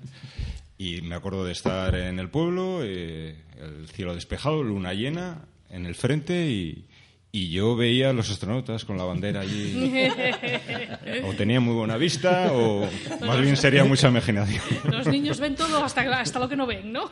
Y 0.76 1.02
me 1.02 1.14
acuerdo 1.14 1.44
de 1.44 1.52
estar 1.52 1.94
en 1.94 2.18
el 2.18 2.30
pueblo, 2.30 2.80
eh, 2.82 3.36
el 3.58 3.88
cielo 3.88 4.14
despejado, 4.14 4.62
luna 4.62 4.94
llena, 4.94 5.42
en 5.70 5.86
el 5.86 5.94
frente 5.94 6.46
y, 6.46 6.86
y 7.30 7.50
yo 7.50 7.76
veía 7.76 8.10
a 8.10 8.12
los 8.12 8.30
astronautas 8.30 8.84
con 8.84 8.96
la 8.96 9.04
bandera 9.04 9.40
allí. 9.40 10.08
o 11.24 11.34
tenía 11.34 11.60
muy 11.60 11.74
buena 11.74 11.96
vista 11.96 12.52
o 12.52 12.88
más 13.20 13.40
bien 13.40 13.56
sería 13.56 13.84
mucha 13.84 14.08
imaginación. 14.08 14.62
Los 14.90 15.06
niños 15.08 15.38
ven 15.38 15.54
todo 15.54 15.84
hasta, 15.84 16.00
hasta 16.18 16.38
lo 16.38 16.48
que 16.48 16.56
no 16.56 16.66
ven, 16.66 16.92
¿no? 16.92 17.10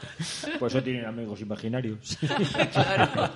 Pues 0.58 0.74
eso 0.74 0.82
tienen 0.82 1.04
amigos 1.04 1.40
imaginarios. 1.40 2.18
claro. 2.72 3.30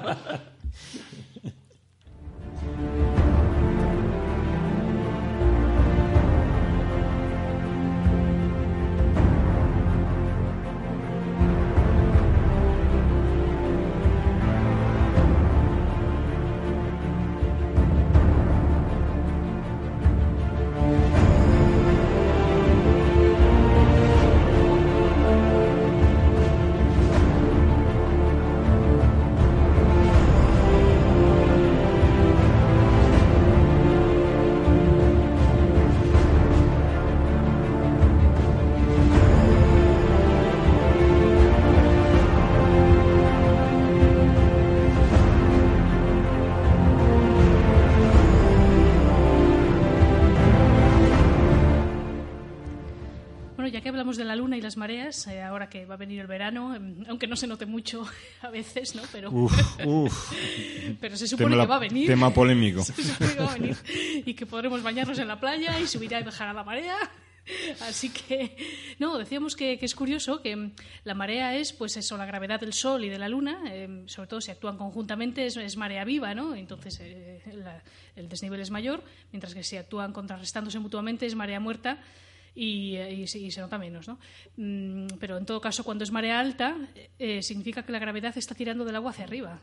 De 54.16 54.24
la 54.24 54.36
luna 54.36 54.56
y 54.56 54.60
las 54.60 54.76
mareas, 54.76 55.26
eh, 55.26 55.42
ahora 55.42 55.68
que 55.68 55.86
va 55.86 55.94
a 55.94 55.96
venir 55.96 56.20
el 56.20 56.26
verano, 56.26 56.74
em, 56.74 57.04
aunque 57.08 57.26
no 57.26 57.36
se 57.36 57.46
note 57.46 57.66
mucho 57.66 58.06
a 58.42 58.50
veces, 58.50 58.94
¿no? 58.94 59.02
Pero, 59.12 59.30
pero 61.00 61.16
se 61.16 61.28
supone 61.28 61.56
que 61.56 61.66
va 61.66 61.76
a 61.76 61.80
venir. 61.80 62.06
Tema 62.06 62.32
polémico. 62.32 62.82
Se 62.84 62.92
supone 62.94 63.34
que 63.34 63.40
va 63.40 63.50
a 63.50 63.54
venir 63.54 63.76
y 64.26 64.34
que 64.34 64.46
podremos 64.46 64.82
bañarnos 64.82 65.18
en 65.18 65.28
la 65.28 65.38
playa 65.38 65.78
y 65.80 65.86
subir 65.86 66.12
y 66.12 66.22
bajar 66.22 66.48
a 66.48 66.52
la 66.52 66.64
marea. 66.64 66.96
Así 67.80 68.10
que, 68.10 68.56
no, 68.98 69.18
decíamos 69.18 69.56
que, 69.56 69.78
es 69.80 69.94
curioso 69.94 70.40
que 70.42 70.52
em, 70.52 70.72
la 71.04 71.14
marea 71.14 71.56
es, 71.56 71.72
pues 71.72 71.96
eso, 71.96 72.16
la 72.16 72.26
gravedad 72.26 72.60
del 72.60 72.72
Sol 72.72 73.04
y 73.04 73.08
de 73.08 73.18
la 73.18 73.28
Luna, 73.28 73.62
em, 73.66 74.06
sobre 74.06 74.28
todo 74.28 74.40
si 74.40 74.50
actúan 74.50 74.76
conjuntamente, 74.76 75.46
es, 75.46 75.76
marea 75.76 76.04
viva, 76.04 76.34
¿no? 76.34 76.54
Entonces 76.54 77.00
eh, 77.00 77.42
el 78.16 78.28
desnivel 78.28 78.60
es 78.60 78.70
mayor, 78.70 79.02
mientras 79.32 79.54
que 79.54 79.62
si 79.62 79.76
actúan 79.76 80.12
contrarrestándose 80.12 80.78
mutuamente 80.78 81.26
es 81.26 81.34
marea 81.34 81.60
muerta 81.60 81.98
y, 82.54 83.26
se 83.26 83.60
nota 83.60 83.78
menos. 83.78 84.08
¿no? 84.08 84.18
Mm, 84.56 85.06
pero 85.18 85.36
en 85.38 85.46
todo 85.46 85.60
caso, 85.60 85.84
cuando 85.84 86.04
es 86.04 86.12
marea 86.12 86.40
alta, 86.40 86.76
eh, 87.18 87.42
significa 87.42 87.82
que 87.82 87.92
la 87.92 87.98
gravedad 87.98 88.36
está 88.36 88.54
tirando 88.54 88.84
del 88.84 88.96
agua 88.96 89.10
hacia 89.10 89.24
arriba. 89.24 89.60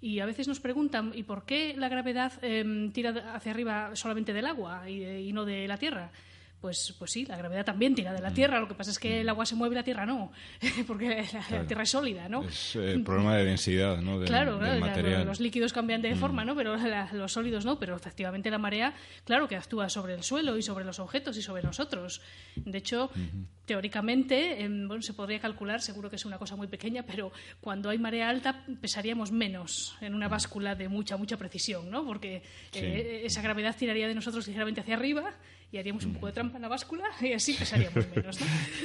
Y 0.00 0.20
a 0.20 0.26
veces 0.26 0.46
nos 0.46 0.60
preguntan, 0.60 1.12
¿y 1.14 1.22
por 1.22 1.46
qué 1.46 1.74
la 1.76 1.88
gravedad 1.88 2.32
em, 2.42 2.92
tira 2.92 3.34
hacia 3.34 3.52
arriba 3.52 3.96
solamente 3.96 4.34
del 4.34 4.46
agua 4.46 4.88
y 4.90 5.32
no 5.32 5.44
de 5.44 5.66
la 5.66 5.78
Tierra? 5.78 6.10
Pues, 6.60 6.94
pues 6.98 7.10
sí, 7.10 7.26
la 7.26 7.36
gravedad 7.36 7.64
también 7.64 7.94
tira 7.94 8.12
de 8.12 8.20
la 8.20 8.30
mm. 8.30 8.34
Tierra, 8.34 8.60
lo 8.60 8.66
que 8.66 8.74
pasa 8.74 8.90
es 8.90 8.98
que 8.98 9.20
el 9.20 9.28
agua 9.28 9.44
se 9.44 9.54
mueve 9.54 9.74
y 9.74 9.76
la 9.76 9.84
Tierra 9.84 10.06
no, 10.06 10.32
porque 10.86 11.24
la, 11.50 11.66
Tierra 11.66 11.82
es 11.82 11.90
sólida, 11.90 12.28
¿no? 12.28 12.42
Es 12.42 12.76
el 12.76 13.04
problema 13.04 13.36
de 13.36 13.44
densidad, 13.44 13.98
¿no? 14.00 14.20
claro, 14.20 14.58
los 15.24 15.40
líquidos 15.40 15.72
cambian 15.72 16.00
de 16.00 16.14
mm. 16.14 16.18
forma, 16.18 16.44
¿no? 16.44 16.56
Pero 16.56 16.76
los 17.12 17.32
sólidos 17.32 17.64
no, 17.64 17.78
pero 17.78 17.94
efectivamente 17.94 18.50
la 18.50 18.58
marea, 18.58 18.94
claro 19.24 19.48
que 19.48 19.56
actúa 19.56 19.88
sobre 19.88 20.14
el 20.14 20.22
suelo 20.22 20.56
y 20.56 20.62
sobre 20.62 20.84
los 20.84 20.98
objetos 20.98 21.36
y 21.36 21.42
sobre 21.42 21.62
nosotros. 21.62 22.22
De 22.56 22.78
hecho, 22.78 23.10
teóricamente, 23.66 24.62
em, 24.62 24.88
bueno, 24.88 25.02
se 25.02 25.12
podría 25.12 25.40
calcular, 25.40 25.82
seguro 25.82 26.08
que 26.08 26.16
es 26.16 26.24
una 26.24 26.38
cosa 26.38 26.56
muy 26.56 26.68
pequeña, 26.68 27.04
pero 27.04 27.32
cuando 27.60 27.90
hay 27.90 27.98
marea 27.98 28.30
alta 28.30 28.64
pesaríamos 28.80 29.30
menos 29.30 29.96
en 30.00 30.14
una 30.14 30.28
báscula 30.28 30.74
de 30.74 30.88
mucha, 30.88 31.16
mucha 31.16 31.36
precisión, 31.36 31.90
¿no? 31.90 32.04
Porque 32.04 32.42
eh, 32.72 33.22
esa 33.24 33.42
gravedad 33.42 33.76
tiraría 33.76 34.08
de 34.08 34.14
nosotros 34.14 34.46
ligeramente 34.46 34.80
hacia 34.80 34.94
arriba 34.94 35.34
y 35.72 35.78
haríamos 35.78 36.04
un 36.04 36.14
poco 36.14 36.26
de 36.26 36.32
trampa 36.32 36.56
en 36.56 36.62
la 36.62 36.68
báscula 36.68 37.04
y 37.20 37.32
así 37.32 37.54
pesaríamos 37.54 38.06
menos. 38.14 38.38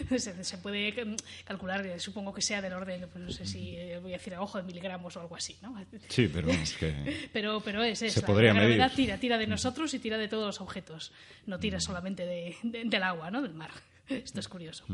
¿no? 0.10 0.20
Se, 0.20 0.58
puede 0.58 1.00
em, 1.00 1.16
calcular, 1.44 1.86
eh, 1.86 2.00
supongo 2.00 2.34
que 2.34 2.42
sea 2.42 2.62
del 2.62 2.74
orden, 2.74 3.08
pues 3.12 3.24
no 3.24 3.32
sé 3.32 3.46
si 3.46 3.76
eh, 3.76 4.00
voy 4.02 4.14
a 4.14 4.18
decir 4.18 4.34
a 4.34 4.42
ojo 4.42 4.58
de 4.58 4.64
miligramos 4.64 5.16
o 5.16 5.22
algo 5.22 5.36
así. 5.36 5.56
¿no? 5.62 5.76
Sí, 6.08 6.30
pero 6.34 6.50
es 6.50 6.74
que. 6.74 7.30
pero, 7.34 7.62
pero 7.62 7.84
es, 7.84 8.02
es 8.02 8.14
se 8.14 8.22
la, 8.22 8.34
gravedad 8.34 8.92
tira, 8.96 9.18
tira 9.18 9.38
de 9.38 9.48
nosotros 9.48 9.94
y 9.94 10.00
tira 10.00 10.18
de 10.18 10.28
todos 10.28 10.46
los 10.46 10.62
objetos, 10.62 11.12
no 11.46 11.60
tira 11.60 11.80
solamente 11.80 12.26
de, 12.26 12.56
del 12.64 13.04
agua, 13.04 13.30
¿no? 13.30 13.42
del 13.42 13.54
mar. 13.54 13.72
Esto 14.10 14.40
es 14.40 14.48
curioso. 14.48 14.86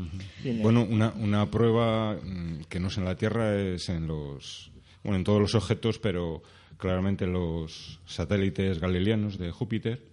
Bueno, 0.44 0.82
una, 0.88 1.10
una 1.10 1.50
prueba 1.50 2.14
mm, 2.14 2.64
que 2.68 2.80
no 2.80 2.88
es 2.88 2.98
en 2.98 3.04
la 3.04 3.16
Tierra 3.16 3.56
es 3.56 3.88
en 3.88 4.06
los. 4.06 4.70
Bueno, 5.02 5.16
en 5.16 5.24
todos 5.24 5.40
los 5.40 5.54
objetos, 5.54 5.98
pero 5.98 6.42
claramente 6.76 7.26
los 7.26 8.00
satélites 8.04 8.78
galileanos 8.78 9.38
de 9.38 9.50
Júpiter 9.50 10.07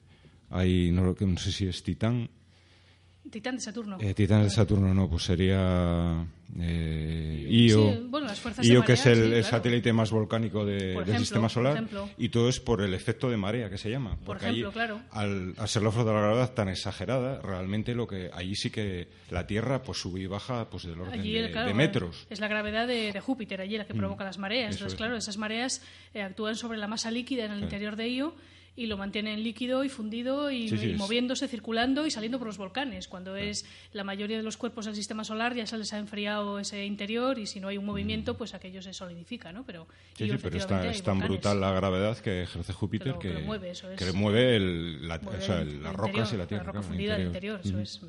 hay, 0.49 0.91
no, 0.91 1.15
no 1.19 1.38
sé 1.38 1.51
si 1.51 1.67
es 1.67 1.84
Titán. 1.84 2.29
Titán 3.29 3.55
de 3.55 3.62
Saturno. 3.62 3.97
Eh, 3.99 4.13
Titán 4.13 4.43
de 4.43 4.49
Saturno 4.49 4.93
no, 4.93 5.10
pues 5.10 5.23
sería 5.23 6.25
eh, 6.60 7.47
Io, 7.49 7.91
sí, 7.91 8.05
bueno, 8.08 8.27
las 8.27 8.39
fuerzas 8.39 8.65
Io 8.65 8.81
de 8.81 8.86
que 8.86 8.93
es 8.93 9.05
el, 9.08 9.43
satélite 9.43 9.91
más 9.93 10.12
volcánico 10.12 10.63
de, 10.63 11.03
del 11.03 11.17
sistema 11.17 11.49
solar, 11.49 11.88
y 12.17 12.29
todo 12.29 12.49
es 12.49 12.60
por 12.60 12.81
el 12.81 12.93
efecto 12.93 13.29
de 13.29 13.38
marea 13.38 13.69
que 13.69 13.77
se 13.77 13.89
llama. 13.89 14.17
Por 14.23 14.38
ejemplo, 14.38 14.71
claro. 14.71 15.01
Al, 15.12 15.55
ser 15.67 15.81
la 15.81 15.91
fuerza 15.91 16.12
de 16.12 16.15
la 16.15 16.21
gravedad 16.21 16.53
tan 16.53 16.69
exagerada, 16.69 17.41
realmente 17.41 17.95
lo 17.95 18.08
que 18.08 18.29
allí 18.31 18.55
sí 18.55 18.69
que 18.69 19.08
la 19.31 19.47
Tierra 19.47 19.81
pues 19.81 19.99
sube 19.99 20.21
y 20.21 20.27
baja 20.27 20.69
pues 20.69 20.84
del 20.84 21.01
orden 21.01 21.21
de, 21.21 21.73
metros. 21.73 22.27
Es 22.29 22.39
la 22.39 22.47
gravedad 22.47 22.88
de, 22.88 23.19
Júpiter 23.19 23.60
allí 23.60 23.77
la 23.77 23.86
que 23.86 23.93
mm, 23.93 23.97
provoca 23.97 24.23
las 24.23 24.38
mareas. 24.38 24.75
Entonces, 24.75 24.95
claro, 24.95 25.17
esas 25.17 25.38
mareas 25.38 25.81
eh, 26.13 26.21
actúan 26.21 26.55
sobre 26.55 26.77
la 26.77 26.88
masa 26.88 27.10
líquida 27.10 27.45
en 27.45 27.53
el 27.53 27.63
interior 27.63 27.95
de 27.95 28.10
Io 28.10 28.36
y 28.75 28.88
lo 28.88 28.97
mantienen 28.97 29.41
líquido 29.43 29.83
y 29.83 29.89
fundido 29.89 30.51
y, 30.51 30.95
moviéndose, 30.97 31.47
circulando 31.47 32.05
y 32.05 32.11
saliendo 32.11 32.38
por 32.38 32.47
los 32.47 32.57
volcanes. 32.57 33.07
Cuando 33.07 33.35
es 33.35 33.65
la 33.93 34.03
mayoría 34.03 34.38
de 34.38 34.43
los 34.43 34.57
cuerpos 34.57 34.85
del 34.85 34.95
sistema 34.95 35.23
solar 35.23 35.55
ya 35.55 35.65
se 35.65 35.77
les 35.77 35.93
ha 35.93 35.97
enfriado 35.97 36.59
ese 36.59 36.85
interior 36.85 37.39
y 37.39 37.45
si 37.45 37.59
no 37.59 37.69
hay 37.69 37.77
un 37.77 37.85
movimiento, 37.85 38.33
mm. 38.33 38.38
pues 38.38 38.53
aquello 38.53 38.81
se 38.81 38.93
solidifica, 38.93 39.53
¿no? 39.53 39.63
Pero, 39.65 39.88
sí, 40.15 40.29
pero 40.41 40.57
está, 40.57 40.89
es 40.89 41.03
tan 41.03 41.19
brutal 41.19 41.61
la 41.61 41.71
gravedad 41.71 42.17
que 42.17 42.43
ejerce 42.43 42.73
Júpiter 42.73 43.15
que, 43.17 43.33
que, 43.33 44.11
mueve, 44.13 44.55
el, 44.55 45.07
la, 45.07 45.17
las 45.19 45.95
rocas 45.95 46.33
y 46.33 46.38
la 46.38 46.47
Tierra. 46.47 46.65
La 46.65 46.71
profundidad 46.73 47.17
del 47.17 47.27
interior, 47.27 47.61
eso 47.63 47.79
es... 47.79 48.01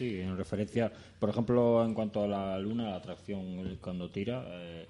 Sí, 0.00 0.18
en 0.18 0.34
referencia, 0.34 0.90
por 1.18 1.28
ejemplo, 1.28 1.84
en 1.84 1.92
cuanto 1.92 2.24
a 2.24 2.26
la 2.26 2.58
luna, 2.58 2.88
la 2.88 2.96
atracción 2.96 3.76
cuando 3.82 4.10
tira, 4.10 4.46
eh, 4.48 4.86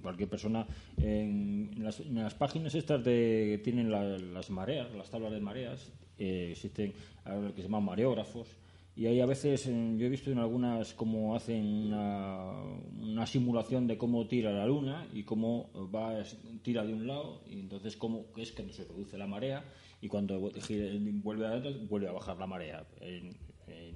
cualquier 0.00 0.28
persona, 0.28 0.64
en 0.96 1.72
las, 1.82 2.34
páginas 2.34 2.72
estas 2.76 3.02
de, 3.02 3.48
que 3.50 3.60
tienen 3.64 3.90
las 3.90 4.50
mareas, 4.50 4.94
las 4.94 5.10
tablas 5.10 5.32
de 5.32 5.40
mareas, 5.40 5.90
eh, 6.18 6.50
existen 6.52 6.92
lo 7.26 7.52
que 7.52 7.62
se 7.62 7.66
llaman 7.66 7.84
mareógrafos, 7.84 8.46
y 8.94 9.06
ahí 9.06 9.20
a 9.20 9.26
veces 9.26 9.66
eh, 9.66 9.94
yo 9.96 10.06
he 10.06 10.08
visto 10.08 10.30
en 10.30 10.38
algunas 10.38 10.94
cómo 10.94 11.34
hacen 11.34 11.92
una, 11.92 13.26
simulación 13.26 13.88
de 13.88 13.98
cómo 13.98 14.28
tira 14.28 14.52
la 14.52 14.66
luna 14.66 15.04
y 15.12 15.24
cómo 15.24 15.68
va 15.92 16.22
tira 16.62 16.84
de 16.84 16.94
un 16.94 17.08
lado 17.08 17.40
y 17.50 17.58
entonces 17.58 17.96
cómo 17.96 18.26
es 18.36 18.52
cuando 18.52 18.72
se 18.72 18.84
produce 18.84 19.18
la 19.18 19.26
marea 19.26 19.64
y 20.00 20.06
cuando 20.06 20.38
vuelve 20.38 21.46
a 21.46 21.60
vuelve 21.88 22.06
a 22.06 22.12
bajar 22.12 22.36
la 22.38 22.46
marea. 22.46 22.86
En 23.00 23.34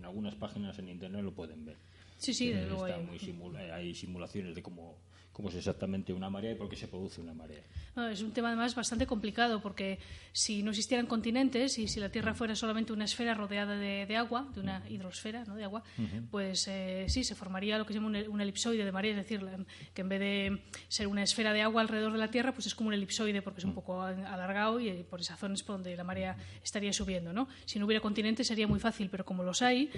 algunas 0.04 0.34
páginas 0.34 0.78
en 0.78 0.88
internet 0.88 1.22
lo 1.22 1.34
pueden 1.34 1.64
ver. 1.64 1.76
Sí, 2.18 2.34
sí, 2.34 2.52
de 2.52 2.66
luego 2.66 2.84
hay 2.84 3.94
simulaciones 3.94 4.54
de 4.54 4.62
cómo 4.62 4.98
cómo 5.38 5.50
es 5.50 5.54
exactamente 5.54 6.12
una 6.12 6.28
marea 6.28 6.50
y 6.50 6.54
por 6.56 6.68
qué 6.68 6.74
se 6.74 6.88
produce 6.88 7.20
una 7.20 7.32
marea. 7.32 7.62
es 8.10 8.22
un 8.22 8.32
tema 8.32 8.48
además 8.48 8.74
bastante 8.74 9.06
complicado 9.06 9.62
porque 9.62 10.00
si 10.32 10.64
no 10.64 10.70
existieran 10.70 11.06
continentes 11.06 11.78
y 11.78 11.86
si 11.86 12.00
la 12.00 12.08
Tierra 12.08 12.34
fuera 12.34 12.56
solamente 12.56 12.92
una 12.92 13.04
esfera 13.04 13.34
rodeada 13.34 13.76
de, 13.76 14.16
agua, 14.16 14.48
de 14.52 14.60
una 14.60 14.82
hidrosfera 14.88 15.44
¿no? 15.44 15.54
de 15.54 15.62
agua, 15.62 15.84
pues 16.32 16.66
eh, 16.66 17.06
sí, 17.08 17.22
se 17.22 17.36
formaría 17.36 17.78
lo 17.78 17.86
que 17.86 17.92
se 17.92 18.00
llama 18.00 18.18
un, 18.28 18.40
elipsoide 18.40 18.84
de 18.84 18.90
marea, 18.90 19.12
es 19.12 19.18
decir, 19.18 19.46
que 19.94 20.00
en 20.00 20.08
vez 20.08 20.18
de 20.18 20.62
ser 20.88 21.06
una 21.06 21.22
esfera 21.22 21.52
de 21.52 21.62
agua 21.62 21.82
alrededor 21.82 22.10
de 22.10 22.18
la 22.18 22.32
Tierra, 22.32 22.50
pues 22.52 22.66
es 22.66 22.74
como 22.74 22.88
un 22.88 22.94
elipsoide 22.94 23.40
porque 23.40 23.60
es 23.60 23.64
un 23.64 23.74
poco 23.74 24.02
alargado 24.02 24.80
y 24.80 25.04
por 25.04 25.20
esa 25.20 25.36
zona 25.36 25.54
es 25.54 25.62
por 25.62 25.76
donde 25.76 25.96
la 25.96 26.02
marea 26.02 26.36
estaría 26.64 26.92
subiendo. 26.92 27.32
¿no? 27.32 27.46
Si 27.64 27.78
no 27.78 27.86
hubiera 27.86 28.00
continentes 28.00 28.48
sería 28.48 28.66
muy 28.66 28.80
fácil, 28.80 29.08
pero 29.08 29.24
como 29.24 29.44
los 29.44 29.62
hay, 29.62 29.88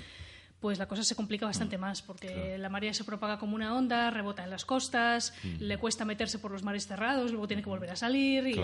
pues 0.60 0.78
la 0.78 0.86
cosa 0.86 1.02
se 1.02 1.14
complica 1.14 1.46
bastante 1.46 1.78
mm. 1.78 1.80
más, 1.80 2.02
porque 2.02 2.58
la 2.58 2.68
marea 2.68 2.92
se 2.92 3.04
propaga 3.04 3.38
como 3.38 3.54
una 3.54 3.74
onda, 3.74 4.10
rebota 4.10 4.44
en 4.44 4.50
las 4.50 4.64
costas, 4.64 5.32
mm. 5.42 5.56
le 5.60 5.78
cuesta 5.78 6.04
meterse 6.04 6.38
por 6.38 6.50
los 6.50 6.62
mares 6.62 6.86
cerrados, 6.86 7.30
luego 7.30 7.46
tiene 7.46 7.62
que 7.62 7.70
volver 7.70 7.90
a 7.90 7.96
salir, 7.96 8.46
y 8.46 8.60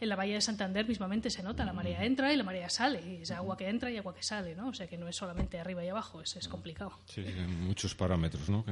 en 0.00 0.08
la 0.08 0.16
bahía 0.16 0.34
de 0.34 0.40
Santander 0.40 0.86
mismamente 0.86 1.30
se 1.30 1.42
nota, 1.42 1.64
la 1.64 1.72
marea 1.72 2.04
entra 2.04 2.32
y 2.32 2.36
la 2.36 2.44
marea 2.44 2.70
sale, 2.70 3.02
y 3.04 3.22
es 3.22 3.30
agua 3.32 3.56
que 3.56 3.68
entra 3.68 3.90
y 3.90 3.96
agua 3.96 4.14
que 4.14 4.22
sale, 4.22 4.54
¿no? 4.54 4.68
O 4.68 4.74
sea 4.74 4.86
que 4.86 4.96
no 4.96 5.08
es 5.08 5.16
solamente 5.16 5.58
arriba 5.58 5.84
y 5.84 5.88
abajo, 5.88 6.22
es, 6.22 6.36
es 6.36 6.46
complicado. 6.48 6.92
Sí, 7.06 7.24
muchos 7.60 7.94
parámetros, 7.94 8.48
¿no? 8.48 8.64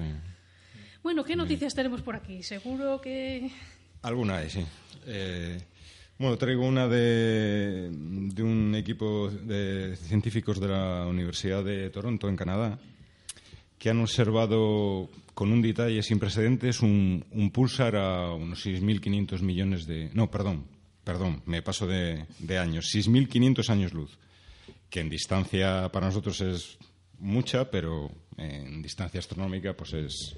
Bueno, 1.02 1.24
¿qué 1.24 1.36
noticias 1.36 1.74
tenemos 1.74 2.02
por 2.02 2.16
aquí? 2.16 2.42
Seguro 2.42 3.00
que... 3.00 3.50
Alguna 4.02 4.38
hay, 4.38 4.50
sí. 4.50 4.64
Eh, 5.06 5.60
bueno, 6.18 6.36
traigo 6.38 6.66
una 6.66 6.88
de, 6.88 7.90
de, 7.90 8.42
un 8.42 8.74
equipo 8.74 9.30
de 9.30 9.96
científicos 9.96 10.60
de 10.60 10.68
la 10.68 11.06
Universidad 11.06 11.64
de 11.64 11.90
Toronto, 11.90 12.28
en 12.28 12.36
Canadá, 12.36 12.78
que 13.78 13.90
han 13.90 14.00
observado 14.00 15.10
con 15.34 15.52
un 15.52 15.60
detalle 15.60 16.02
sin 16.02 16.18
precedentes 16.18 16.80
un, 16.80 17.24
un 17.32 17.50
pulsar 17.50 17.96
a 17.96 18.32
unos 18.32 18.64
6.500 18.64 19.40
millones 19.40 19.86
de... 19.86 20.10
No, 20.14 20.30
perdón, 20.30 20.64
perdón, 21.02 21.42
me 21.46 21.62
paso 21.62 21.86
de, 21.86 22.26
de 22.38 22.58
años. 22.58 22.86
6.500 22.94 23.68
años 23.70 23.92
luz, 23.92 24.16
que 24.88 25.00
en 25.00 25.10
distancia 25.10 25.90
para 25.90 26.06
nosotros 26.06 26.40
es 26.40 26.78
mucha, 27.18 27.70
pero 27.70 28.10
en 28.36 28.82
distancia 28.82 29.20
astronómica 29.20 29.74
pues 29.74 29.92
es 29.94 30.36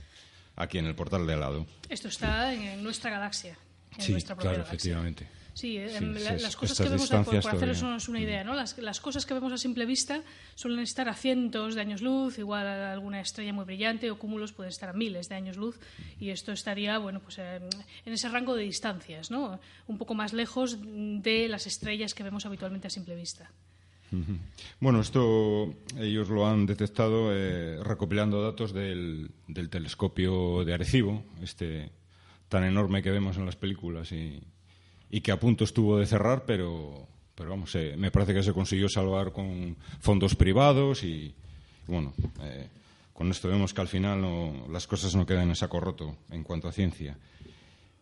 aquí 0.56 0.78
en 0.78 0.86
el 0.86 0.94
portal 0.94 1.26
de 1.26 1.34
al 1.34 1.40
lado. 1.40 1.66
Esto 1.88 2.08
está 2.08 2.52
en 2.52 2.82
nuestra 2.82 3.10
galaxia. 3.10 3.56
En 3.96 4.02
sí, 4.02 4.12
nuestra 4.12 4.36
claro, 4.36 4.62
efectivamente. 4.62 5.28
Sí, 5.56 5.78
em, 5.78 6.12
las 6.12 6.54
cosas 6.54 6.76
que 6.76 6.84
vemos, 6.90 7.08
por, 7.08 7.24
por 7.24 7.54
hacerles 7.54 8.08
una 8.08 8.20
idea, 8.20 8.44
¿no? 8.44 8.52
Las, 8.52 8.76
las, 8.76 9.00
cosas 9.00 9.24
que 9.24 9.32
vemos 9.32 9.54
a 9.54 9.56
simple 9.56 9.86
vista 9.86 10.20
suelen 10.54 10.80
estar 10.80 11.08
a 11.08 11.14
cientos 11.14 11.74
de 11.74 11.80
años 11.80 12.02
luz, 12.02 12.38
igual 12.38 12.66
alguna 12.66 13.22
estrella 13.22 13.54
muy 13.54 13.64
brillante 13.64 14.10
o 14.10 14.18
cúmulos 14.18 14.52
pueden 14.52 14.68
estar 14.68 14.90
a 14.90 14.92
miles 14.92 15.30
de 15.30 15.34
años 15.34 15.56
luz 15.56 15.80
y 16.20 16.28
esto 16.28 16.52
estaría, 16.52 16.98
bueno, 16.98 17.20
pues 17.20 17.38
em, 17.38 17.62
en 18.04 18.12
ese 18.12 18.28
rango 18.28 18.54
de 18.54 18.64
distancias, 18.64 19.30
¿no? 19.30 19.58
Un 19.86 19.96
poco 19.96 20.12
más 20.12 20.34
lejos 20.34 20.76
de 20.78 21.48
las 21.48 21.66
estrellas 21.66 22.12
que 22.12 22.22
vemos 22.22 22.44
habitualmente 22.44 22.88
a 22.88 22.90
simple 22.90 23.16
vista. 23.16 23.50
Bueno, 24.78 25.00
esto 25.00 25.72
ellos 25.98 26.28
lo 26.28 26.46
han 26.46 26.66
detectado 26.66 27.32
eh, 27.32 27.82
recopilando 27.82 28.42
datos 28.42 28.74
del, 28.74 29.30
del 29.48 29.70
telescopio 29.70 30.66
de 30.66 30.74
Arecibo, 30.74 31.24
este 31.42 31.92
tan 32.50 32.62
enorme 32.62 33.02
que 33.02 33.10
vemos 33.10 33.38
en 33.38 33.46
las 33.46 33.56
películas 33.56 34.12
y, 34.12 34.40
y 35.10 35.20
que 35.20 35.32
a 35.32 35.40
punto 35.40 35.64
estuvo 35.64 35.98
de 35.98 36.06
cerrar, 36.06 36.44
pero, 36.46 37.06
pero 37.34 37.50
vamos, 37.50 37.74
eh, 37.74 37.94
me 37.96 38.10
parece 38.10 38.34
que 38.34 38.42
se 38.42 38.52
consiguió 38.52 38.88
salvar 38.88 39.32
con 39.32 39.76
fondos 40.00 40.34
privados 40.34 41.04
y, 41.04 41.34
bueno, 41.86 42.12
eh, 42.42 42.68
con 43.12 43.30
esto 43.30 43.48
vemos 43.48 43.72
que 43.72 43.80
al 43.80 43.88
final 43.88 44.20
no, 44.20 44.66
las 44.70 44.86
cosas 44.86 45.14
no 45.14 45.26
quedan 45.26 45.48
en 45.48 45.56
saco 45.56 45.80
roto 45.80 46.16
en 46.30 46.42
cuanto 46.42 46.68
a 46.68 46.72
ciencia. 46.72 47.16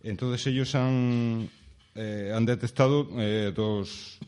Entonces 0.02 0.46
ellos 0.46 0.74
han, 0.74 1.48
eh, 1.94 2.32
han 2.34 2.46
detectado 2.46 3.08
dos 3.54 4.18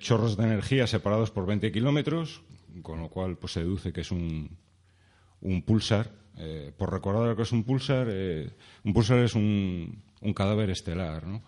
chorros 0.00 0.36
de 0.36 0.42
energía 0.42 0.88
separados 0.88 1.30
por 1.30 1.46
20 1.46 1.70
kilómetros, 1.70 2.42
con 2.82 3.00
lo 3.00 3.08
cual 3.08 3.36
pues, 3.36 3.52
se 3.52 3.60
deduce 3.60 3.92
que 3.92 4.00
es 4.00 4.10
un, 4.10 4.50
un 5.40 5.62
pulsar. 5.62 6.10
por 6.76 6.92
recordar 6.92 7.28
lo 7.28 7.36
que 7.36 7.42
es 7.42 7.52
un 7.52 7.62
pulsar, 7.62 8.08
un 8.82 8.92
pulsar 8.92 9.18
es 9.18 9.36
un, 9.36 10.02
un 10.20 10.34
cadáver 10.34 10.70
estelar, 10.70 11.26
¿no? 11.28 11.42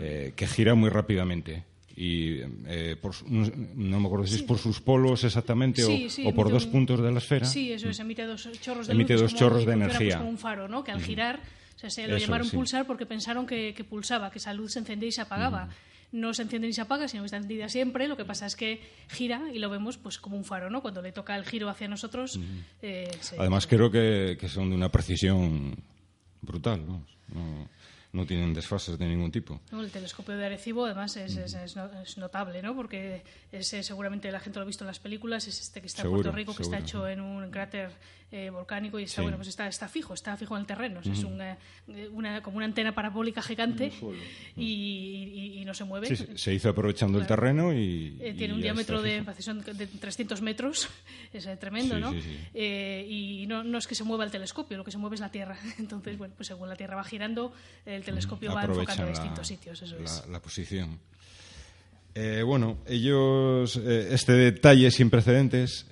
Eh, 0.00 0.32
que 0.34 0.46
gira 0.46 0.74
muy 0.74 0.90
rápidamente. 0.90 1.64
Y 1.96 2.40
eh, 2.66 2.96
no, 3.28 4.00
me 4.00 4.06
acuerdo 4.06 4.26
si 4.26 4.34
es 4.34 4.42
por 4.42 4.58
sus 4.58 4.80
polos 4.80 5.22
exactamente 5.22 5.84
o, 5.84 6.34
por 6.34 6.50
dos 6.50 6.66
puntos 6.66 7.00
de 7.00 7.12
la 7.12 7.18
esfera. 7.18 7.46
Sí, 7.46 7.72
eso 7.72 7.88
es, 7.88 8.00
emite 8.00 8.24
dos 8.24 8.48
chorros 8.60 8.88
de 8.88 8.94
emite 8.94 9.14
dos 9.14 9.34
chorros 9.34 9.64
de 9.64 9.74
energía. 9.74 10.18
Como 10.18 10.30
un 10.30 10.38
faro, 10.38 10.66
¿no? 10.66 10.82
Que 10.82 10.90
al 10.90 11.00
girar, 11.00 11.40
o 11.76 11.78
sea, 11.78 11.90
se 11.90 12.08
lo 12.08 12.18
llamaron 12.18 12.50
pulsar 12.50 12.86
porque 12.86 13.06
pensaron 13.06 13.46
que, 13.46 13.72
pulsaba, 13.88 14.30
que 14.30 14.38
esa 14.38 14.52
luz 14.52 14.72
se 14.72 14.80
encendía 14.80 15.08
y 15.08 15.12
se 15.12 15.20
apagaba. 15.20 15.68
no 16.10 16.34
se 16.34 16.42
enciende 16.42 16.66
ni 16.66 16.72
se 16.72 16.80
apaga, 16.80 17.06
sino 17.06 17.22
que 17.22 17.26
está 17.26 17.36
encendida 17.36 17.68
siempre. 17.68 18.08
Lo 18.08 18.16
que 18.16 18.24
pasa 18.24 18.46
es 18.46 18.56
que 18.56 18.80
gira 19.08 19.42
y 19.52 19.60
lo 19.60 19.70
vemos 19.70 19.96
pues 19.96 20.18
como 20.18 20.36
un 20.36 20.44
faro, 20.44 20.70
¿no? 20.70 20.82
Cuando 20.82 21.00
le 21.00 21.12
toca 21.12 21.36
el 21.36 21.44
giro 21.44 21.68
hacia 21.68 21.86
nosotros. 21.86 22.40
Eh, 22.82 23.08
Además, 23.38 23.68
creo 23.68 23.88
que, 23.92 24.36
que, 24.40 24.48
son 24.48 24.70
de 24.70 24.74
una 24.74 24.90
precisión 24.90 25.76
brutal, 26.42 26.84
¿no? 26.84 27.06
no 27.32 27.68
no 28.14 28.24
tienen 28.24 28.54
desfases 28.54 28.96
de 28.96 29.06
ningún 29.06 29.32
tipo. 29.32 29.60
el 29.72 29.90
telescopio 29.90 30.36
de 30.36 30.46
Arecibo, 30.46 30.84
además, 30.86 31.16
es, 31.16 31.36
es, 31.36 32.16
notable, 32.16 32.62
¿no? 32.62 32.74
Porque 32.74 33.24
ese, 33.50 33.82
seguramente 33.82 34.30
la 34.30 34.38
gente 34.38 34.60
lo 34.60 34.62
ha 34.62 34.66
visto 34.66 34.84
en 34.84 34.88
las 34.88 35.00
películas, 35.00 35.48
es 35.48 35.60
este 35.60 35.80
que 35.80 35.88
está 35.88 36.02
en 36.02 36.10
Puerto 36.10 36.30
Rico, 36.30 36.54
que 36.54 36.62
está 36.62 36.78
hecho 36.78 37.08
en 37.08 37.20
un 37.20 37.50
cráter 37.50 37.90
eh, 38.36 38.50
volcánico 38.50 38.98
y 38.98 39.04
está, 39.04 39.22
bueno, 39.22 39.36
pues 39.36 39.46
está, 39.46 39.68
está 39.68 39.86
fijo, 39.86 40.12
está 40.12 40.36
fijo 40.36 40.56
en 40.56 40.62
el 40.62 40.66
terreno. 40.66 40.98
Es 41.04 41.22
una, 41.22 41.56
una, 42.10 42.42
como 42.42 42.56
una 42.56 42.66
antena 42.66 42.92
parabólica 42.92 43.40
gigante 43.40 43.92
y, 44.56 45.62
no 45.64 45.72
se 45.72 45.84
mueve. 45.84 46.16
Sí, 46.16 46.26
se 46.34 46.52
hizo 46.52 46.68
aprovechando 46.68 47.20
el 47.20 47.28
terreno 47.28 47.72
y. 47.72 48.18
Eh, 48.20 48.34
tiene 48.36 48.54
un 48.54 48.60
diámetro 48.60 49.00
de, 49.02 49.22
de 49.22 49.86
300 49.86 50.42
metros, 50.42 50.88
es 51.32 51.46
eh, 51.46 51.56
tremendo, 51.56 52.00
¿no? 52.00 52.12
y 52.12 53.44
no, 53.46 53.62
no, 53.62 53.78
es 53.78 53.86
que 53.86 53.94
se 53.94 54.02
mueva 54.02 54.24
el 54.24 54.32
telescopio, 54.32 54.78
lo 54.78 54.84
que 54.84 54.90
se 54.90 54.98
mueve 54.98 55.14
es 55.14 55.20
la 55.20 55.30
Tierra. 55.30 55.56
Entonces, 55.78 56.18
bueno, 56.18 56.34
pues 56.36 56.48
según 56.48 56.68
la 56.68 56.74
Tierra 56.74 56.96
va 56.96 57.04
girando, 57.04 57.52
el 57.86 58.02
telescopio 58.02 58.52
va 58.52 58.64
enfocando 58.64 59.04
a 59.04 59.10
distintos 59.10 59.46
sitios. 59.46 59.80
Eso 59.80 59.96
la, 59.96 60.04
es. 60.06 60.26
la 60.28 60.42
posición. 60.42 60.98
bueno, 62.44 62.78
ellos, 62.86 63.76
este 63.76 64.32
detalle 64.32 64.90
sin 64.90 65.08
precedentes, 65.08 65.86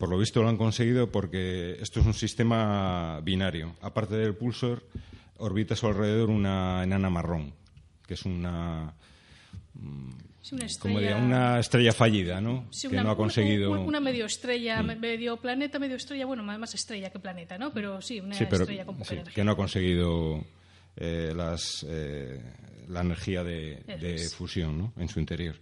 por 0.00 0.08
lo 0.08 0.16
visto 0.16 0.42
lo 0.42 0.48
han 0.48 0.56
conseguido 0.56 1.12
porque 1.12 1.76
esto 1.78 2.00
es 2.00 2.06
un 2.06 2.14
sistema 2.14 3.20
binario. 3.22 3.76
Aparte 3.82 4.16
del 4.16 4.34
pulsor, 4.34 4.82
orbita 5.36 5.74
a 5.74 5.76
su 5.76 5.86
alrededor 5.86 6.30
una 6.30 6.82
enana 6.82 7.10
marrón, 7.10 7.52
que 8.06 8.14
es 8.14 8.24
una... 8.24 8.94
una, 9.74 10.64
estrella... 10.64 11.18
una 11.18 11.58
estrella 11.58 11.92
fallida, 11.92 12.40
¿no? 12.40 12.66
que 12.80 12.96
no 12.96 13.10
ha 13.10 13.16
conseguido... 13.16 13.72
Una, 13.72 14.00
medio 14.00 14.24
estrella, 14.24 14.82
medio 14.82 15.36
planeta, 15.36 15.78
medio 15.78 15.96
estrella, 15.96 16.24
bueno, 16.24 16.42
más 16.42 16.74
estrella 16.74 17.10
que 17.10 17.18
planeta, 17.18 17.58
¿no? 17.58 17.70
Pero 17.70 18.00
sí, 18.00 18.20
una 18.20 18.34
estrella 18.34 18.86
con 18.86 18.96
Que 19.34 19.44
no 19.44 19.52
ha 19.52 19.56
conseguido 19.56 20.42
eh, 20.96 21.34
las, 21.36 21.84
eh, 21.86 22.40
la 22.88 23.02
energía 23.02 23.44
de, 23.44 23.82
de 24.00 24.18
fusión 24.30 24.78
¿no? 24.78 24.92
en 24.96 25.10
su 25.10 25.20
interior. 25.20 25.56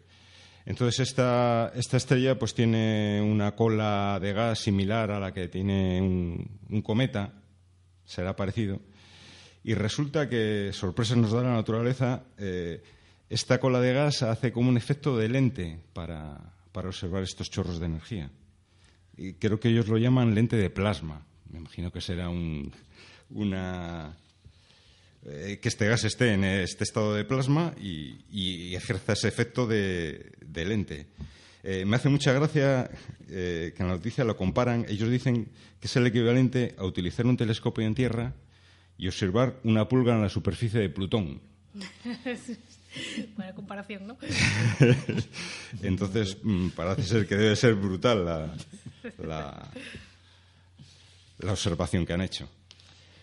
Entonces 0.67 1.09
esta, 1.09 1.73
estrella 1.75 2.39
pues 2.39 2.55
tiene 2.55 3.23
una 3.23 3.55
cola 3.55 4.19
de 4.21 4.33
gas 4.33 4.59
similar 4.59 5.11
a 5.11 5.21
la 5.21 5.33
que 5.33 5.49
tiene 5.49 6.03
un, 6.03 6.83
cometa, 6.83 7.33
será 8.05 8.37
parecido, 8.37 8.81
y 9.65 9.75
resulta 9.75 10.29
que, 10.29 10.71
sorpresa 10.73 11.17
nos 11.17 11.33
da 11.33 11.43
la 11.43 11.55
naturaleza, 11.55 12.25
eh, 12.39 12.83
esta 13.31 13.61
cola 13.61 13.81
de 13.81 13.93
gas 13.93 14.23
hace 14.23 14.53
como 14.53 14.69
un 14.69 14.77
efecto 14.77 15.17
de 15.17 15.29
lente 15.29 15.81
para, 15.93 16.39
para 16.73 16.89
observar 16.89 17.23
estos 17.23 17.51
chorros 17.51 17.79
de 17.79 17.87
energía. 17.87 18.31
Y 19.17 19.35
creo 19.35 19.59
que 19.59 19.69
ellos 19.69 19.89
lo 19.89 19.99
llaman 19.99 20.35
lente 20.35 20.57
de 20.57 20.71
plasma. 20.71 21.27
Me 21.51 21.59
imagino 21.59 21.91
que 21.91 22.01
será 22.01 22.29
un, 22.29 22.73
una, 23.31 24.17
eh, 25.31 25.59
que 25.61 25.69
este 25.69 25.87
gas 25.87 26.05
esté 26.05 26.33
en 26.33 26.45
este 26.45 26.85
estado 26.85 27.15
de 27.15 27.25
plasma 27.25 27.75
y, 27.81 28.75
ejerza 28.75 29.13
ese 29.13 29.29
efecto 29.29 29.67
de, 29.67 30.33
lente. 30.55 31.07
Eh, 31.63 31.85
me 31.85 31.97
hace 31.97 32.09
mucha 32.09 32.33
gracia 32.33 32.91
eh, 33.29 33.73
que 33.77 33.83
en 33.83 33.89
la 33.89 33.97
noticia 33.97 34.25
lo 34.25 34.37
comparan. 34.37 34.87
Ellos 34.89 35.11
dicen 35.11 35.49
que 35.81 35.87
es 35.87 35.97
el 35.97 36.07
equivalente 36.07 36.75
a 36.79 36.85
utilizar 36.85 37.27
un 37.27 37.37
telescopio 37.37 37.85
en 37.85 37.95
Tierra 37.95 38.33
y 38.97 39.09
observar 39.09 39.57
una 39.65 39.89
pulga 39.89 40.15
en 40.15 40.23
la 40.23 40.29
superficie 40.29 40.81
de 40.81 40.89
Plutón. 40.89 41.41
Buena 43.37 43.55
comparación, 43.55 44.07
¿no? 44.07 44.17
Entonces, 45.83 46.39
mm, 46.43 46.71
parece 46.71 47.03
ser 47.03 47.27
que 47.27 47.37
debe 47.37 47.55
ser 47.55 47.75
brutal 47.75 48.25
la 49.19 49.71
observación 51.53 52.07
que 52.07 52.13
han 52.13 52.23
hecho. 52.23 52.49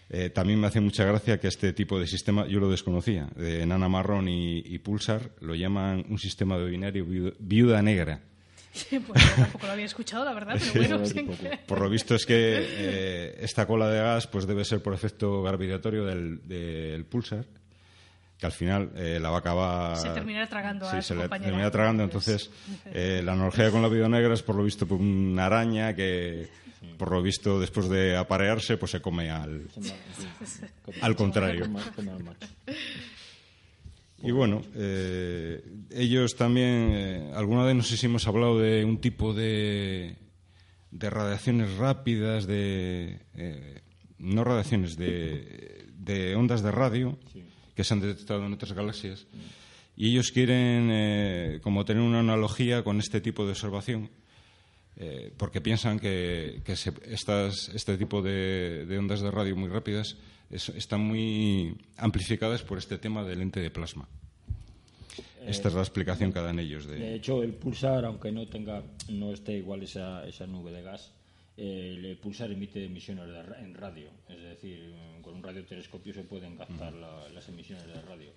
Eh, 0.10 0.30
también 0.30 0.60
me 0.60 0.68
hace 0.68 0.82
mucha 0.82 1.04
gracia 1.04 1.40
que 1.40 1.48
este 1.48 1.74
tipo 1.74 2.00
de 2.00 2.08
sistema, 2.08 2.48
yo 2.48 2.60
lo 2.60 2.70
desconocía, 2.70 3.28
de 3.36 3.66
nana 3.66 3.90
marrón 3.90 4.28
y, 4.30 4.78
pulsar, 4.80 5.32
lo 5.42 5.56
llaman 5.56 6.06
un 6.10 6.20
sistema 6.20 6.58
de 6.58 6.66
binario 6.66 7.06
viuda 7.40 7.82
negra. 7.82 8.22
Sí, 8.76 9.00
pues 9.00 9.24
yo 9.24 9.36
tampoco 9.38 9.68
lo 9.68 9.72
había 9.72 9.86
escuchado, 9.86 10.26
la 10.26 10.34
verdad, 10.34 10.60
pero 10.74 11.00
bueno. 11.00 11.32
por, 11.66 11.80
lo 11.80 11.90
visto 11.90 12.14
es 12.14 12.26
que 12.26 12.36
eh, 12.60 13.38
esta 13.40 13.66
cola 13.66 13.90
de 13.90 14.00
gas 14.00 14.28
pues 14.28 14.46
debe 14.46 14.66
ser 14.66 14.84
por 14.84 14.94
efecto 14.94 15.42
gravitatorio 15.44 16.04
del, 16.04 17.06
pulsar, 17.10 17.46
que 18.38 18.46
al 18.46 18.52
final 18.52 18.92
eh, 18.96 19.20
la 19.22 19.30
va 19.30 19.38
a 19.38 19.40
acabar... 19.40 19.98
Se 19.98 20.10
terminará 20.10 20.48
tragando 20.48 20.88
a 20.88 21.02
se 21.02 21.16
termina 21.16 21.72
tragando, 21.72 22.04
entonces 22.04 22.52
la 22.94 23.34
analogía 23.34 23.72
con 23.72 23.82
la 23.82 23.88
viuda 23.88 24.10
negra 24.10 24.34
es 24.34 24.44
por 24.44 24.56
lo 24.56 24.64
visto 24.64 24.86
una 24.96 25.46
araña 25.46 25.96
que 25.96 26.50
por 26.98 27.12
lo 27.12 27.22
visto, 27.22 27.60
después 27.60 27.90
de 27.90 28.16
aparearse, 28.16 28.78
pues 28.78 28.92
se 28.92 29.02
come 29.02 29.30
al, 29.30 29.68
al 31.02 31.16
contrario. 31.16 31.66
Y 34.22 34.32
bueno, 34.32 34.64
eh, 34.76 35.64
ellos 35.92 36.36
también, 36.36 36.90
eh, 36.94 37.32
alguna 37.36 37.64
vez 37.64 37.76
no 37.76 37.84
sé 37.84 37.98
si 37.98 38.06
hemos 38.06 38.28
hablado 38.28 38.60
de 38.60 38.86
un 38.86 39.00
tipo 39.00 39.34
de, 39.34 40.16
de 40.92 41.10
radiaciones 41.10 41.76
rápidas, 41.78 42.48
de 42.48 43.20
eh, 43.36 43.82
no 44.18 44.44
radiaciones, 44.44 44.98
de, 44.98 45.90
de, 45.98 46.36
ondas 46.36 46.64
de 46.64 46.72
radio 46.72 47.20
que 47.76 47.84
se 47.84 47.94
han 47.94 48.00
detectado 48.00 48.46
en 48.46 48.54
otras 48.54 48.74
galaxias. 48.74 49.28
Y 49.98 50.12
ellos 50.12 50.32
quieren 50.32 50.90
eh, 50.92 51.60
como 51.62 51.86
tener 51.86 52.04
una 52.04 52.20
analogía 52.20 52.84
con 52.84 53.00
este 53.00 53.22
tipo 53.22 53.46
de 53.46 53.52
observación, 53.52 54.10
eh, 54.98 55.32
porque 55.38 55.62
piensan 55.62 56.00
que, 56.00 56.62
que 56.64 56.74
estas, 56.74 57.70
este 57.70 57.98
tipo 57.98 58.22
de, 58.22 58.86
de, 58.86 58.98
ondas 58.98 59.22
de 59.22 59.32
radio 59.32 59.56
muy 59.56 59.70
rápidas 59.70 60.18
están 60.50 61.02
muy 61.02 61.78
amplificadas 61.98 62.62
por 62.64 62.78
este 62.78 62.98
tema 62.98 63.24
del 63.24 63.40
lente 63.40 63.60
de 63.60 63.72
plasma. 63.72 64.08
Esta 65.46 65.68
es 65.68 65.76
la 65.76 65.82
explicación 65.82 66.34
que 66.34 66.40
dan 66.40 66.60
ellos. 66.60 66.88
De... 66.88 66.96
de 66.96 67.16
hecho, 67.16 67.44
el 67.44 67.54
pulsar, 67.54 68.06
aunque 68.06 68.32
no 68.32 68.48
tenga, 68.48 68.84
no 69.10 69.32
esté 69.32 69.58
igual 69.58 69.84
esa, 69.84 70.26
esa 70.28 70.48
nube 70.48 70.72
de 70.72 70.82
gas, 70.82 71.12
eh, 71.12 71.25
el 71.58 72.18
pulsar 72.22 72.52
emite 72.52 72.84
emisiones 72.84 73.26
en 73.60 73.74
radio. 73.74 74.10
Es 74.28 74.42
decir, 74.42 74.94
con 75.22 75.36
un 75.36 75.44
radiotelescopio 75.44 76.14
se 76.14 76.24
pueden 76.24 76.58
captar 76.58 76.94
las 76.94 77.50
emisiones 77.50 77.88
de 77.88 78.02
radio. 78.02 78.32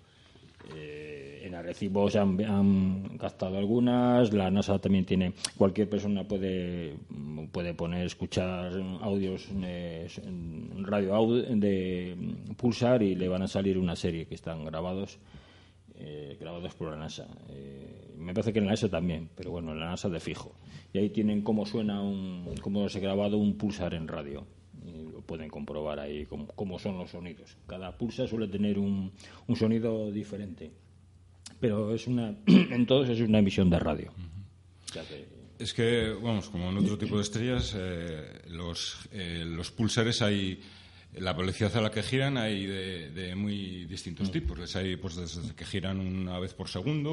Eh, 0.75 1.43
en 1.45 1.55
Arecibo 1.55 2.09
se 2.09 2.19
han, 2.19 3.17
captado 3.17 3.57
algunas, 3.57 4.33
la 4.33 4.51
NASA 4.51 4.77
también 4.79 5.05
tiene, 5.05 5.33
cualquier 5.57 5.89
persona 5.89 6.25
puede, 6.25 6.95
puede 7.51 7.73
poner, 7.73 8.05
escuchar 8.05 8.73
audios 9.01 9.47
en 9.49 10.83
radio 10.83 11.25
de 11.27 12.35
pulsar 12.57 13.01
y 13.03 13.15
le 13.15 13.29
van 13.29 13.43
a 13.43 13.47
salir 13.47 13.77
una 13.77 13.95
serie 13.95 14.25
que 14.25 14.35
están 14.35 14.65
grabados 14.65 15.17
eh, 16.01 16.37
grabados 16.39 16.73
por 16.75 16.91
la 16.91 16.95
NASA. 16.95 17.27
Eh, 17.49 18.13
me 18.17 18.33
parece 18.33 18.53
que 18.53 18.59
en 18.59 18.65
la 18.65 18.71
NASA 18.71 18.87
también, 18.87 19.29
pero 19.35 19.51
bueno, 19.51 19.73
en 19.73 19.81
la 19.81 19.87
NASA 19.87 20.07
de 20.07 20.21
fijo. 20.21 20.55
Y 20.93 20.97
ahí 20.97 21.09
tienen 21.09 21.41
cómo 21.41 21.65
suena, 21.65 22.01
un, 22.01 22.55
cómo 22.61 22.87
se 22.89 22.97
ha 22.97 23.01
grabado 23.01 23.37
un 23.37 23.57
pulsar 23.57 23.93
en 23.93 24.07
radio. 24.07 24.45
Y 24.85 25.11
lo 25.11 25.21
pueden 25.21 25.49
comprobar 25.49 25.99
ahí 25.99 26.25
cómo, 26.25 26.79
son 26.79 26.97
los 26.97 27.11
sonidos. 27.11 27.57
Cada 27.67 27.97
pulsar 27.97 28.27
suele 28.27 28.47
tener 28.47 28.79
un, 28.79 29.11
un 29.47 29.55
sonido 29.55 30.11
diferente. 30.11 30.71
Pero 31.59 31.93
es 31.93 32.07
una, 32.07 32.35
en 32.47 32.85
todos 32.85 33.09
es 33.09 33.19
una 33.21 33.39
emisión 33.39 33.69
de 33.69 33.79
radio. 33.79 34.11
Es 35.59 35.73
que, 35.73 36.13
vamos, 36.13 36.49
como 36.49 36.69
en 36.69 36.77
otro 36.77 36.97
tipo 36.97 37.17
de 37.17 37.21
estrellas, 37.21 37.75
eh, 37.77 38.41
los, 38.47 39.09
los 39.11 39.71
pulsares 39.71 40.21
hay 40.21 40.59
la 41.13 41.33
velocidad 41.33 41.75
a 41.75 41.81
la 41.81 41.91
que 41.91 42.03
giran 42.03 42.37
hay 42.37 42.65
de, 42.65 43.33
muy 43.35 43.85
distintos 43.85 44.29
mm. 44.29 44.31
tipos. 44.31 44.59
Les 44.59 44.75
hay 44.75 44.95
pues 44.95 45.15
desde 45.15 45.53
que 45.55 45.65
giran 45.65 45.99
una 45.99 46.39
vez 46.39 46.53
por 46.53 46.69
segundo 46.69 47.11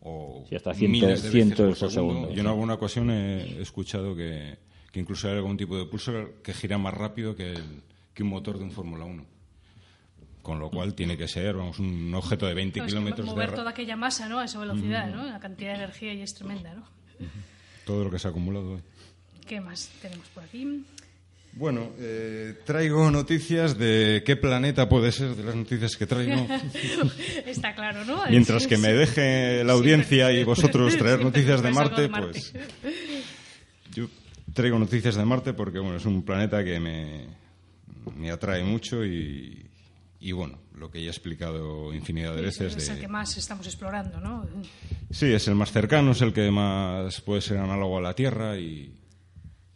o, 0.00 0.44
mm. 0.50 0.54
hasta 0.54 0.74
miles 0.74 1.22
de 1.22 1.30
veces 1.30 1.56
por, 1.56 1.90
segundo. 1.90 2.32
Yo 2.32 2.40
en 2.40 2.46
alguna 2.46 2.74
ocasión 2.74 3.10
he 3.10 3.60
escuchado 3.60 4.14
que, 4.14 4.58
incluso 4.94 5.28
hay 5.28 5.36
algún 5.36 5.56
tipo 5.56 5.76
de 5.76 5.86
pulsar 5.86 6.28
que 6.42 6.52
gira 6.52 6.78
más 6.78 6.94
rápido 6.94 7.34
que, 7.34 7.54
un 8.20 8.26
motor 8.26 8.58
de 8.58 8.64
un 8.64 8.72
Fórmula 8.72 9.04
1 9.04 9.24
con 10.42 10.58
lo 10.58 10.70
cual 10.70 10.94
tiene 10.94 11.16
que 11.16 11.28
ser 11.28 11.54
vamos 11.54 11.78
un 11.78 12.12
objeto 12.16 12.46
de 12.46 12.54
20 12.54 12.84
kilómetros 12.84 13.28
de 13.28 13.32
mover 13.32 13.54
toda 13.54 13.70
aquella 13.70 13.94
masa 13.94 14.28
¿no? 14.28 14.40
a 14.40 14.46
esa 14.46 14.58
velocidad 14.58 15.08
¿no? 15.08 15.24
la 15.24 15.38
cantidad 15.38 15.74
de 15.74 15.84
energía 15.84 16.14
y 16.14 16.22
es 16.22 16.34
tremenda 16.34 16.74
¿no? 16.74 16.84
todo 17.86 18.02
lo 18.02 18.10
que 18.10 18.18
se 18.18 18.26
ha 18.26 18.32
acumulado 18.32 18.72
hoy 18.72 18.80
¿qué 19.46 19.60
más 19.60 19.88
tenemos 20.02 20.26
por 20.30 20.42
aquí? 20.42 20.84
Bueno, 21.58 21.90
eh, 21.98 22.54
traigo 22.64 23.10
noticias 23.10 23.76
de 23.76 24.22
qué 24.24 24.36
planeta 24.36 24.88
puede 24.88 25.10
ser 25.10 25.34
de 25.34 25.42
las 25.42 25.56
noticias 25.56 25.96
que 25.96 26.06
traigo. 26.06 26.46
Está 27.46 27.74
claro, 27.74 28.04
¿no? 28.04 28.22
Mientras 28.30 28.68
que 28.68 28.76
me 28.76 28.92
deje 28.92 29.64
la 29.64 29.72
audiencia 29.72 30.30
y 30.30 30.44
vosotros 30.44 30.96
traer 30.96 31.20
noticias 31.20 31.60
de 31.60 31.72
Marte, 31.72 32.08
pues 32.08 32.52
yo 33.92 34.06
traigo 34.54 34.78
noticias 34.78 35.16
de 35.16 35.24
Marte 35.24 35.52
porque 35.52 35.80
bueno 35.80 35.96
es 35.96 36.06
un 36.06 36.22
planeta 36.22 36.62
que 36.62 36.78
me, 36.78 37.26
me 38.16 38.30
atrae 38.30 38.62
mucho 38.62 39.04
y, 39.04 39.68
y 40.20 40.30
bueno, 40.30 40.60
lo 40.76 40.92
que 40.92 41.00
ya 41.00 41.08
he 41.08 41.10
explicado 41.10 41.92
infinidad 41.92 42.36
de 42.36 42.42
veces. 42.42 42.76
Es 42.76 42.88
el 42.88 43.00
que 43.00 43.08
más 43.08 43.36
estamos 43.36 43.66
explorando, 43.66 44.20
¿no? 44.20 44.46
Sí, 45.10 45.26
es 45.26 45.48
el 45.48 45.56
más 45.56 45.72
cercano, 45.72 46.12
es 46.12 46.22
el 46.22 46.32
que 46.32 46.52
más 46.52 47.20
puede 47.22 47.40
ser 47.40 47.58
análogo 47.58 47.98
a 47.98 48.00
la 48.00 48.14
Tierra 48.14 48.56
y, 48.56 48.94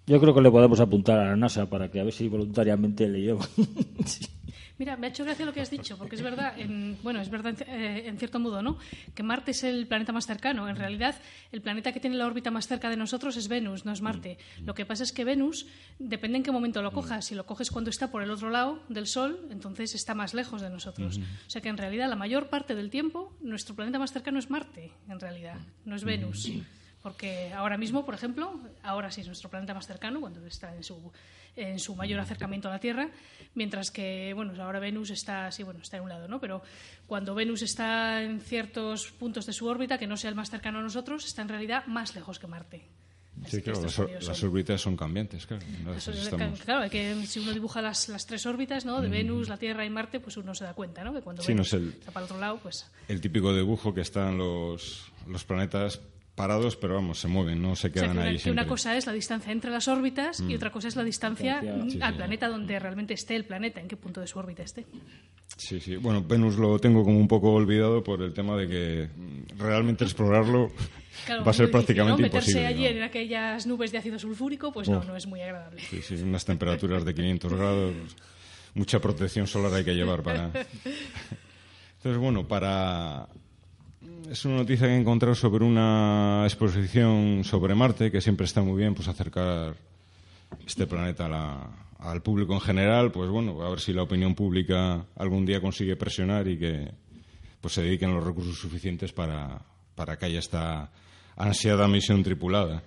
yo 0.07 0.21
creo 0.21 0.35
que 0.35 0.41
le 0.41 0.51
podemos 0.51 0.81
apuntar 0.81 1.19
a 1.19 1.27
la 1.27 1.37
NASA 1.37 1.67
para 1.67 1.91
que 1.91 2.01
a 2.01 2.05
ver 2.05 2.13
si 2.13 2.29
voluntariamente 2.29 3.09
le 3.09 3.21
llevan. 3.21 3.49
Mira, 4.79 4.97
me 4.97 5.07
ha 5.07 5.11
hecho 5.11 5.25
gracia 5.25 5.47
lo 5.47 5.53
que 5.53 5.61
has 5.61 5.71
dicho, 5.71 5.97
porque 5.97 6.17
es 6.17 6.23
verdad, 6.23 6.59
en, 6.59 6.99
bueno, 7.05 7.21
es 7.21 7.31
verdad 7.31 7.55
en, 7.69 7.69
eh, 7.69 8.15
cierto 8.19 8.41
modo, 8.41 8.63
¿no? 8.63 8.79
Que 9.15 9.23
Marte 9.23 9.53
es 9.53 9.63
el 9.63 9.87
planeta 9.87 10.13
más 10.13 10.27
cercano. 10.27 10.69
En 10.69 10.75
realidad, 10.75 11.15
el 11.53 11.61
planeta 11.61 11.93
que 11.93 12.01
tiene 12.01 12.17
la 12.17 12.27
órbita 12.27 12.51
más 12.51 12.67
cerca 12.67 12.91
de 12.91 12.97
nosotros 12.97 13.37
es 13.37 13.47
Venus, 13.47 13.85
no 13.85 13.93
es 13.93 14.01
Marte. 14.01 14.39
Mm. 14.59 14.65
Lo 14.65 14.75
que 14.75 14.85
pasa 14.85 15.05
es 15.05 15.13
que 15.13 15.25
Venus, 15.25 15.67
depende 16.01 16.39
en 16.39 16.43
qué 16.43 16.51
momento 16.51 16.83
lo 16.83 16.91
mm. 16.91 16.95
cojas. 16.95 17.27
Si 17.27 17.37
lo 17.37 17.47
coges 17.47 17.71
cuando 17.71 17.91
está 17.91 18.11
por 18.11 18.25
el 18.25 18.31
otro 18.33 18.51
lado 18.51 18.83
del 18.89 19.07
Sol, 19.07 19.47
entonces 19.51 19.95
está 19.95 20.17
más 20.17 20.35
lejos 20.35 20.61
de 20.61 20.71
nosotros. 20.71 21.19
O 21.19 21.51
sea 21.51 21.63
que 21.63 21.69
en 21.69 21.77
realidad, 21.77 22.09
la 22.09 22.17
mayor 22.17 22.49
parte 22.49 22.75
del 22.75 22.91
tiempo, 22.91 23.33
nuestro 23.41 23.77
planeta 23.77 24.01
más 24.01 24.13
cercano 24.13 24.41
es 24.41 24.51
Marte, 24.51 24.91
en 25.09 25.21
realidad, 25.21 25.59
no 25.85 25.95
es 25.95 26.03
Venus. 26.03 26.51
Porque 27.03 27.53
ahora 27.53 27.77
mismo, 27.77 28.05
por 28.05 28.15
ejemplo, 28.15 28.61
ahora 28.83 29.11
sí 29.11 29.23
es 29.23 29.27
nuestro 29.27 29.51
planeta 29.51 29.75
más 29.75 29.87
cercano, 29.87 30.21
cuando 30.21 30.47
está 30.47 30.75
en 30.75 30.85
su, 30.85 31.13
en 31.57 31.79
su 31.81 31.97
mayor 31.97 32.21
acercamiento 32.21 32.69
a 32.69 32.71
la 32.71 32.79
Tierra, 32.79 33.09
mientras 33.55 33.91
que, 33.91 34.33
bueno, 34.35 34.53
ahora 34.63 34.79
Venus 34.79 35.11
está, 35.11 35.51
sí, 35.51 35.65
bueno, 35.65 35.81
está 35.83 35.97
en 35.97 36.05
un 36.05 36.09
lado, 36.11 36.29
¿no? 36.29 36.41
Pero 36.41 36.63
cuando 37.07 37.35
Venus 37.35 37.63
está 37.63 38.23
en 38.23 38.41
ciertos 38.41 39.11
puntos 39.11 39.47
de 39.47 39.53
su 39.53 39.67
órbita, 39.67 39.99
que 39.99 40.07
no 40.07 40.17
sea 40.17 40.31
el 40.31 40.37
más 40.37 40.51
cercano 40.51 40.79
a 40.79 40.83
nosotros, 40.83 41.27
está 41.27 41.43
en 41.43 41.49
realidad 41.49 41.87
más 41.87 42.15
lejos 42.15 42.39
que 42.39 42.47
Marte. 42.47 42.87
sí, 43.47 43.61
claro, 43.63 43.83
las, 43.83 44.43
órbitas 44.45 44.81
son 44.81 44.97
cambiantes, 44.97 45.45
claro. 45.47 45.65
Claro, 46.65 46.89
que 46.89 47.27
si 47.27 47.41
uno 47.41 47.53
dibuja 47.53 47.83
las, 47.83 48.09
las 48.11 48.27
tres 48.27 48.47
órbitas, 48.47 48.85
¿no? 48.85 49.01
De 49.01 49.09
mm. 49.09 49.11
Venus, 49.11 49.49
la 49.49 49.57
Tierra 49.57 49.85
y 49.85 49.91
Marte, 49.91 50.21
pues 50.21 50.37
uno 50.37 50.55
se 50.55 50.63
da 50.63 50.75
cuenta, 50.75 51.03
¿no? 51.03 51.13
Que 51.13 51.21
cuando 51.21 51.43
Venus 51.43 51.73
está 51.73 52.13
para 52.13 52.27
el 52.27 52.31
otro 52.31 52.41
lado, 52.41 52.61
pues... 52.63 52.89
El 53.09 53.21
típico 53.21 53.53
dibujo 53.53 53.93
que 53.93 54.03
están 54.03 54.39
los, 54.39 55.11
los 55.27 55.45
planetas 55.45 56.01
parados, 56.35 56.77
pero 56.77 56.95
vamos, 56.95 57.19
se 57.19 57.29
mueven, 57.29 57.61
no 57.61 57.77
se 57.77 57.91
quedan 57.91 58.19
ahí. 58.19 58.41
una 58.47 58.67
cosa 58.67 58.97
es 58.97 59.07
la 59.07 59.13
distancia 59.13 59.53
entre 59.53 59.71
las 59.71 59.87
órbitas 59.89 60.41
y 60.41 60.55
mm. 60.55 60.57
otra 60.57 60.71
cosa 60.71 60.89
es 60.89 60.97
la 60.97 61.05
distancia, 61.05 61.63
al 62.01 62.17
planeta 62.17 62.49
donde 62.49 62.79
realmente 62.79 63.15
esté 63.15 63.37
el 63.37 63.45
planeta, 63.45 63.81
en 63.81 63.89
qué 63.89 63.97
punto 63.97 64.21
de 64.21 64.27
su 64.27 64.39
órbita 64.39 64.63
esté. 64.63 64.87
Sí, 65.57 65.81
sí. 65.81 65.97
Bueno, 65.97 66.23
Venus 66.23 66.57
lo 66.57 66.79
tengo 66.79 67.05
como 67.05 67.19
un 67.19 67.29
poco 67.29 67.53
olvidado 67.53 68.03
por 68.03 68.23
el 68.23 68.33
tema 68.33 68.57
de 68.57 68.69
que 68.69 69.09
realmente 69.59 70.05
explorarlo 70.05 70.73
va 71.31 71.51
a 71.51 71.55
ser 71.55 71.71
prácticamente 71.71 72.23
imposible. 72.23 72.61
Meterse 72.61 72.67
allí 72.67 72.87
en 72.87 73.03
aquellas 73.03 73.67
nubes 73.67 73.93
de 73.93 73.99
ácido 73.99 74.19
sulfúrico, 74.19 74.73
pues 74.73 74.89
no, 74.89 75.05
no 75.05 75.15
es 75.15 75.27
muy 75.27 75.43
agradable. 75.43 75.83
Sí, 75.83 76.01
sí, 76.01 76.15
unas 76.15 76.45
temperaturas 76.47 77.05
de 77.05 77.15
500 77.15 77.53
grados, 77.53 77.95
mucha 78.75 78.99
protección 79.01 79.47
solar 79.47 79.75
hay 79.75 79.85
que 79.85 79.95
llevar 79.95 80.23
para... 80.23 80.47
Entonces, 81.99 82.21
bueno, 82.21 82.49
para 82.49 83.29
es 84.31 84.45
una 84.45 84.57
noticia 84.57 84.87
que 84.87 84.95
he 84.95 84.99
encontrado 84.99 85.35
sobre 85.35 85.65
una 85.65 86.43
exposición 86.45 87.43
sobre 87.45 87.75
Marte, 87.75 88.11
que 88.11 88.21
siempre 88.21 88.47
está 88.47 88.63
muy 88.63 88.79
bien 88.79 88.95
pues 88.95 89.09
acercar 89.09 89.75
este 90.67 90.87
planeta 90.87 91.29
al 91.99 92.23
público 92.23 92.55
en 92.55 92.61
general, 92.61 93.11
pues 93.13 93.31
bueno, 93.31 93.63
a 93.63 93.71
ver 93.71 93.81
si 93.81 93.93
la 93.93 94.03
opinión 94.03 94.35
pública 94.35 95.05
algún 95.17 95.47
día 95.47 95.61
consigue 95.61 95.97
presionar 95.97 96.49
y 96.49 96.59
que 96.59 96.91
pues 97.61 97.75
se 97.75 97.83
dediquen 97.83 98.15
los 98.15 98.25
recursos 98.25 98.59
suficientes 98.59 99.13
para, 99.13 99.61
para 99.95 100.17
que 100.17 100.27
haya 100.27 100.39
esta 100.39 100.91
ansiada 101.37 101.89
misión 101.89 102.23
tripulada. 102.23 102.83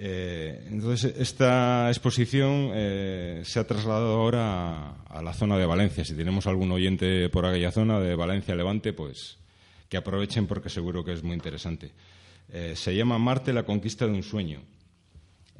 Eh, 0.00 0.68
entonces, 0.70 1.12
esta 1.18 1.88
exposición 1.88 2.70
eh, 2.72 3.42
se 3.44 3.58
ha 3.58 3.66
trasladado 3.66 4.14
ahora 4.14 4.92
a, 5.10 5.18
a, 5.18 5.22
la 5.22 5.34
zona 5.34 5.58
de 5.58 5.66
Valencia. 5.66 6.04
Si 6.04 6.14
tenemos 6.14 6.46
algún 6.46 6.70
oyente 6.70 7.28
por 7.30 7.44
aquella 7.44 7.72
zona 7.72 7.98
de 7.98 8.14
Valencia 8.14 8.54
Levante, 8.54 8.92
pues 8.92 9.38
que 9.88 9.96
aprovechen 9.96 10.46
porque 10.46 10.68
seguro 10.68 11.04
que 11.04 11.12
es 11.12 11.22
muy 11.22 11.34
interesante. 11.34 11.92
Eh, 12.50 12.74
se 12.76 12.94
llama 12.94 13.18
Marte 13.18 13.52
la 13.52 13.64
conquista 13.64 14.06
de 14.06 14.12
un 14.12 14.22
sueño. 14.22 14.62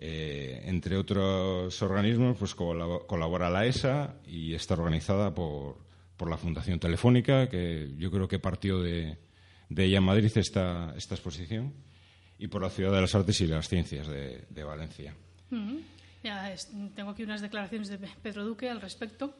Eh, 0.00 0.62
entre 0.66 0.96
otros 0.96 1.82
organismos, 1.82 2.36
pues 2.38 2.54
colabora 2.54 3.50
la 3.50 3.66
ESA 3.66 4.14
y 4.26 4.54
está 4.54 4.74
organizada 4.74 5.34
por, 5.34 5.78
por, 6.16 6.30
la 6.30 6.36
Fundación 6.36 6.78
Telefónica, 6.78 7.48
que 7.48 7.90
yo 7.98 8.10
creo 8.10 8.28
que 8.28 8.38
partió 8.38 8.80
de, 8.80 9.18
de 9.68 9.84
ella 9.84 9.98
en 9.98 10.04
Madrid 10.04 10.30
esta, 10.36 10.94
esta 10.96 11.16
exposición, 11.16 11.74
y 12.38 12.46
por 12.46 12.62
la 12.62 12.70
Ciudad 12.70 12.92
de 12.92 13.00
las 13.00 13.14
Artes 13.14 13.40
y 13.40 13.48
las 13.48 13.68
Ciencias 13.68 14.06
de, 14.06 14.62
Valencia. 14.62 15.14
Mm-hmm. 15.50 16.92
tengo 16.94 17.10
aquí 17.10 17.24
unas 17.24 17.40
declaraciones 17.40 17.88
de 17.88 17.98
Pedro 17.98 18.44
Duque 18.44 18.70
al 18.70 18.80
respecto 18.80 19.34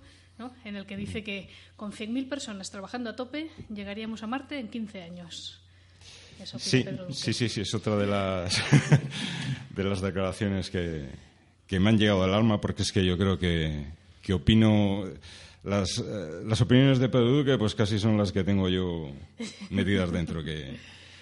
en 0.65 0.77
el 0.77 0.87
que 0.87 0.97
dice 0.97 1.23
que 1.23 1.49
con 1.77 1.93
100.000 1.93 2.29
personas 2.29 2.71
trabajando 2.71 3.11
a 3.11 3.17
tope 3.17 3.51
llegaríamos 3.73 4.23
a 4.23 4.27
Marte 4.27 4.59
en 4.59 4.69
15 4.69 5.03
años. 5.03 5.61
sí, 6.59 6.85
sí, 7.11 7.33
sí, 7.33 7.49
sí, 7.49 7.61
es 7.63 7.75
otra 7.75 7.97
de 7.97 8.07
las, 8.07 8.63
de 9.75 9.85
las 9.85 10.01
declaraciones 10.01 10.71
que, 10.71 11.09
que, 11.67 11.81
me 11.81 11.91
han 11.91 11.99
llegado 11.99 12.23
al 12.23 12.35
alma 12.35 12.61
porque 12.61 12.83
es 12.83 12.93
que 12.93 13.05
yo 13.05 13.17
creo 13.19 13.39
que, 13.39 13.87
que 14.23 14.33
opino... 14.33 15.05
Las, 15.65 15.99
eh, 15.99 16.43
las 16.47 16.61
opiniones 16.61 17.01
de 17.01 17.09
Pedro 17.09 17.31
Duque 17.31 17.59
pues 17.59 17.75
casi 17.75 17.99
son 17.99 18.17
las 18.17 18.31
que 18.31 18.45
tengo 18.45 18.69
yo 18.69 19.11
metidas 19.71 20.11
dentro. 20.13 20.43
Que, 20.43 20.77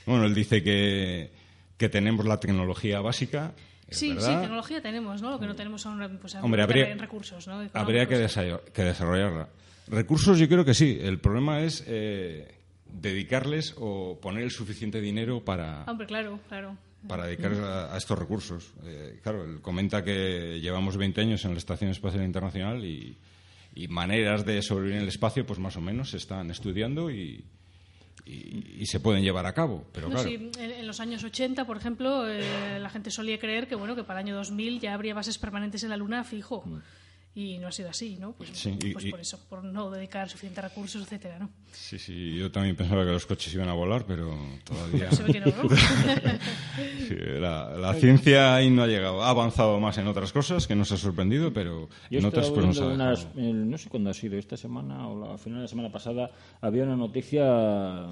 bueno, 0.05 0.26
él 0.26 0.35
dice 0.35 0.62
que, 0.62 1.31
que 1.79 1.88
tenemos 1.88 2.26
la 2.26 2.38
tecnología 2.38 3.00
básica 3.00 3.55
Sí, 3.88 4.16
sí, 4.18 4.27
tecnología 4.27 4.83
tenemos, 4.83 5.22
¿no? 5.22 5.31
Lo 5.31 5.38
que 5.38 5.46
no 5.46 5.55
tenemos 5.55 5.83
son 5.83 6.18
pues, 6.20 6.35
Hombre, 6.37 6.62
habría, 6.62 6.94
recursos, 6.96 7.46
¿no? 7.46 7.68
Habría 7.72 8.07
que, 8.07 8.27
que, 8.72 8.83
desarrollarla. 8.83 9.49
Recursos 9.88 10.38
yo 10.38 10.49
creo 10.49 10.64
que 10.64 10.75
sí. 10.75 10.99
El 11.01 11.20
problema 11.20 11.61
es 11.61 11.85
eh, 11.87 12.59
dedicarles 12.85 13.75
o 13.79 14.18
poner 14.20 14.42
el 14.42 14.51
suficiente 14.51 15.01
dinero 15.01 15.44
para... 15.44 15.85
Hombre, 15.85 16.07
claro, 16.07 16.40
claro 16.49 16.77
para 17.07 17.27
dedicar 17.27 17.53
a, 17.53 17.96
estos 17.96 18.18
recursos. 18.18 18.72
Eh, 18.85 19.20
claro, 19.22 19.44
él 19.44 19.61
comenta 19.61 20.03
que 20.03 20.61
llevamos 20.61 20.96
20 20.96 21.20
años 21.20 21.44
en 21.44 21.53
la 21.53 21.59
Estación 21.59 21.90
Espacial 21.90 22.25
Internacional 22.25 22.85
y, 22.85 23.18
maneras 23.88 24.46
de 24.46 24.62
sobrevivir 24.62 24.96
en 24.96 25.03
el 25.03 25.09
espacio, 25.09 25.44
pues 25.44 25.59
más 25.59 25.77
o 25.77 25.83
menos 25.83 26.11
se 26.11 26.16
están 26.16 26.51
estudiando 26.51 27.11
y, 27.11 27.44
y, 28.24 28.87
se 28.87 29.00
pueden 29.00 29.22
llevar 29.22 29.46
a 29.46 29.52
cabo. 29.52 29.85
Pero 29.92 30.09
claro. 30.09 30.29
sí, 30.29 30.50
en, 30.59 30.87
los 30.87 31.00
años 31.00 31.22
80, 31.22 31.64
por 31.64 31.76
ejemplo, 31.76 32.29
eh, 32.29 32.79
la 32.81 32.88
gente 32.88 33.11
solía 33.11 33.38
creer 33.38 33.68
que 33.68 33.74
bueno 33.74 33.94
que 33.94 34.05
para 34.05 34.20
el 34.20 34.26
año 34.26 34.37
2000 34.37 34.81
ya 34.81 34.94
habría 34.94 35.14
bases 35.14 35.38
permanentes 35.38 35.83
en 35.83 35.90
la 35.90 35.96
Luna 35.96 36.24
fijo. 36.24 36.62
Mm 36.64 36.81
y 37.37 37.59
no 37.59 37.68
ha 37.68 37.72
sido 37.72 37.90
así, 37.90 38.16
¿no? 38.18 38.33
Pues, 38.33 38.66
pues 38.94 39.05
por 39.11 39.20
eso, 39.20 39.38
por 39.46 39.62
no 39.62 39.90
dedicar 39.90 40.27
suficientes 40.27 40.64
recursos, 40.64 41.03
etcétera, 41.03 41.38
¿no? 41.38 41.51
Sí, 41.70 41.99
sí, 41.99 42.35
yo 42.35 42.51
también 42.51 42.75
pensaba 42.75 43.05
que 43.05 43.11
los 43.11 43.27
coches 43.27 43.53
iban 43.53 43.68
a 43.68 43.75
volar, 43.75 44.07
pero 44.07 44.35
todavía... 44.64 45.11
Se 45.12 45.22
ve 45.22 45.35
que 45.35 45.40
no, 45.40 45.46
sí, 47.07 47.14
la, 47.38 47.92
ciencia 48.01 48.55
ahí 48.55 48.70
no 48.70 48.85
ha 48.85 48.87
llegado. 48.87 49.22
Ha 49.22 49.29
avanzado 49.29 49.79
más 49.79 49.99
en 49.99 50.07
otras 50.07 50.33
cosas 50.33 50.66
que 50.66 50.75
nos 50.75 50.90
ha 50.92 50.96
sorprendido, 50.96 51.53
pero 51.53 51.90
en 52.11 52.25
otras 52.25 52.49
pues 52.49 52.81
no 52.81 52.94
unas, 52.94 53.35
No 53.35 53.77
sé 53.77 53.90
cuándo 53.90 54.09
ha 54.09 54.14
sido, 54.14 54.38
esta 54.38 54.57
semana 54.57 55.07
o 55.07 55.33
la 55.33 55.37
final 55.37 55.59
de 55.59 55.62
la 55.64 55.68
semana 55.68 55.92
pasada, 55.92 56.31
había 56.62 56.85
una 56.85 56.96
noticia 56.96 57.44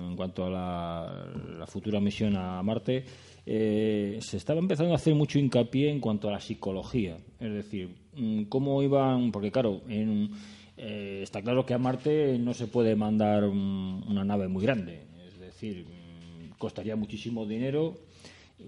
en 0.07 0.17
cuanto 0.17 0.45
a 0.45 0.51
la, 0.51 1.27
la 1.61 1.67
futura 1.67 1.99
misión 1.99 2.37
a 2.37 2.63
Marte 2.63 3.07
eh, 3.47 4.19
se 4.21 4.39
estaba 4.39 4.59
empezando 4.59 4.93
a 4.93 4.97
hacer 4.97 5.15
mucho 5.15 5.39
hincapié 5.39 5.91
en 5.91 6.01
cuanto 6.01 6.29
a 6.29 6.33
la 6.33 6.41
psicología. 6.41 7.19
Es 7.41 7.53
decir, 7.53 8.04
cómo 8.49 8.83
iban. 8.83 9.33
Porque, 9.33 9.51
claro, 9.51 9.83
eh, 9.89 11.21
está 11.23 11.43
claro 11.43 11.65
que 11.65 11.75
a 11.75 11.79
Marte 11.79 12.39
no 12.39 12.55
se 12.55 12.67
puede 12.67 12.97
mandar 12.97 13.45
una 13.45 14.25
nave 14.25 14.49
muy 14.49 14.63
grande. 14.63 15.03
Es 15.29 15.39
decir, 15.39 15.87
mm, 15.87 16.59
costaría 16.59 16.97
muchísimo 16.97 17.47
dinero, 17.47 17.95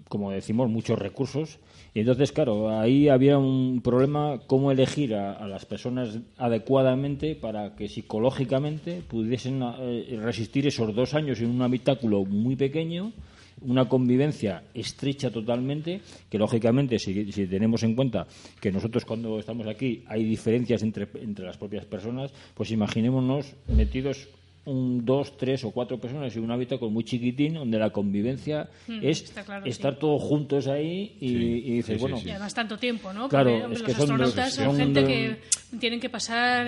como 0.09 0.31
decimos, 0.31 0.69
muchos 0.69 0.99
recursos. 0.99 1.59
Y 1.95 2.01
entonces, 2.01 2.33
claro, 2.33 2.79
ahí 2.79 3.09
había 3.09 3.39
un 3.39 3.81
problema 3.83 4.41
cómo 4.47 4.71
elegir 4.71 5.15
a, 5.15 5.47
las 5.49 5.65
personas 5.65 6.19
adecuadamente 6.37 7.35
para 7.35 7.75
que 7.75 7.89
psicológicamente 7.89 9.03
pudiesen 9.07 9.63
eh, 9.63 10.19
resistir 10.23 10.67
esos 10.67 10.95
dos 10.95 11.15
años 11.15 11.41
en 11.41 11.51
un 11.51 11.63
habitáculo 11.63 12.25
muy 12.25 12.57
pequeño 12.57 13.13
una 13.61 13.89
convivencia 13.89 14.65
estrecha 14.75 15.31
totalmente, 15.31 16.01
que 16.29 16.39
lógicamente, 16.39 16.99
si, 16.99 17.33
si, 17.33 17.47
tenemos 17.47 17.83
en 17.83 17.95
cuenta 17.95 18.27
que 18.61 18.71
nosotros 18.71 19.05
cuando 19.05 19.39
estamos 19.39 19.67
aquí 19.67 20.05
hay 20.07 20.25
diferencias 20.25 20.83
entre, 20.83 21.09
entre 21.15 21.45
las 21.45 21.57
propias 21.57 21.87
personas, 21.87 22.33
pues 22.55 22.71
imaginémonos 22.71 23.55
metidos 23.69 24.29
un, 24.67 25.05
dos, 25.05 25.37
tres 25.37 25.65
o 25.65 25.71
cuatro 25.71 25.99
personas 25.99 26.35
en 26.37 26.45
un 26.45 26.51
hábitat 26.51 26.81
muy 26.83 27.05
chiquitín 27.05 27.55
donde 27.55 27.79
la 27.79 27.91
convivencia 27.91 28.69
hmm, 28.87 28.99
es 29.01 29.33
estar 29.65 29.97
todos 29.99 30.21
juntos 30.23 30.67
ahí 30.67 31.17
y, 31.21 31.77
dices, 31.77 32.01
bueno... 32.01 32.21
Y 32.23 32.31
además 32.31 32.53
tanto 32.53 32.77
tiempo, 32.77 33.13
¿no? 33.13 33.29
Claro, 33.29 33.69
los 33.69 33.83
astronautas 33.83 34.55
son, 34.55 34.77
gente 34.77 35.05
que 35.05 35.37
tienen 35.79 36.01
que 36.01 36.11
pasar 36.11 36.67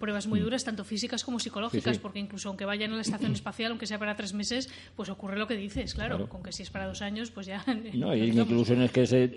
pruebas 0.00 0.26
muy 0.26 0.40
duras, 0.40 0.64
tanto 0.64 0.84
físicas 0.84 1.22
como 1.22 1.38
psicológicas, 1.38 1.98
porque 1.98 2.18
incluso 2.18 2.48
aunque 2.48 2.64
vayan 2.64 2.92
a 2.92 2.96
la 2.96 3.02
estación 3.02 3.32
espacial, 3.34 3.72
aunque 3.72 3.86
sea 3.86 3.98
para 3.98 4.16
tres 4.16 4.32
meses, 4.32 4.70
pues 4.96 5.08
ocurre 5.10 5.38
lo 5.38 5.46
que 5.46 5.56
dices, 5.56 5.94
claro, 5.94 6.28
con 6.28 6.42
que 6.42 6.52
si 6.52 6.62
es 6.62 6.70
para 6.70 6.86
dos 6.86 7.02
años, 7.02 7.30
pues 7.30 7.46
ya... 7.46 7.64
No, 7.92 8.14
y 8.16 8.30
incluso 8.30 8.74
es 8.74 8.90
que 8.90 9.30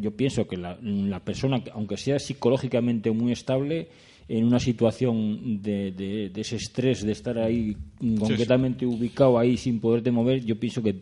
yo 0.00 0.10
pienso 0.12 0.46
que 0.46 0.56
la, 0.56 0.78
la 0.80 1.20
persona, 1.20 1.62
aunque 1.72 1.96
sea 1.96 2.18
psicológicamente 2.18 3.10
muy 3.10 3.32
estable, 3.32 3.88
en 4.28 4.44
una 4.44 4.58
situación 4.58 5.62
de, 5.62 5.92
de, 5.92 6.40
ese 6.40 6.56
estrés 6.56 7.02
de 7.02 7.12
estar 7.12 7.38
ahí 7.38 7.76
concretamente 8.18 8.86
ubicado 8.86 9.38
ahí 9.38 9.56
sin 9.56 9.80
poderte 9.80 10.10
mover, 10.10 10.44
yo 10.44 10.58
pienso 10.58 10.82
que 10.82 10.94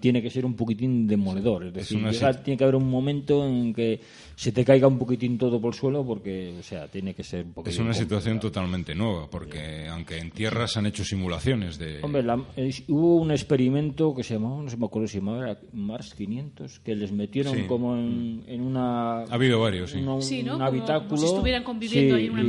tiene 0.00 0.22
que 0.22 0.30
ser 0.30 0.44
un 0.44 0.54
poquitín 0.54 1.06
demoledor. 1.06 1.66
Es 1.66 1.74
decir, 1.74 1.98
tiene 2.42 2.56
que 2.56 2.64
haber 2.64 2.76
un 2.76 2.90
momento 2.90 3.46
en 3.46 3.72
que 3.72 4.00
se 4.36 4.52
te 4.52 4.64
caiga 4.64 4.86
un 4.86 4.98
poquitín 4.98 5.38
todo 5.38 5.60
por 5.60 5.72
el 5.72 5.78
suelo 5.78 6.04
porque, 6.04 6.54
o 6.58 6.62
sea, 6.62 6.88
tiene 6.88 7.14
que 7.14 7.22
ser 7.22 7.46
un 7.46 7.52
poquitín. 7.52 7.74
Es 7.74 7.78
una 7.84 7.94
situación 7.94 8.40
totalmente 8.40 8.94
nueva 8.94 9.28
porque, 9.30 9.86
aunque 9.88 10.18
en 10.18 10.30
tierra 10.30 10.66
se 10.66 10.78
han 10.78 10.86
hecho 10.86 11.04
simulaciones 11.04 11.78
de. 11.78 12.02
Hombre, 12.02 12.24
hubo 12.88 13.16
un 13.16 13.30
experimento 13.30 14.14
que 14.14 14.22
se 14.22 14.34
llamaba, 14.34 14.62
no 14.62 14.70
sé 14.70 14.76
me 14.76 14.86
acuerdo 14.86 15.08
si 15.08 15.14
se 15.14 15.18
llamaba 15.20 15.58
Mars 15.72 16.14
500, 16.14 16.80
que 16.80 16.94
les 16.94 17.12
metieron 17.12 17.66
como 17.66 17.96
en, 17.96 18.60
una. 18.60 19.20
Ha 19.22 19.34
habido 19.34 19.60
varios, 19.60 19.90
sí. 19.90 19.98
un 19.98 20.62
habitáculo. 20.62 21.08
Como 21.08 21.20
si 21.20 21.26
estuvieran 21.26 21.62
conviviendo 21.62 22.16
ahí 22.16 22.26
en 22.26 22.32
una 22.32 22.42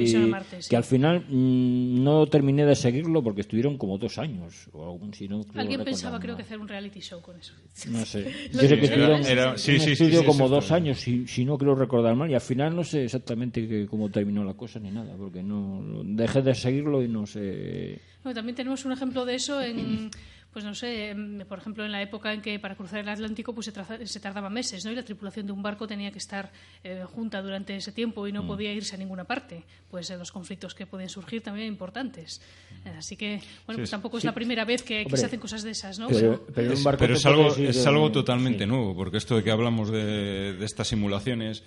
Que 0.70 0.76
al 0.76 0.84
final 0.84 1.26
mm, 1.28 2.04
no 2.04 2.28
terminé 2.28 2.66
de 2.66 2.76
seguirlo 2.76 3.24
porque 3.24 3.42
estuvieron 3.42 3.78
como 3.78 3.98
dos 3.98 4.18
años. 4.18 4.68
O 4.74 5.00
si 5.14 5.28
no, 5.28 5.46
Alguien 5.56 5.84
pensaba, 5.84 6.20
creo 6.20 6.36
que 6.36 6.44
hacer 6.44 6.60
un 6.60 6.68
reality 6.68 7.00
show 7.00 7.22
con 7.22 7.38
eso. 7.38 7.54
No 7.90 8.06
sé. 8.06 8.32
Yo 8.54 8.60
sé 8.62 8.80
que 8.80 8.86
estuvieron 8.86 9.26
era, 9.26 9.58
sí, 9.58 9.80
sí, 9.80 9.92
estudio 9.92 10.26
como 10.26 10.50
dos 10.50 10.72
años, 10.72 11.00
si, 11.00 11.28
si, 11.28 11.46
no 11.46 11.58
creo 11.58 11.76
recordar 11.76 12.16
mal. 12.16 12.30
Y 12.30 12.34
al 12.34 12.42
final 12.42 12.76
no 12.76 12.84
sé 12.84 13.06
exactamente 13.06 13.86
cómo 13.88 14.10
terminó 14.10 14.44
la 14.44 14.54
cosa 14.54 14.80
ni 14.80 14.92
nada, 14.92 15.16
porque 15.18 15.44
no 15.44 15.84
dejé 16.04 16.42
de 16.42 16.56
seguirlo 16.56 17.04
y 17.04 17.08
no 17.08 17.26
sé. 17.26 18.00
Bueno, 18.24 18.36
también 18.36 18.56
tenemos 18.56 18.86
un 18.86 18.92
ejemplo 18.92 19.26
de 19.26 19.36
eso 19.36 19.62
en 19.62 20.10
pues 20.56 20.64
no 20.64 20.74
sé, 20.74 21.10
em, 21.10 21.40
por 21.40 21.60
ejemplo, 21.60 21.84
en 21.84 21.92
la 21.92 22.02
época 22.02 22.32
en 22.32 22.42
que 22.42 22.58
para 22.60 22.76
cruzar 22.76 23.02
el 23.02 23.10
Atlántico 23.10 23.54
pues 23.54 23.66
se, 23.66 24.20
tardaba 24.22 24.50
meses, 24.50 24.86
¿no? 24.86 24.92
Y 24.94 24.96
la 24.96 25.04
tripulación 25.04 25.46
de 25.46 25.52
un 25.52 25.62
barco 25.62 25.86
tenía 25.86 26.12
que 26.12 26.18
estar 26.18 26.50
eh, 26.82 27.04
junta 27.14 27.42
durante 27.42 27.76
ese 27.76 27.92
tiempo 27.92 28.26
y 28.26 28.32
no 28.32 28.44
mm. 28.44 28.48
podía 28.48 28.72
irse 28.72 28.96
a 28.96 28.98
ninguna 28.98 29.26
parte. 29.26 29.66
Pues 29.92 30.10
eh, 30.12 30.18
los 30.18 30.32
conflictos 30.32 30.74
que 30.74 30.86
pueden 30.86 31.10
surgir 31.10 31.42
también 31.42 31.68
importantes. 31.68 32.40
Eh, 32.86 32.94
así 32.98 33.18
que, 33.18 33.42
bueno, 33.66 33.80
pues 33.80 33.90
tampoco 33.90 34.18
es 34.18 34.24
la 34.24 34.34
primera 34.34 34.64
vez 34.64 34.82
que, 34.82 35.06
se 35.14 35.26
hacen 35.26 35.42
cosas 35.42 35.62
de 35.62 35.72
esas, 35.72 36.00
¿no? 36.00 36.08
Pero, 36.08 36.72
es, 36.72 37.26
algo, 37.26 37.54
es 37.54 37.86
algo 37.86 38.10
totalmente 38.14 38.66
nuevo, 38.66 38.96
porque 38.96 39.18
esto 39.18 39.36
de 39.36 39.44
que 39.44 39.52
hablamos 39.52 39.92
de, 39.92 40.54
de 40.54 40.66
estas 40.66 40.88
simulaciones, 40.88 41.64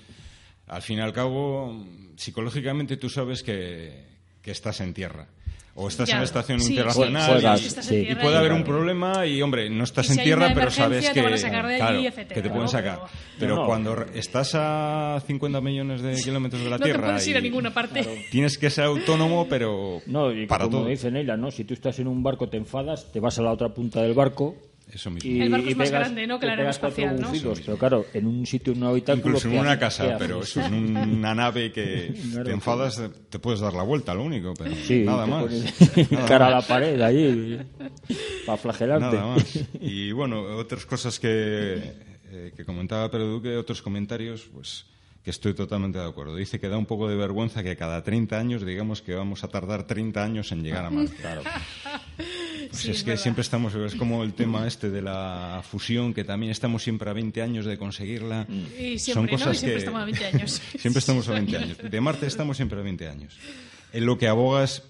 al 0.67 0.81
fin 0.81 0.97
y 0.97 1.03
al 1.03 1.13
cabo, 1.13 1.85
psicológicamente 2.17 2.97
tú 2.97 3.11
sabes 3.11 3.43
que, 3.43 4.07
que 4.41 4.51
estás 4.51 4.81
en 4.81 4.95
tierra 4.95 5.29
o 5.81 5.87
estás 5.87 6.11
en 6.11 6.19
la 6.19 6.25
estación 6.25 6.61
internacional 6.61 7.61
y, 7.91 8.15
puede 8.17 8.37
haber 8.37 8.53
un 8.53 8.65
problema 8.65 9.25
y 9.25 9.41
hombre 9.41 9.71
no 9.71 9.85
estás 9.85 10.11
en 10.11 10.25
tierra 10.25 10.51
pero 10.53 10.73
sabes 10.73 11.09
que, 11.11 11.23
que 11.23 12.43
te 12.43 12.51
pueden 12.51 12.69
sacar. 12.69 13.03
Pero 13.39 13.65
cuando 13.65 14.05
estás 14.13 14.57
a 14.57 15.23
50 15.25 15.61
millones 15.61 16.03
de 16.03 16.17
kilómetros 16.25 16.65
de 16.65 16.71
la 16.71 16.79
tierra 16.79 16.99
no 16.99 17.07
te 17.07 17.13
puedes 17.13 17.29
ir 17.29 17.37
a 17.37 17.41
ninguna 17.41 17.73
parte. 17.73 18.27
Tienes 18.31 18.59
que 18.59 18.71
ser 18.71 18.85
autónomo 18.85 19.47
pero 19.49 20.03
no, 20.07 20.33
y 20.33 20.47
para 20.47 20.65
como 20.65 20.79
todo. 20.79 20.89
dice 20.89 21.13
Neila 21.13 21.37
no 21.37 21.53
si 21.53 21.63
tú 21.65 21.75
estás 21.75 21.99
en 22.01 22.09
un 22.09 22.25
barco 22.25 22.49
te 22.49 22.57
enfadas 22.57 23.13
te 23.13 23.21
vas 23.21 23.39
a 23.39 23.43
la 23.43 23.53
otra 23.53 23.69
punta 23.69 24.03
del 24.03 24.15
barco 24.15 24.57
eso 24.93 25.11
mismo. 25.11 25.31
Y, 25.31 25.41
el 25.43 25.51
barco 25.51 25.69
es 25.69 25.77
más 25.77 25.91
grande, 25.91 26.27
¿no? 26.27 26.41
Que 26.41 26.47
la 26.47 26.53
aeroespacial, 26.53 27.21
¿no? 27.21 27.33
pero 27.33 27.77
claro, 27.79 28.07
en 28.13 28.27
un 28.27 28.47
sitio, 28.47 28.73
en 28.73 28.83
un 28.83 28.89
habitáculo... 28.89 29.37
Incluso 29.37 29.49
en 29.49 29.59
una 29.59 29.79
casa, 29.79 30.17
pero 30.19 30.43
es 30.43 30.57
en 30.57 30.97
una 30.97 31.35
nave 31.35 31.73
que 31.73 32.15
te 32.45 32.51
enfadas, 32.51 33.01
te 33.29 33.39
puedes 33.39 33.61
dar 33.61 33.75
la 33.75 33.83
vuelta, 33.83 34.15
lo 34.15 34.25
único, 34.25 34.55
pero 34.55 34.71
nada 35.05 35.27
más. 35.27 35.47
cara 36.29 36.47
a 36.47 36.51
la 36.51 36.63
pared, 36.63 37.01
allí, 37.01 37.59
para 38.47 38.59
flagelarte. 38.59 39.17
Nada 39.17 39.35
más. 39.35 39.59
Y 39.81 40.13
bueno, 40.13 40.43
otras 40.57 40.87
cosas 40.87 41.19
que, 41.19 41.93
eh, 42.31 42.53
que 42.57 42.65
comentaba 42.65 43.11
Pedro 43.11 43.27
Duque, 43.29 43.57
otros 43.57 43.83
comentarios, 43.83 44.49
pues 44.53 44.87
que 45.23 45.31
estoy 45.31 45.53
totalmente 45.53 45.99
de 45.99 46.07
acuerdo. 46.07 46.37
Dice 46.37 46.59
que 46.59 46.69
da 46.69 46.79
un 46.79 46.87
poco 46.87 47.09
de 47.09 47.17
vergüenza 47.17 47.63
que 47.63 47.77
cada 47.77 48.03
30 48.03 48.39
años 48.39 48.65
digamos 48.65 49.03
que 49.03 49.15
vamos 49.15 49.45
a 49.45 49.49
tardar 49.49 49.87
30 49.87 50.23
años 50.23 50.53
en 50.53 50.63
llegar 50.63 50.87
a 50.87 50.91
Marte. 50.91 51.17
Claro. 51.17 51.43
Pues 52.71 52.85
es, 52.87 53.05
que 53.05 53.17
siempre 53.17 53.43
estamos, 53.43 53.75
es 53.75 53.95
como 53.95 54.23
el 54.23 54.35
tema 54.35 54.67
este 54.67 54.91
de 54.91 55.03
la 55.03 55.63
fusión, 55.69 56.15
que 56.15 56.25
también 56.25 56.53
estamos 56.53 56.83
siempre 56.83 57.11
a 57.11 57.13
20 57.13 57.43
años 57.43 57.67
de 57.67 57.79
conseguirla. 57.79 58.47
Y 58.49 58.99
siempre, 58.99 59.13
Son 59.15 59.27
cosas 59.29 59.59
siempre 59.59 59.79
estamos 59.79 60.03
a 60.03 60.05
20 60.05 60.27
años. 60.27 60.63
siempre 60.79 60.99
estamos 60.99 61.29
a 61.29 61.33
20 61.33 61.57
años. 61.57 61.79
De 61.91 62.01
Marte 62.01 62.27
estamos 62.27 62.57
siempre 62.57 62.79
a 62.79 62.83
20 62.83 63.09
años. 63.09 63.37
En 63.93 64.07
lo 64.07 64.19
que 64.19 64.29
abogas, 64.29 64.83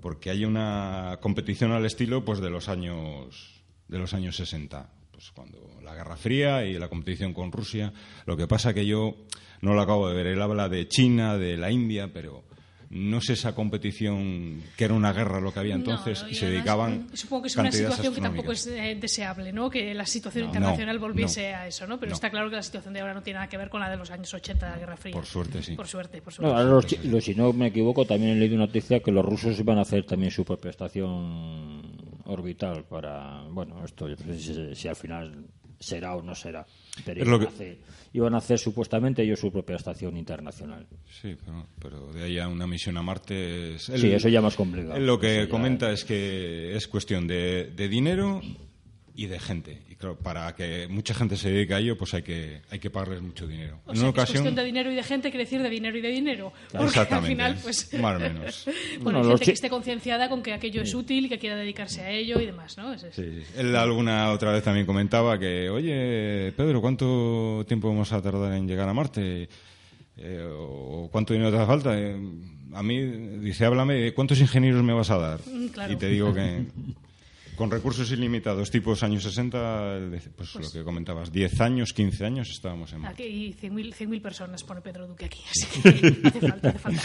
porque 0.00 0.30
hay 0.30 0.44
una 0.44 1.18
competición 1.20 1.72
al 1.72 1.84
estilo 1.84 2.24
pues 2.24 2.40
de 2.40 2.50
los 2.50 2.68
años 2.68 3.60
de 3.88 3.98
los 3.98 4.14
años 4.14 4.36
60, 4.36 4.88
pues 5.10 5.32
cuando 5.32 5.58
la 5.82 5.94
Guerra 5.94 6.16
Fría 6.16 6.64
y 6.64 6.78
la 6.78 6.88
competición 6.88 7.34
con 7.34 7.50
Rusia. 7.50 7.92
Lo 8.24 8.36
que 8.36 8.46
pasa 8.46 8.72
que 8.72 8.86
yo 8.86 9.16
no 9.60 9.74
lo 9.74 9.82
acabo 9.82 10.08
de 10.08 10.14
ver. 10.14 10.28
Él 10.28 10.40
habla 10.40 10.68
de 10.68 10.86
China, 10.88 11.36
de 11.36 11.56
la 11.56 11.70
India, 11.70 12.12
pero 12.12 12.44
no 12.90 13.20
sé 13.20 13.34
esa 13.34 13.54
competición 13.54 14.62
que 14.76 14.84
era 14.84 14.94
una 14.94 15.12
guerra 15.12 15.40
lo 15.40 15.52
que 15.52 15.60
había 15.60 15.76
entonces 15.76 16.24
y, 16.28 16.34
se 16.34 16.50
dedicaban 16.50 17.06
supongo 17.12 17.42
que 17.42 17.48
es 17.48 17.56
una 17.56 17.70
situación 17.70 18.12
que 18.12 18.20
tampoco 18.20 18.50
es 18.50 18.66
eh, 18.66 18.98
deseable 19.00 19.52
no 19.52 19.70
que 19.70 19.94
la 19.94 20.04
situación 20.06 20.46
internacional 20.46 20.98
volviese 20.98 21.54
a 21.54 21.68
eso 21.68 21.86
no 21.86 22.00
pero 22.00 22.12
está 22.12 22.30
claro 22.30 22.50
que 22.50 22.56
la 22.56 22.64
situación 22.64 22.92
de 22.92 23.00
ahora 23.00 23.14
no 23.14 23.22
tiene 23.22 23.38
nada 23.38 23.48
que 23.48 23.56
ver 23.56 23.70
con 23.70 23.80
la 23.80 23.88
de 23.88 23.96
los 23.96 24.10
años 24.10 24.34
80 24.34 24.66
de 24.66 24.72
la 24.72 24.78
Guerra 24.78 24.96
Fría. 24.96 25.12
Por 25.12 25.24
suerte 25.24 25.62
sí. 25.62 25.76
Por 25.76 25.86
suerte 25.86 26.20
por 26.20 26.32
suerte. 26.32 27.20
si 27.20 27.34
no 27.36 27.52
me 27.52 27.68
equivoco 27.68 28.04
también 28.04 28.32
he 28.32 28.40
leído 28.40 28.56
una 28.56 28.66
noticia 28.66 28.98
que 28.98 29.12
los 29.12 29.24
rusos 29.24 29.58
iban 29.60 29.78
a 29.78 29.82
hacer 29.82 30.04
también 30.04 30.32
su 30.32 30.44
propia 30.44 30.70
estación 30.70 31.82
orbital 32.24 32.84
para 32.84 33.42
bueno 33.50 33.84
esto 33.84 34.08
si, 34.36 34.74
si 34.74 34.88
al 34.88 34.96
final 34.96 35.46
será 35.80 36.14
o 36.14 36.22
no 36.22 36.34
será. 36.34 36.66
Pero 37.04 37.24
iban, 37.24 37.42
a 37.42 37.48
hacer, 37.48 37.78
iban, 38.12 38.34
a 38.34 38.38
hacer, 38.38 38.58
supuestamente 38.58 39.22
ellos 39.22 39.40
su 39.40 39.50
propia 39.50 39.76
estación 39.76 40.16
internacional. 40.16 40.86
Sí, 41.20 41.36
pero, 41.80 42.12
de 42.12 42.24
ahí 42.24 42.38
a 42.38 42.46
una 42.46 42.66
misión 42.66 42.98
a 42.98 43.02
Marte 43.02 43.74
es... 43.74 43.84
sí, 43.84 44.12
eso 44.12 44.28
ya 44.28 44.42
más 44.42 44.56
complicado. 44.56 44.98
lo 44.98 45.18
que 45.18 45.48
comenta 45.48 45.90
es 45.90 46.04
que 46.04 46.76
es 46.76 46.86
cuestión 46.86 47.26
de, 47.26 47.72
de 47.74 47.88
dinero 47.88 48.42
y 49.20 49.26
de 49.26 49.38
gente. 49.38 49.82
Y 49.90 49.96
claro, 49.96 50.16
para 50.16 50.54
que 50.54 50.88
mucha 50.88 51.12
gente 51.12 51.36
se 51.36 51.50
dedique 51.50 51.74
a 51.74 51.78
ello, 51.78 51.94
pues 51.98 52.14
hay 52.14 52.22
que, 52.22 52.62
hay 52.70 52.78
que 52.78 52.88
pagarles 52.88 53.20
mucho 53.20 53.46
dinero. 53.46 53.78
en 53.86 53.98
una 53.98 54.08
ocasión... 54.08 54.44
cuestión 54.44 54.54
de 54.54 54.64
dinero 54.64 54.90
y 54.90 54.94
de 54.94 55.02
gente 55.02 55.30
quiere 55.30 55.44
decir 55.44 55.62
de 55.62 55.68
dinero 55.68 55.98
y 55.98 56.00
de 56.00 56.08
dinero. 56.08 56.54
Porque 56.72 57.00
al 57.00 57.22
final, 57.24 57.58
pues... 57.62 57.92
Más 58.00 58.16
o 58.16 58.18
menos. 58.18 58.66
bueno, 59.02 59.18
hay 59.18 59.26
gente 59.26 59.44
que 59.44 59.52
esté 59.52 59.68
concienciada 59.68 60.30
con 60.30 60.42
que 60.42 60.54
aquello 60.54 60.80
es 60.80 60.94
útil 60.94 61.26
y 61.26 61.28
que 61.28 61.38
quiera 61.38 61.54
dedicarse 61.54 62.00
a 62.00 62.10
ello 62.10 62.40
y 62.40 62.46
demás, 62.46 62.78
¿no? 62.78 62.98
Sí, 62.98 63.44
Él 63.58 63.76
alguna 63.76 64.30
otra 64.30 64.52
vez 64.52 64.64
también 64.64 64.86
comentaba 64.86 65.38
que, 65.38 65.68
oye, 65.68 66.54
Pedro, 66.56 66.80
¿cuánto 66.80 67.62
tiempo 67.68 67.88
vamos 67.88 68.10
a 68.14 68.22
tardar 68.22 68.54
en 68.54 68.66
llegar 68.66 68.88
a 68.88 68.94
Marte? 68.94 69.50
Eh, 70.16 70.48
¿O 70.50 71.10
cuánto 71.12 71.34
dinero 71.34 71.50
te 71.50 71.58
hace 71.58 71.66
falta? 71.66 71.90
Eh, 71.94 72.16
a 72.72 72.82
mí, 72.82 73.04
dice, 73.40 73.66
háblame, 73.66 74.14
¿cuántos 74.14 74.40
ingenieros 74.40 74.82
me 74.82 74.94
vas 74.94 75.10
a 75.10 75.18
dar? 75.18 75.40
Mm, 75.46 75.92
y 75.92 75.96
te 75.96 76.06
digo 76.08 76.32
que 76.32 76.64
con 77.60 77.70
recursos 77.70 78.10
ilimitados, 78.10 78.70
tipos 78.70 79.02
años 79.02 79.22
60, 79.22 79.98
pues, 80.34 80.54
lo 80.54 80.60
pues 80.60 80.72
que 80.72 80.82
comentabas, 80.82 81.30
10 81.30 81.60
años, 81.60 81.92
15 81.92 82.24
años 82.24 82.48
estábamos 82.48 82.90
en 82.94 83.04
Aquí 83.04 83.24
y 83.24 83.52
100.000 83.52 84.22
personas 84.22 84.64
pone 84.64 84.80
Pedro 84.80 85.06
Duque 85.06 85.26
aquí, 85.26 85.42
así 85.44 85.82
que 85.82 86.26
hace 86.26 86.40
falta, 86.40 86.68
hace 86.70 86.78
falta. 86.78 87.02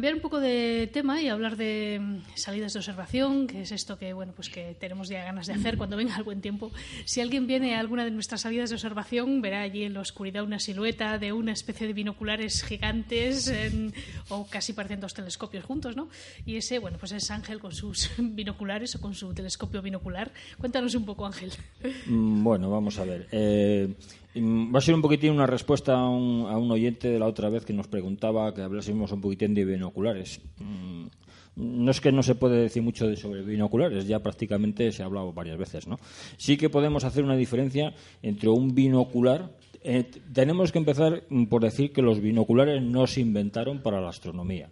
Cambiar 0.00 0.14
un 0.14 0.22
poco 0.22 0.40
de 0.40 0.88
tema 0.90 1.20
y 1.20 1.28
hablar 1.28 1.58
de 1.58 2.00
mm, 2.00 2.20
salidas 2.34 2.72
de 2.72 2.78
observación, 2.78 3.46
que 3.46 3.60
es 3.60 3.70
esto 3.70 3.98
que 3.98 4.14
bueno 4.14 4.32
pues 4.34 4.48
que 4.48 4.74
tenemos 4.80 5.10
ya 5.10 5.22
ganas 5.24 5.46
de 5.46 5.52
hacer 5.52 5.76
cuando 5.76 5.98
venga 5.98 6.16
el 6.16 6.22
buen 6.22 6.40
tiempo. 6.40 6.72
Si 7.04 7.20
alguien 7.20 7.46
viene 7.46 7.74
a 7.74 7.80
alguna 7.80 8.06
de 8.06 8.10
nuestras 8.10 8.40
salidas 8.40 8.70
de 8.70 8.76
observación, 8.76 9.42
verá 9.42 9.60
allí 9.60 9.84
en 9.84 9.92
la 9.92 10.00
oscuridad 10.00 10.42
una 10.42 10.58
silueta 10.58 11.18
de 11.18 11.34
una 11.34 11.52
especie 11.52 11.86
de 11.86 11.92
binoculares 11.92 12.64
gigantes 12.64 13.52
o 14.30 14.46
casi 14.46 14.72
parecen 14.72 15.00
dos 15.00 15.12
telescopios 15.12 15.66
juntos, 15.66 15.96
¿no? 15.96 16.08
Y 16.46 16.56
ese, 16.56 16.78
bueno, 16.78 16.96
pues 16.98 17.12
es 17.12 17.30
Ángel 17.30 17.58
con 17.60 17.72
sus 17.72 18.10
binoculares 18.18 18.94
o 18.94 19.02
con 19.02 19.14
su 19.14 19.34
telescopio 19.34 19.82
binocular. 19.82 20.32
Cuéntanos 20.56 20.94
un 20.94 21.04
poco, 21.04 21.26
Ángel. 21.26 21.52
Mm, 22.06 22.42
bueno, 22.42 22.70
vamos 22.70 22.98
a 22.98 23.04
ver. 23.04 23.28
Eh, 23.32 23.94
Va 24.36 24.78
a 24.78 24.80
ser 24.80 24.94
un 24.94 25.02
poquitín 25.02 25.32
una 25.32 25.46
respuesta 25.46 25.98
a 25.98 26.08
un, 26.08 26.70
oyente 26.70 27.08
de 27.08 27.18
la 27.18 27.26
otra 27.26 27.48
vez 27.48 27.64
que 27.64 27.72
nos 27.72 27.88
preguntaba 27.88 28.54
que 28.54 28.62
hablásemos 28.62 29.10
un 29.10 29.20
poquitín 29.20 29.54
de 29.54 29.64
binoculares. 29.64 30.40
Mm, 30.58 31.06
no 31.56 31.90
es 31.90 32.00
que 32.00 32.12
no 32.12 32.22
se 32.22 32.36
puede 32.36 32.62
decir 32.62 32.82
mucho 32.82 33.14
sobre 33.16 33.42
binoculares, 33.42 34.06
ya 34.06 34.20
prácticamente 34.20 34.92
se 34.92 35.02
ha 35.02 35.06
hablado 35.06 35.32
varias 35.32 35.58
veces, 35.58 35.88
¿no? 35.88 35.98
Sí 36.36 36.56
que 36.56 36.70
podemos 36.70 37.02
hacer 37.02 37.24
una 37.24 37.36
diferencia 37.36 37.92
entre 38.22 38.48
un 38.48 38.72
binocular. 38.72 39.50
Eh, 39.82 40.04
tenemos 40.32 40.70
que 40.70 40.78
empezar 40.78 41.24
por 41.48 41.62
decir 41.62 41.92
que 41.92 42.02
los 42.02 42.20
binoculares 42.20 42.80
no 42.82 43.08
se 43.08 43.22
inventaron 43.22 43.82
para 43.82 44.00
la 44.00 44.10
astronomía. 44.10 44.70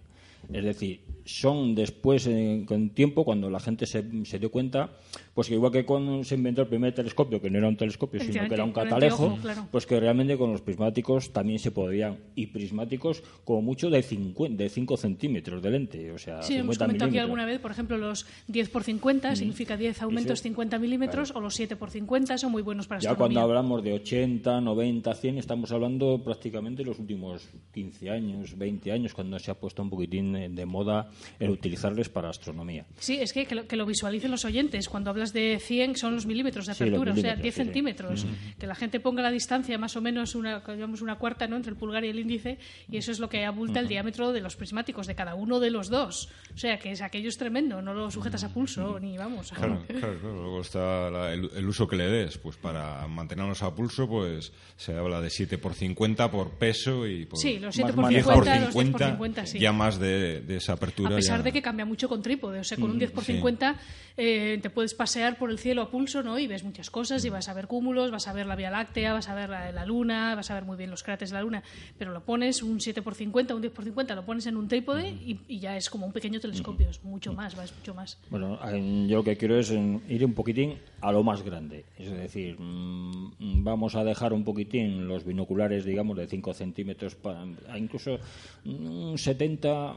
Es 0.53 0.65
decir, 0.65 1.01
son 1.29 1.75
después, 1.75 2.27
en, 2.27 2.65
con 2.65 2.89
tiempo, 2.91 3.23
cuando 3.23 3.51
la 3.51 3.61
gente 3.61 3.85
se, 3.85 4.03
se, 4.25 4.39
dio 4.39 4.51
cuenta, 4.51 4.93
pues 5.35 5.49
que 5.49 5.55
igual 5.55 5.71
que 5.71 5.85
cuando 5.85 6.25
se 6.25 6.37
inventó 6.37 6.63
el 6.63 6.69
primer 6.69 6.95
telescopio, 6.95 7.39
que 7.39 7.51
no 7.51 7.59
era 7.59 7.69
un 7.69 7.77
telescopio, 7.77 8.19
sino 8.19 8.49
que 8.49 8.55
era 8.55 8.65
un 8.65 8.73
catalejo, 8.73 9.39
pues 9.71 9.85
que 9.85 10.01
realmente 10.01 10.39
con 10.39 10.53
los 10.53 10.63
prismáticos 10.63 11.31
también 11.35 11.59
se 11.59 11.71
podían, 11.71 12.17
y 12.35 12.47
prismáticos 12.47 13.23
como 13.45 13.61
mucho 13.61 13.91
de, 13.91 14.03
5, 14.03 14.49
de 14.49 14.69
5 14.71 14.97
centímetros 14.97 15.63
de 15.63 15.71
lente, 15.71 16.13
o 16.13 16.19
sea, 16.19 16.43
sí, 16.43 16.55
hemos 16.55 16.79
comentado 16.79 17.11
aquí 17.11 17.19
alguna 17.19 17.45
vez, 17.45 17.61
por 17.61 17.73
ejemplo, 17.73 17.99
los 17.99 18.25
10 18.47 18.71
por 18.71 18.85
50 18.85 19.37
significa 19.37 19.77
10 19.77 20.01
aumentos 20.03 20.41
50 20.41 20.79
milímetros, 20.79 21.33
o 21.35 21.41
los 21.41 21.55
7 21.55 21.77
por 21.77 21.91
50 21.91 22.39
son 22.39 22.53
muy 22.53 22.63
buenos 22.63 22.87
para 22.87 23.01
Ya 23.01 23.15
cuando 23.15 23.41
hablamos 23.41 23.85
de 23.85 23.93
80, 23.93 24.63
90, 24.63 25.15
100, 25.15 25.39
estamos 25.39 25.73
hablando 25.73 26.23
prácticamente 26.25 26.85
los 26.85 26.99
últimos 26.99 27.47
15 27.75 28.09
años, 28.09 28.57
20 28.57 28.93
años, 28.93 29.13
cuando 29.13 29.39
se 29.39 29.51
ha 29.51 29.55
puesto 29.55 29.83
un 29.83 29.91
poquitín 29.91 30.55
de 30.55 30.65
moda 30.65 31.11
el 31.39 31.51
utilizarles 31.51 32.09
para 32.09 32.31
astronomía. 32.31 32.87
Sí, 32.99 33.19
es 33.21 33.33
que 33.33 33.47
que 33.47 33.77
lo, 33.77 33.87
visualicen 33.87 34.31
los 34.31 34.45
oyentes. 34.45 34.89
Cuando 34.89 35.11
hablas 35.11 35.33
de 35.33 35.59
100 35.59 35.97
son 35.97 36.15
los 36.15 36.27
milímetros 36.27 36.67
de 36.67 36.73
apertura, 36.73 37.13
o 37.13 37.17
sea, 37.17 37.37
10 37.37 37.55
centímetros. 37.55 38.27
Que 38.59 38.67
la 38.67 38.75
gente 38.75 39.01
ponga 39.01 39.23
la 39.23 39.31
distancia 39.31 39.79
más 39.79 39.97
o 39.97 40.01
menos 40.01 40.35
una, 40.35 40.61
digamos 40.61 41.03
una 41.03 41.17
cuarta 41.17 41.47
¿no? 41.47 41.57
entre 41.57 41.71
el 41.71 41.77
pulgar 41.77 42.05
y 42.05 42.09
el 42.09 42.19
índice 42.19 42.59
y 42.91 42.97
eso 42.97 43.13
es 43.13 43.19
lo 43.19 43.29
que 43.29 43.45
abulta 43.45 43.81
el 43.81 43.89
diámetro 43.89 44.33
de 44.33 44.41
los 44.41 44.57
prismáticos 44.57 45.07
de 45.07 45.15
cada 45.15 45.35
uno 45.35 45.61
de 45.61 45.71
los 45.71 45.89
dos. 45.89 46.29
O 46.55 46.59
sea, 46.59 46.79
que 46.79 46.93
es, 46.93 47.03
aquello 47.03 47.29
es 47.29 47.37
tremendo, 47.37 47.83
no 47.83 47.95
lo 47.95 48.11
sujetas 48.11 48.45
a 48.45 48.53
pulso 48.53 48.99
ni 49.01 49.17
vamos. 49.17 49.53
Claro, 49.53 49.85
claro, 49.87 50.19
Luego 50.21 50.61
está 50.61 51.33
el, 51.33 51.69
uso 51.69 51.87
que 51.87 51.97
le 51.97 52.09
des. 52.09 52.39
Pues 52.39 52.57
para 52.57 53.07
mantenernos 53.07 53.63
a 53.63 53.75
pulso, 53.75 54.09
pues 54.09 54.53
se 54.77 54.97
habla 54.97 55.21
de 55.21 55.31
7 55.31 55.59
por 55.59 55.75
50 55.75 56.31
por 56.31 56.51
peso 56.53 57.07
y 57.07 57.27
por, 57.27 57.39
sí, 57.39 57.59
los 57.59 57.75
7 57.75 57.93
por 57.93 58.09
50, 58.09 58.61
los 58.61 58.75
10 58.75 58.93
por 58.93 59.03
50, 59.03 59.47
sí. 59.47 59.59
ya 59.59 59.73
más 59.73 59.99
de, 59.99 60.45
esa 60.49 60.75
apertura. 60.75 60.98
A 61.07 61.11
pesar 61.11 61.43
de 61.43 61.53
que 61.53 61.63
cambia 61.63 61.85
mucho 61.85 62.09
con 62.09 62.23
trípode, 62.23 62.61
o 62.61 62.65
sea, 62.65 62.79
con 62.79 62.91
un 62.91 62.99
10 62.99 63.11
mm, 63.11 63.15
por 63.15 63.25
50 63.25 63.77
eh, 64.21 64.59
te 64.61 64.69
puedes 64.69 64.95
pasear 64.95 65.39
por 65.39 65.49
el 65.49 65.61
cielo 65.61 65.81
a 65.81 65.91
pulso, 65.91 66.25
¿no? 66.25 66.39
Y 66.41 66.49
ves 66.49 66.65
muchas 66.65 66.91
cosas 66.91 67.25
y 67.25 67.31
vas 67.31 67.49
a 67.49 67.55
ver 67.55 67.69
cúmulos, 67.69 68.11
vas 68.11 68.27
a 68.27 68.33
ver 68.33 68.47
la 68.47 68.57
Vía 68.57 68.69
Láctea, 68.69 69.13
vas 69.13 69.29
a 69.29 69.35
ver 69.37 69.49
la, 69.49 69.87
Luna, 69.87 70.35
vas 70.35 70.51
a 70.51 70.55
ver 70.55 70.65
muy 70.65 70.77
bien 70.77 70.91
los 70.91 71.05
cráteres 71.05 71.31
de 71.31 71.37
la 71.37 71.43
Luna, 71.43 71.63
pero 71.99 72.13
lo 72.13 72.25
pones 72.25 72.63
un 72.65 72.81
7 72.81 73.01
por 73.03 73.15
50, 73.15 73.55
un 73.55 73.61
10 73.61 73.73
por 73.73 73.85
50, 73.85 74.17
lo 74.17 74.25
pones 74.25 74.47
en 74.47 74.57
un 74.57 74.67
trípode 74.67 75.09
y, 75.09 75.59
ya 75.61 75.77
es 75.77 75.89
como 75.89 76.05
un 76.07 76.13
pequeño 76.13 76.41
telescopio, 76.41 76.91
es 76.91 77.03
mucho 77.05 77.33
más, 77.33 77.57
va, 77.57 77.65
es 77.65 77.75
mucho 77.77 77.95
más. 77.95 78.19
Bueno, 78.29 78.59
yo 79.07 79.19
lo 79.19 79.25
que 79.25 79.37
quiero 79.37 79.57
es 79.57 79.71
ir 79.71 80.25
un 80.25 80.35
poquitín 80.35 80.79
a 81.01 81.13
lo 81.13 81.23
más 81.23 81.43
grande, 81.43 81.85
es 81.97 82.11
decir, 82.11 82.57
mm, 82.59 83.63
vamos 83.63 83.95
a 83.95 84.03
dejar 84.03 84.33
un 84.33 84.43
poquitín 84.43 85.07
los 85.07 85.25
binoculares, 85.25 85.85
digamos, 85.85 86.17
de 86.17 86.27
5 86.27 86.55
centímetros, 86.55 87.15
para, 87.15 87.47
incluso 87.77 88.19
70 89.15 89.95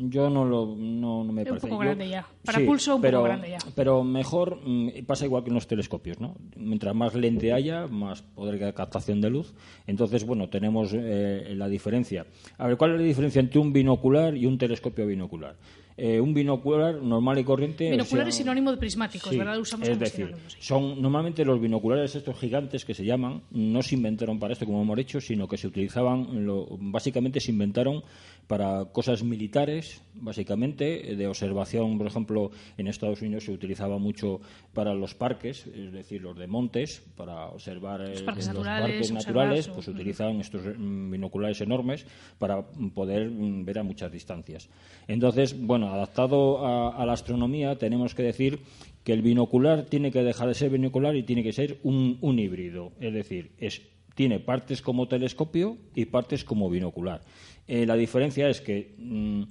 Yo 0.00 0.30
no 0.30 0.44
lo 0.44 0.76
no, 0.76 1.24
me 1.24 1.44
parece. 1.44 1.66
Un 1.66 1.70
poco 1.70 1.82
grande 1.82 2.08
ya. 2.08 2.26
Para 2.44 2.60
pulso 2.64 2.96
un 2.96 3.02
pero, 3.02 3.18
poco 3.18 3.24
grande 3.28 3.50
ya. 3.50 3.58
Pero 3.74 4.04
mejor 4.04 4.60
mm, 4.64 5.04
pasa 5.06 5.24
igual 5.24 5.42
que 5.42 5.50
en 5.50 5.54
los 5.54 5.66
telescopios, 5.66 6.20
¿no? 6.20 6.36
Mientras 6.56 6.94
más 6.94 7.14
lente 7.14 7.52
haya, 7.52 7.88
más 7.88 8.22
poder 8.22 8.58
de 8.58 8.72
captación 8.72 9.20
de 9.20 9.30
luz. 9.30 9.54
Entonces, 9.86 10.24
bueno, 10.24 10.48
tenemos 10.48 10.92
eh, 10.94 11.52
la 11.56 11.68
diferencia. 11.68 12.26
A 12.58 12.68
ver, 12.68 12.76
¿cuál 12.76 12.92
es 12.92 13.00
la 13.00 13.06
diferencia 13.06 13.40
entre 13.40 13.58
un 13.58 13.72
binocular 13.72 14.36
y 14.36 14.46
un 14.46 14.56
telescopio 14.56 15.06
binocular? 15.06 15.56
Eh, 16.00 16.20
un 16.20 16.32
binocular 16.32 17.02
normal 17.02 17.40
y 17.40 17.44
corriente. 17.44 17.90
Binocular 17.90 18.28
es 18.28 18.36
sinónimo 18.36 18.70
de 18.70 18.76
prismáticos, 18.76 19.36
¿verdad? 19.36 19.58
usamos 19.58 19.88
es 19.88 19.98
decir, 19.98 20.32
son 20.60 21.02
normalmente 21.02 21.44
los 21.44 21.60
binoculares 21.60 22.14
estos 22.14 22.38
gigantes 22.38 22.84
que 22.84 22.94
se 22.94 23.04
llaman, 23.04 23.42
no 23.50 23.82
se 23.82 23.96
inventaron 23.96 24.38
para 24.38 24.52
esto 24.52 24.64
como 24.64 24.80
hemos 24.80 24.96
hecho, 24.96 25.20
sino 25.20 25.48
que 25.48 25.56
se 25.56 25.66
utilizaban, 25.66 26.46
básicamente 26.78 27.40
se 27.40 27.50
inventaron 27.50 28.04
para 28.46 28.86
cosas 28.86 29.22
militares, 29.22 30.00
básicamente, 30.14 31.16
de 31.16 31.26
observación, 31.26 31.98
por 31.98 32.06
ejemplo, 32.06 32.50
en 32.78 32.86
Estados 32.86 33.20
Unidos 33.20 33.44
se 33.44 33.52
utilizaba 33.52 33.98
mucho 33.98 34.40
para 34.72 34.94
los 34.94 35.14
parques, 35.14 35.66
es 35.66 35.92
decir, 35.92 36.22
los 36.22 36.36
de 36.38 36.46
montes, 36.46 37.02
para 37.16 37.46
observar 37.48 38.00
los 38.00 38.22
parques 38.22 38.46
los 38.46 38.56
naturales, 38.56 38.90
parques 38.90 39.12
naturales 39.12 39.68
pues 39.68 39.88
utilizan 39.88 40.40
estos 40.40 40.62
mm, 40.64 41.10
binoculares 41.10 41.60
enormes 41.60 42.06
para 42.38 42.62
poder 42.94 43.28
mm, 43.28 43.64
ver 43.66 43.80
a 43.80 43.82
muchas 43.82 44.10
distancias. 44.10 44.70
Entonces, 45.06 45.54
bueno, 45.60 45.87
adaptado 45.94 46.66
a, 46.66 47.04
la 47.04 47.12
astronomía, 47.12 47.76
tenemos 47.76 48.14
que 48.14 48.22
decir 48.22 48.60
que 49.04 49.12
el 49.12 49.22
binocular 49.22 49.84
tiene 49.84 50.10
que 50.10 50.22
dejar 50.22 50.48
de 50.48 50.54
ser 50.54 50.70
binocular 50.70 51.16
y 51.16 51.22
tiene 51.22 51.42
que 51.42 51.52
ser 51.52 51.78
un, 51.82 52.18
un 52.20 52.38
híbrido, 52.38 52.92
es 53.00 53.12
decir, 53.12 53.52
es, 53.58 53.82
tiene 54.14 54.40
partes 54.40 54.82
como 54.82 55.08
telescopio 55.08 55.76
y 55.94 56.06
partes 56.06 56.44
como 56.44 56.68
binocular. 56.68 57.20
Eh, 57.68 57.86
la 57.86 57.94
diferencia 57.94 58.48
es 58.48 58.60
que 58.60 58.94
mm, 58.98 59.42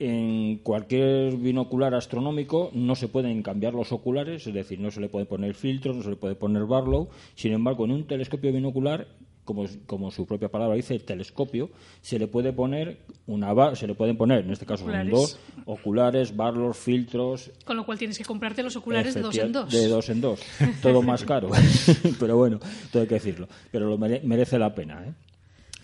en 0.00 0.56
cualquier 0.62 1.36
binocular 1.36 1.94
astronómico 1.94 2.70
no 2.72 2.96
se 2.96 3.06
pueden 3.06 3.42
cambiar 3.42 3.74
los 3.74 3.92
oculares, 3.92 4.46
es 4.46 4.54
decir, 4.54 4.80
no 4.80 4.90
se 4.90 5.00
le 5.00 5.10
puede 5.10 5.26
poner 5.26 5.54
filtros, 5.54 5.94
no 5.94 6.02
se 6.02 6.10
le 6.10 6.16
puede 6.16 6.34
poner 6.34 6.64
Barlow. 6.64 7.10
Sin 7.34 7.52
embargo, 7.52 7.84
en 7.84 7.92
un 7.92 8.06
telescopio 8.06 8.50
binocular, 8.50 9.06
como, 9.44 9.66
como 9.86 10.10
su 10.10 10.26
propia 10.26 10.48
palabra 10.48 10.76
dice, 10.76 10.94
el 10.94 11.04
telescopio, 11.04 11.70
se 12.00 12.18
le 12.18 12.26
puede 12.26 12.52
poner 12.52 12.98
una 13.26 13.50
se 13.74 13.86
le 13.86 13.94
pueden 13.94 14.16
poner, 14.16 14.44
en 14.44 14.52
este 14.52 14.66
caso 14.66 14.84
son 14.84 15.10
dos, 15.10 15.38
oculares, 15.66 16.36
Barlow, 16.36 16.72
filtros. 16.72 17.50
Con 17.64 17.76
lo 17.76 17.84
cual 17.84 17.98
tienes 17.98 18.18
que 18.18 18.24
comprarte 18.24 18.62
los 18.62 18.76
oculares 18.76 19.14
de 19.14 19.20
dos 19.20 19.36
en 19.36 19.52
dos. 19.52 19.70
De 19.70 19.88
dos 19.88 20.08
en 20.08 20.20
dos. 20.20 20.40
Todo 20.82 21.02
más 21.02 21.24
caro. 21.24 21.50
Pero 22.20 22.36
bueno, 22.36 22.58
todo 22.92 23.02
hay 23.02 23.08
que 23.08 23.14
decirlo. 23.14 23.48
Pero 23.70 23.88
lo 23.88 23.98
merece 23.98 24.58
la 24.58 24.74
pena, 24.74 25.04
¿eh? 25.06 25.12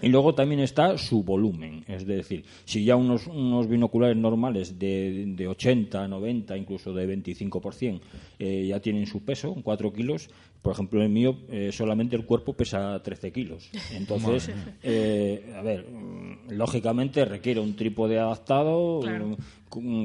Y 0.03 0.09
luego 0.09 0.35
también 0.35 0.61
está 0.61 0.99
su 0.99 1.23
volumen, 1.23 1.83
es 1.89 2.07
decir, 2.07 2.45
si 2.67 2.85
ya 2.85 2.97
unos, 2.97 3.27
unos 3.29 3.67
binoculares 3.67 4.17
normales 4.17 4.79
de, 4.79 5.25
de 5.29 5.49
80, 5.49 6.07
90, 6.07 6.55
incluso 6.55 6.93
de 6.93 7.09
25% 7.17 8.01
eh, 8.39 8.67
ya 8.69 8.81
tienen 8.81 9.07
su 9.07 9.25
peso, 9.25 9.57
4 9.63 9.93
kilos, 9.95 10.29
por 10.67 10.73
ejemplo, 10.73 11.01
el 11.01 11.11
mío 11.11 11.39
eh, 11.49 11.71
solamente 11.71 12.17
el 12.17 12.27
cuerpo 12.27 12.53
pesa 12.53 13.01
13 13.01 13.31
kilos. 13.31 13.71
Entonces, 13.93 14.51
eh, 14.83 15.55
a 15.57 15.63
ver, 15.63 15.89
mm, 15.89 16.51
lógicamente 16.51 17.25
requiere 17.25 17.61
un 17.61 17.77
trípode 17.77 18.19
adaptado. 18.19 18.99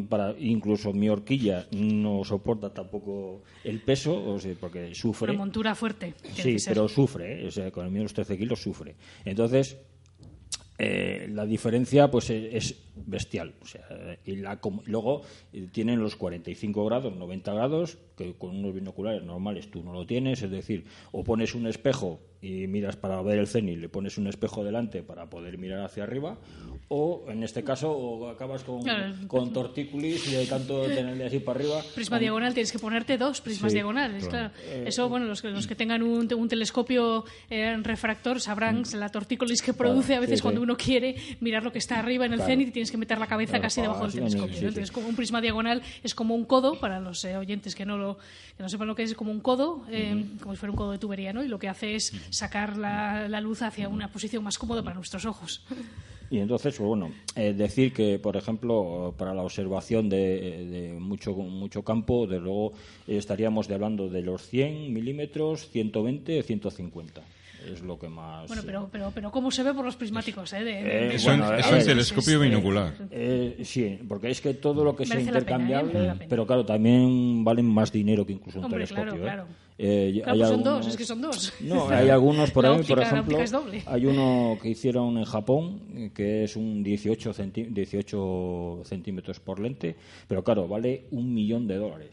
Para 0.07 0.35
incluso 0.37 0.93
mi 0.93 1.09
horquilla 1.09 1.65
no 1.71 2.23
soporta 2.23 2.71
tampoco 2.71 3.41
el 3.63 3.81
peso, 3.81 4.37
porque 4.59 4.93
sufre. 4.93 5.31
Una 5.31 5.39
montura 5.39 5.73
fuerte. 5.73 6.13
Sí, 6.35 6.57
pero 6.67 6.87
sufre, 6.87 7.47
o 7.47 7.49
sea, 7.49 7.71
con 7.71 7.87
el 7.87 7.91
mío 7.91 8.03
los 8.03 8.13
13 8.13 8.37
kilos 8.37 8.61
sufre. 8.61 8.95
Entonces, 9.25 9.79
eh, 10.83 11.27
la 11.29 11.45
diferencia 11.45 12.09
pues 12.09 12.31
e, 12.31 12.57
es, 12.57 12.75
bestial. 13.05 13.53
O 13.61 13.65
sea, 13.65 13.85
y 14.25 14.35
la, 14.37 14.59
luego 14.85 15.21
eh, 15.53 15.67
tienen 15.71 15.99
los 15.99 16.15
45 16.15 16.85
grados, 16.85 17.15
90 17.15 17.53
grados, 17.53 17.97
que 18.17 18.33
con 18.33 18.57
unos 18.57 18.73
binoculares 18.73 19.23
normales 19.23 19.69
tú 19.69 19.83
no 19.83 19.93
lo 19.93 20.05
tienes, 20.05 20.41
es 20.41 20.51
decir, 20.51 20.85
o 21.11 21.23
pones 21.23 21.55
un 21.55 21.67
espejo 21.67 22.19
y 22.41 22.65
miras 22.65 22.95
para 22.95 23.21
ver 23.21 23.37
el 23.37 23.47
cenit, 23.47 23.77
le 23.77 23.87
pones 23.87 24.17
un 24.17 24.25
espejo 24.25 24.63
delante 24.63 25.03
para 25.03 25.29
poder 25.29 25.59
mirar 25.59 25.85
hacia 25.85 26.03
arriba, 26.03 26.39
o 26.87 27.25
en 27.27 27.43
este 27.43 27.63
caso 27.63 27.91
o 27.91 28.27
acabas 28.29 28.63
con, 28.63 28.81
con 29.27 29.53
tortícolis 29.53 30.27
y 30.27 30.35
de 30.35 30.45
tanto 30.47 30.81
tenerle 30.87 31.25
así 31.25 31.39
para 31.39 31.59
arriba. 31.59 31.81
Prisma 31.93 32.17
diagonal, 32.17 32.53
tienes 32.53 32.71
que 32.71 32.79
ponerte 32.79 33.17
dos 33.17 33.41
prismas 33.41 33.73
diagonales, 33.73 34.27
claro. 34.27 34.51
Eh, 34.65 34.85
Eso, 34.87 35.07
bueno, 35.07 35.27
los, 35.27 35.43
los 35.43 35.67
que 35.67 35.75
tengan 35.75 36.01
un, 36.01 36.33
un 36.33 36.47
telescopio 36.47 37.25
eh, 37.49 37.77
refractor 37.83 38.41
sabrán 38.41 38.81
mm. 38.81 38.95
la 38.95 39.09
tortícolis 39.09 39.61
que 39.61 39.73
produce 39.73 40.15
a 40.15 40.19
veces 40.19 40.41
cuando 40.41 40.61
uno 40.61 40.75
quiere 40.75 41.15
mirar 41.41 41.63
lo 41.63 41.71
que 41.71 41.77
está 41.77 41.99
arriba 41.99 42.25
en 42.25 42.33
el 42.33 42.41
cenit 42.41 42.69
y 42.69 42.71
tienes 42.71 42.90
que 42.91 42.97
meter 42.97 43.17
la 43.17 43.27
cabeza 43.27 43.59
casi 43.59 43.81
debajo 43.81 44.03
del 44.03 44.13
telescopio. 44.13 44.57
Entonces, 44.57 44.91
como 44.91 45.07
un 45.07 45.15
prisma 45.15 45.41
diagonal 45.41 45.81
es 46.03 46.13
como 46.13 46.35
un 46.35 46.45
codo, 46.45 46.79
para 46.79 46.99
los 46.99 47.23
eh, 47.25 47.37
oyentes 47.37 47.75
que 47.75 47.85
no, 47.85 47.97
lo, 47.97 48.17
que 48.57 48.63
no 48.63 48.69
sepan 48.69 48.87
lo 48.87 48.95
que 48.95 49.03
es, 49.03 49.15
como 49.15 49.31
un 49.31 49.39
codo, 49.39 49.83
como 50.41 50.53
si 50.53 50.59
fuera 50.59 50.71
un 50.71 50.77
codo 50.77 50.91
de 50.91 50.97
tubería, 50.97 51.33
¿no? 51.33 51.43
Y 51.43 51.47
lo 51.47 51.59
que 51.59 51.69
hace 51.69 51.95
es 51.95 52.13
sacar 52.29 52.77
la, 52.77 53.27
la, 53.27 53.41
luz 53.41 53.61
hacia 53.61 53.89
una 53.89 54.11
posición 54.11 54.43
más 54.43 54.57
cómoda 54.57 54.83
para 54.83 54.95
nuestros 54.95 55.25
ojos. 55.25 55.65
Y 56.29 56.39
entonces, 56.39 56.75
pues 56.77 56.87
bueno, 56.87 57.11
eh, 57.35 57.53
decir 57.53 57.91
que, 57.91 58.17
por 58.17 58.37
ejemplo, 58.37 59.13
para 59.17 59.33
la 59.33 59.41
observación 59.41 60.07
de, 60.07 60.65
de 60.65 60.93
mucho, 60.99 61.33
mucho 61.33 61.83
campo, 61.83 62.25
de 62.25 62.39
luego 62.39 62.73
estaríamos 63.05 63.69
hablando 63.69 64.07
de 64.07 64.21
los 64.21 64.47
100 64.47 64.93
milímetros, 64.93 65.69
120, 65.69 66.43
150 66.43 67.21
es 67.65 67.81
lo 67.81 67.97
que 67.97 68.09
más. 68.09 68.47
Bueno, 68.47 68.63
pero, 68.65 68.89
pero, 68.91 69.11
pero 69.13 69.31
¿cómo 69.31 69.51
se 69.51 69.63
ve 69.63 69.73
por 69.73 69.85
los 69.85 69.95
prismáticos? 69.95 70.53
Eh? 70.53 70.63
De, 70.63 71.15
es 71.15 71.25
un 71.25 71.41
telescopio 71.85 72.39
binocular. 72.39 72.93
Eh, 73.09 73.61
sí, 73.63 73.99
porque 74.07 74.29
es 74.29 74.41
que 74.41 74.53
todo 74.55 74.83
lo 74.83 74.95
que 74.95 75.05
sea 75.05 75.19
intercambiable, 75.19 76.13
pero 76.29 76.45
claro, 76.45 76.65
también 76.65 77.43
valen 77.43 77.65
más 77.65 77.91
dinero 77.91 78.25
que 78.25 78.33
incluso 78.33 78.59
un 78.59 78.69
telescopio. 78.69 79.13
Claro, 79.13 79.21
claro. 79.21 79.45
Eh, 79.83 80.21
claro, 80.23 80.37
pues 80.37 80.49
son 80.49 80.63
dos, 80.63 80.87
es 80.87 80.97
que 80.97 81.05
son 81.05 81.21
dos. 81.21 81.53
No, 81.61 81.89
hay 81.89 82.09
algunos 82.09 82.51
por 82.51 82.65
ahí, 82.67 82.83
por 82.83 82.99
ejemplo, 82.99 83.39
hay 83.87 84.05
uno 84.05 84.57
que 84.61 84.69
hicieron 84.69 85.17
en 85.17 85.25
Japón, 85.25 86.11
que 86.13 86.43
es 86.43 86.55
un 86.55 86.83
18, 86.83 87.33
18 87.33 88.81
centímetros 88.83 89.39
por 89.39 89.59
lente, 89.59 89.95
pero 90.27 90.43
claro, 90.43 90.67
vale 90.67 91.05
un 91.11 91.33
millón 91.33 91.67
de 91.67 91.77
dólares. 91.77 92.11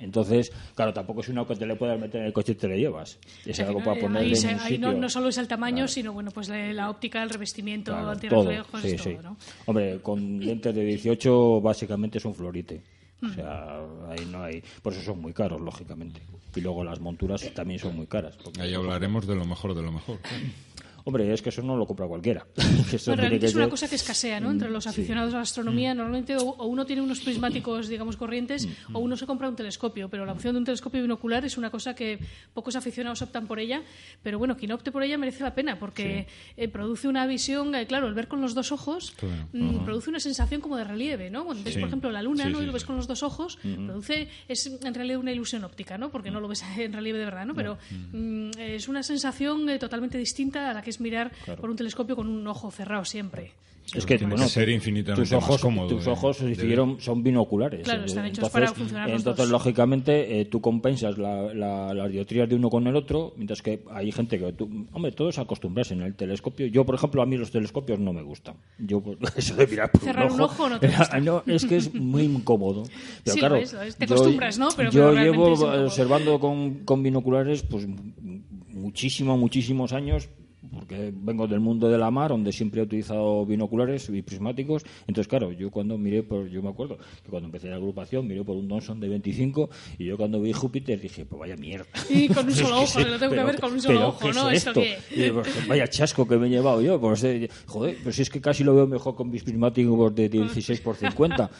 Entonces, 0.00 0.52
claro, 0.74 0.92
tampoco 0.92 1.20
es 1.20 1.28
una 1.28 1.44
que 1.44 1.56
te 1.56 1.66
le 1.66 1.76
puedas 1.76 1.98
meter 1.98 2.20
en 2.20 2.26
el 2.28 2.32
coche 2.32 2.52
y 2.52 2.54
te 2.54 2.68
le 2.68 2.78
llevas. 2.78 3.18
Es 3.44 3.60
algo 3.60 3.82
para 3.82 4.00
ponerle 4.00 4.36
ahí, 4.36 4.44
en 4.44 4.60
ahí 4.60 4.78
no, 4.78 4.92
no, 4.92 5.08
solo 5.08 5.28
es 5.28 5.38
el 5.38 5.48
tamaño, 5.48 5.88
sino 5.88 6.12
bueno, 6.12 6.30
pues 6.30 6.48
la, 6.48 6.90
óptica, 6.90 7.22
el 7.22 7.30
revestimiento, 7.30 7.92
claro, 7.92 8.10
antirreflejos, 8.10 8.82
sí, 8.82 8.96
todo, 8.96 9.22
¿no? 9.22 9.36
Hombre, 9.66 10.00
con 10.00 10.40
lentes 10.44 10.74
de 10.74 10.84
18 10.84 11.60
básicamente 11.60 12.18
es 12.18 12.24
un 12.24 12.34
florite. 12.34 12.82
O 13.22 13.28
sea, 13.30 13.80
ahí 14.10 14.26
no 14.30 14.42
hay. 14.42 14.62
Por 14.82 14.92
eso 14.92 15.02
son 15.02 15.20
muy 15.20 15.32
caros, 15.32 15.60
lógicamente. 15.60 16.20
Y 16.54 16.60
luego 16.60 16.84
las 16.84 17.00
monturas 17.00 17.42
también 17.54 17.80
son 17.80 17.96
muy 17.96 18.06
caras. 18.06 18.36
Ahí 18.58 18.74
hablaremos 18.74 19.26
de 19.26 19.34
lo 19.34 19.44
mejor 19.44 19.74
de 19.74 19.82
lo 19.82 19.92
mejor. 19.92 20.18
Hombre, 21.06 21.32
es 21.32 21.40
que 21.40 21.50
eso 21.50 21.62
no 21.62 21.76
lo 21.76 21.86
compra 21.86 22.08
cualquiera. 22.08 22.44
realmente 23.06 23.46
es 23.46 23.54
una 23.54 23.68
cosa 23.68 23.88
que 23.88 23.94
escasea, 23.94 24.40
¿no? 24.40 24.50
Entre 24.50 24.68
los 24.68 24.88
aficionados 24.88 25.32
a 25.34 25.36
la 25.36 25.42
astronomía, 25.42 25.94
mm. 25.94 25.96
normalmente 25.96 26.36
o 26.36 26.66
uno 26.66 26.84
tiene 26.84 27.00
unos 27.00 27.20
prismáticos, 27.20 27.86
digamos, 27.86 28.16
corrientes, 28.16 28.66
mm. 28.66 28.96
o 28.96 28.98
uno 28.98 29.16
se 29.16 29.24
compra 29.24 29.48
un 29.48 29.54
telescopio. 29.54 30.08
Pero 30.08 30.26
la 30.26 30.32
opción 30.32 30.54
de 30.54 30.58
un 30.58 30.64
telescopio 30.64 31.00
binocular 31.00 31.44
es 31.44 31.58
una 31.58 31.70
cosa 31.70 31.94
que 31.94 32.18
pocos 32.52 32.74
aficionados 32.74 33.22
optan 33.22 33.46
por 33.46 33.60
ella. 33.60 33.82
Pero 34.24 34.40
bueno, 34.40 34.56
quien 34.56 34.72
opte 34.72 34.90
por 34.90 35.04
ella 35.04 35.16
merece 35.16 35.44
la 35.44 35.54
pena, 35.54 35.78
porque 35.78 36.26
eh, 36.56 36.66
produce 36.66 37.06
una 37.06 37.24
visión, 37.28 37.72
eh, 37.76 37.86
claro, 37.86 38.08
el 38.08 38.14
ver 38.14 38.26
con 38.26 38.40
los 38.40 38.54
dos 38.54 38.72
ojos 38.72 39.14
mm, 39.52 39.84
produce 39.84 40.10
una 40.10 40.18
sensación 40.18 40.60
como 40.60 40.76
de 40.76 40.82
relieve, 40.82 41.30
¿no? 41.30 41.44
Cuando 41.44 41.62
ves, 41.62 41.76
por 41.76 41.86
ejemplo, 41.86 42.10
la 42.10 42.22
luna, 42.22 42.48
¿no? 42.48 42.60
Y 42.60 42.66
lo 42.66 42.72
ves 42.72 42.84
con 42.84 42.96
los 42.96 43.06
dos 43.06 43.22
ojos, 43.22 43.60
produce, 43.62 44.28
es 44.48 44.66
en 44.66 44.92
realidad 44.92 45.20
una 45.20 45.30
ilusión 45.30 45.62
óptica, 45.62 45.98
¿no? 45.98 46.10
Porque 46.10 46.32
no 46.32 46.40
lo 46.40 46.48
ves 46.48 46.64
en 46.76 46.92
relieve 46.92 47.20
de 47.20 47.26
verdad, 47.26 47.46
¿no? 47.46 47.54
Pero 47.54 47.78
es 48.58 48.88
una 48.88 49.04
sensación 49.04 49.68
eh, 49.68 49.78
totalmente 49.78 50.18
distinta 50.18 50.70
a 50.70 50.74
la 50.74 50.82
que 50.82 50.90
es 50.90 50.95
mirar 51.00 51.32
por 51.60 51.70
un 51.70 51.76
telescopio 51.76 52.16
con 52.16 52.28
un 52.28 52.46
ojo 52.46 52.70
cerrado 52.70 53.04
siempre. 53.04 53.52
Es 53.94 54.04
que 54.04 54.16
bueno, 54.18 54.48
ser 54.48 54.68
infinitamente 54.68 55.22
tus 55.22 55.32
ojos, 55.32 55.60
cómodo, 55.60 55.88
tus 55.88 56.06
ojos 56.06 56.38
son 56.98 57.22
binoculares. 57.22 57.84
Claro, 57.84 58.04
están 58.04 58.26
hechos 58.26 58.50
para 58.50 58.72
funcionar 58.72 59.08
Entonces, 59.10 59.48
lógicamente, 59.48 60.40
eh, 60.40 60.44
tú 60.46 60.60
compensas 60.60 61.16
la, 61.18 61.54
la, 61.54 61.94
las 61.94 62.10
dioptrías 62.10 62.48
de 62.48 62.56
uno 62.56 62.68
con 62.68 62.86
el 62.86 62.96
otro, 62.96 63.32
mientras 63.36 63.62
que 63.62 63.82
hay 63.90 64.10
gente 64.10 64.38
que... 64.38 64.52
Tú, 64.52 64.86
hombre, 64.92 65.12
todos 65.12 65.38
acostumbrarse 65.38 65.94
en 65.94 66.02
el 66.02 66.14
telescopio. 66.14 66.66
Yo, 66.66 66.84
por 66.84 66.96
ejemplo, 66.96 67.22
a 67.22 67.26
mí 67.26 67.36
los 67.36 67.50
telescopios 67.50 68.00
no 68.00 68.12
me 68.12 68.22
gustan. 68.22 68.56
Yo, 68.78 69.02
eso 69.36 69.54
de 69.54 69.66
mirar 69.66 69.90
por 69.92 70.00
Cerrar 70.00 70.32
un 70.32 70.40
ojo, 70.40 70.68
no 70.68 70.80
te 70.80 70.88
gusta. 70.98 71.20
no, 71.20 71.42
es 71.46 71.64
que 71.64 71.76
es 71.76 71.94
muy 71.94 72.24
incómodo. 72.24 72.82
Pero 73.24 73.34
sí, 73.34 73.38
claro, 73.38 73.58
te 73.96 74.04
acostumbras, 74.04 74.58
¿no? 74.58 74.68
Pero, 74.76 74.90
yo 74.90 75.12
llevo 75.12 75.52
observando 75.52 76.40
con, 76.40 76.84
con 76.84 77.02
binoculares 77.02 77.62
pues 77.62 77.86
muchísimo, 78.68 79.36
muchísimos 79.36 79.92
años 79.92 80.28
porque 80.78 81.12
vengo 81.14 81.46
del 81.46 81.60
mundo 81.60 81.88
de 81.88 81.98
la 81.98 82.10
mar, 82.10 82.30
donde 82.30 82.52
siempre 82.52 82.80
he 82.80 82.84
utilizado 82.84 83.44
binoculares 83.46 84.08
y 84.10 84.22
prismáticos. 84.22 84.82
Entonces, 85.06 85.28
claro, 85.28 85.52
yo 85.52 85.70
cuando 85.70 85.96
miré 85.98 86.22
por, 86.22 86.48
yo 86.48 86.62
me 86.62 86.68
acuerdo 86.68 86.98
que 87.22 87.30
cuando 87.30 87.46
empecé 87.46 87.68
la 87.68 87.76
agrupación 87.76 88.26
miré 88.26 88.44
por 88.44 88.56
un 88.56 88.68
Donson 88.68 89.00
de 89.00 89.08
25 89.08 89.70
y 89.98 90.04
yo 90.04 90.16
cuando 90.16 90.40
vi 90.40 90.52
Júpiter 90.52 91.00
dije, 91.00 91.24
pues 91.24 91.40
vaya 91.40 91.56
mierda. 91.56 91.86
Y 92.10 92.28
con 92.28 92.46
un 92.46 92.52
solo 92.52 92.80
ojo, 92.82 93.00
lo 93.00 93.18
tengo 93.18 93.34
que 93.34 93.44
ver 93.44 93.60
con 93.60 93.72
un 93.72 93.80
solo 93.80 94.08
ojo, 94.08 94.32
¿no? 94.32 94.50
Es 94.50 94.66
esto? 94.66 94.80
Y, 95.14 95.30
pues, 95.30 95.68
vaya 95.68 95.88
chasco 95.88 96.26
que 96.26 96.36
me 96.36 96.46
he 96.46 96.50
llevado 96.50 96.82
yo. 96.82 97.00
Pues, 97.00 97.24
eh, 97.24 97.48
joder, 97.66 97.96
pues 98.02 98.18
es 98.18 98.30
que 98.30 98.40
casi 98.40 98.64
lo 98.64 98.74
veo 98.74 98.86
mejor 98.86 99.14
con 99.14 99.30
mis 99.30 99.42
prismáticos 99.42 100.14
de 100.14 100.28
16 100.28 100.80
por 100.80 100.96
50. 100.96 101.50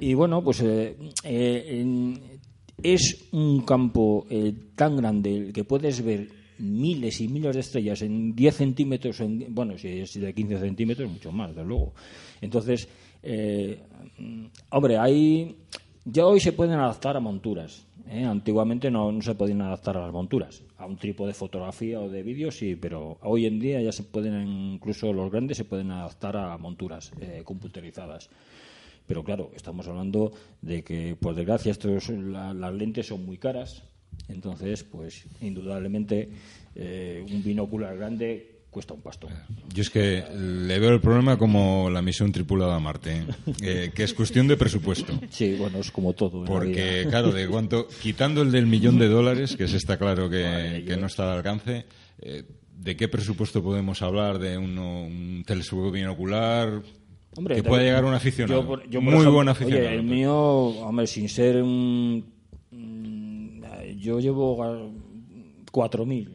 Y 0.00 0.14
bueno, 0.14 0.42
pues 0.42 0.60
eh, 0.62 0.96
eh, 1.24 2.18
es 2.82 3.28
un 3.32 3.62
campo 3.62 4.26
tan 4.74 4.96
grande 4.96 5.50
que 5.54 5.64
puedes 5.64 6.04
ver 6.04 6.45
miles 6.58 7.20
y 7.20 7.28
miles 7.28 7.54
de 7.54 7.60
estrellas 7.60 8.02
en 8.02 8.34
10 8.34 8.54
centímetros, 8.54 9.20
en, 9.20 9.54
bueno, 9.54 9.76
si 9.78 9.88
es 9.88 10.14
de 10.14 10.34
15 10.34 10.58
centímetros, 10.58 11.10
mucho 11.10 11.32
más, 11.32 11.50
desde 11.50 11.64
luego. 11.64 11.94
Entonces, 12.40 12.88
eh, 13.22 13.80
hombre, 14.70 14.98
hay, 14.98 15.56
ya 16.04 16.26
hoy 16.26 16.40
se 16.40 16.52
pueden 16.52 16.74
adaptar 16.74 17.16
a 17.16 17.20
monturas. 17.20 17.86
¿eh? 18.08 18.24
Antiguamente 18.24 18.90
no, 18.90 19.10
no, 19.10 19.22
se 19.22 19.34
podían 19.34 19.62
adaptar 19.62 19.96
a 19.96 20.02
las 20.02 20.12
monturas. 20.12 20.62
A 20.78 20.86
un 20.86 20.96
tipo 20.96 21.26
de 21.26 21.34
fotografía 21.34 22.00
o 22.00 22.08
de 22.08 22.22
vídeo 22.22 22.50
sí, 22.50 22.76
pero 22.76 23.18
hoy 23.22 23.46
en 23.46 23.58
día 23.58 23.80
ya 23.80 23.92
se 23.92 24.02
pueden, 24.02 24.74
incluso 24.74 25.12
los 25.12 25.30
grandes 25.30 25.56
se 25.56 25.64
pueden 25.64 25.90
adaptar 25.90 26.36
a 26.36 26.56
monturas 26.58 27.12
eh, 27.20 27.42
computerizadas. 27.44 28.30
Pero 29.06 29.22
claro, 29.22 29.52
estamos 29.54 29.86
hablando 29.86 30.32
de 30.62 30.82
que, 30.82 31.16
por 31.18 31.34
desgracia, 31.34 31.70
estos, 31.70 32.08
las 32.08 32.74
lentes 32.74 33.06
son 33.06 33.24
muy 33.24 33.38
caras 33.38 33.84
entonces, 34.28 34.84
pues 34.84 35.24
indudablemente 35.40 36.30
eh, 36.74 37.24
un 37.30 37.42
binóculo 37.42 37.86
grande 37.96 38.56
cuesta 38.70 38.92
un 38.92 39.00
pasto. 39.00 39.28
Yo 39.72 39.80
es 39.80 39.88
que 39.88 40.22
le 40.34 40.78
veo 40.78 40.90
el 40.90 41.00
problema 41.00 41.38
como 41.38 41.88
la 41.88 42.02
misión 42.02 42.30
tripulada 42.30 42.76
a 42.76 42.78
Marte, 42.78 43.24
¿eh? 43.62 43.90
que 43.94 44.02
es 44.02 44.12
cuestión 44.12 44.46
de 44.48 44.58
presupuesto. 44.58 45.18
Sí, 45.30 45.56
bueno, 45.58 45.78
es 45.78 45.90
como 45.90 46.12
todo. 46.12 46.44
Porque, 46.44 47.06
claro, 47.08 47.32
de 47.32 47.48
cuánto, 47.48 47.88
quitando 48.02 48.42
el 48.42 48.52
del 48.52 48.66
millón 48.66 48.98
de 48.98 49.08
dólares, 49.08 49.56
que 49.56 49.66
se 49.66 49.78
está 49.78 49.96
claro 49.96 50.28
que, 50.28 50.94
no 51.00 51.06
está 51.06 51.32
al 51.32 51.38
alcance, 51.38 51.86
eh, 52.20 52.44
¿de 52.76 52.96
qué 52.96 53.08
presupuesto 53.08 53.62
podemos 53.62 54.02
hablar? 54.02 54.38
¿De 54.38 54.58
un 54.58 55.42
telescopio 55.46 55.90
binocular? 55.90 56.82
que 57.48 57.62
pueda 57.62 57.82
llegar 57.82 58.04
un 58.04 58.14
aficionado. 58.14 58.62
Muy 59.00 59.26
buen 59.26 59.48
aficionado. 59.48 59.88
el 59.88 60.02
mío, 60.02 60.34
hombre, 60.34 61.06
sin 61.06 61.28
ser 61.28 61.62
un 61.62 62.35
yo 63.96 64.20
llevo 64.20 64.56
4.000. 65.72 66.28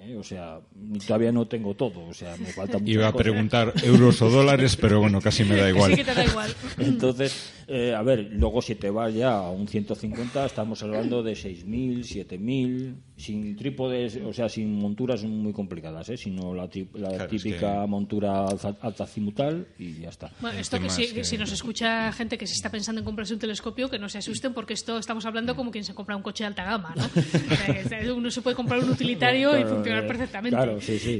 ¿eh? 0.00 0.16
O 0.16 0.22
sea, 0.22 0.60
todavía 1.06 1.32
no 1.32 1.46
tengo 1.46 1.74
todo. 1.74 2.06
O 2.06 2.14
sea, 2.14 2.36
me 2.36 2.46
falta 2.46 2.78
Iba 2.84 3.08
a 3.08 3.12
preguntar 3.12 3.72
euros 3.82 4.20
o 4.22 4.30
dólares, 4.30 4.76
pero 4.76 5.00
bueno, 5.00 5.20
casi 5.20 5.44
me 5.44 5.56
da 5.56 5.68
igual. 5.70 5.92
Sí 5.92 5.96
que 5.96 6.04
te 6.04 6.14
da 6.14 6.24
igual. 6.24 6.54
Entonces, 6.78 7.52
eh, 7.68 7.94
a 7.94 8.02
ver, 8.02 8.30
luego 8.32 8.62
si 8.62 8.74
te 8.74 8.90
vas 8.90 9.14
ya 9.14 9.38
a 9.38 9.50
un 9.50 9.68
150, 9.68 10.46
estamos 10.46 10.82
hablando 10.82 11.22
de 11.22 11.32
6.000, 11.32 12.00
7.000, 12.00 12.94
sin 13.20 13.56
trípodes, 13.56 14.16
o 14.16 14.32
sea, 14.32 14.48
sin 14.48 14.78
monturas 14.78 15.22
muy 15.24 15.52
complicadas, 15.52 16.08
¿eh? 16.08 16.16
sino 16.16 16.54
la, 16.54 16.68
típica 16.68 17.86
montura 17.86 18.46
altacimutal 18.80 19.66
y 19.78 20.00
ya 20.00 20.08
está. 20.08 20.30
Bueno, 20.40 20.58
esto 20.58 20.78
que 20.80 20.90
si, 20.90 21.38
nos 21.38 21.52
escucha 21.52 22.12
gente 22.12 22.36
que 22.36 22.46
se 22.46 22.54
está 22.54 22.70
pensando 22.70 23.00
en 23.00 23.04
comprarse 23.04 23.34
un 23.34 23.40
telescopio, 23.40 23.88
que 23.88 23.98
no 23.98 24.08
se 24.08 24.18
asusten 24.18 24.52
porque 24.52 24.74
esto 24.74 24.98
estamos 24.98 25.24
hablando 25.26 25.54
como 25.54 25.70
quien 25.70 25.84
se 25.84 25.94
compra 25.94 26.16
un 26.16 26.22
coche 26.22 26.44
de 26.44 26.48
alta 26.48 26.64
gama, 26.64 26.94
¿no? 26.96 28.14
Uno 28.16 28.30
se 28.30 28.42
puede 28.42 28.56
comprar 28.56 28.82
un 28.82 28.90
utilitario 28.90 29.58
y 29.58 29.64
funcionar 29.64 30.04
eh, 30.04 30.06
perfectamente. 30.06 30.56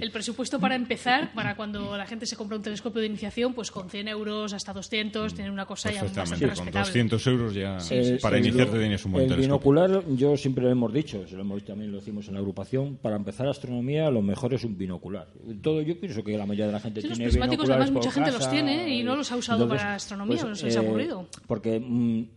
El 0.02 0.10
presupuesto 0.10 0.58
para 0.58 0.74
empezar, 0.74 1.32
para 1.34 1.56
cuando 1.56 1.96
la 1.96 2.06
gente 2.06 2.26
se 2.26 2.36
compra 2.36 2.56
un 2.56 2.62
telescopio 2.62 3.00
de 3.00 3.06
iniciación, 3.06 3.54
pues 3.54 3.70
con 3.70 3.90
100 3.90 4.08
euros 4.08 4.52
hasta 4.52 4.72
200, 4.72 5.34
tiene 5.34 5.50
una 5.50 5.66
cosa 5.66 5.92
ya 5.92 6.02
bastante 6.02 6.48
con 6.54 6.70
200 6.70 7.26
euros 7.26 7.54
ya 7.54 7.78
para 8.20 8.38
iniciarte 8.38 8.78
tienes 8.78 9.04
un 9.04 9.12
buen 9.12 9.30
El 9.30 9.40
binocular, 9.40 10.02
yo 10.08 10.36
siempre 10.36 10.64
lo 10.64 10.70
hemos 10.70 10.92
dicho, 10.92 11.26
se 11.26 11.36
lo 11.36 11.42
hemos, 11.42 11.64
también 11.64 11.89
lo 11.90 11.98
decimos 11.98 12.28
en 12.28 12.34
la 12.34 12.40
agrupación, 12.40 12.96
para 12.96 13.16
empezar 13.16 13.48
astronomía 13.48 14.10
lo 14.10 14.22
mejor 14.22 14.54
es 14.54 14.64
un 14.64 14.76
binocular. 14.76 15.28
Todo 15.62 15.82
Yo 15.82 15.98
pienso 15.98 16.22
que 16.22 16.36
la 16.36 16.46
mayoría 16.46 16.66
de 16.66 16.72
la 16.72 16.80
gente 16.80 17.00
tiene 17.00 17.16
los 17.16 17.32
prismáticos 17.32 17.68
además 17.68 17.90
mucha 17.90 18.10
gente 18.10 18.32
los 18.32 18.50
tiene 18.50 18.94
y 18.94 19.02
no 19.02 19.16
los 19.16 19.30
ha 19.32 19.36
usado 19.36 19.68
para 19.68 19.94
astronomía, 19.94 20.36
pues, 20.36 20.48
no 20.48 20.54
se 20.54 20.66
les 20.66 20.76
ha. 20.76 20.82
Eh, 20.82 21.08
porque 21.46 21.80
mm, 21.80 22.20
eh, 22.20 22.28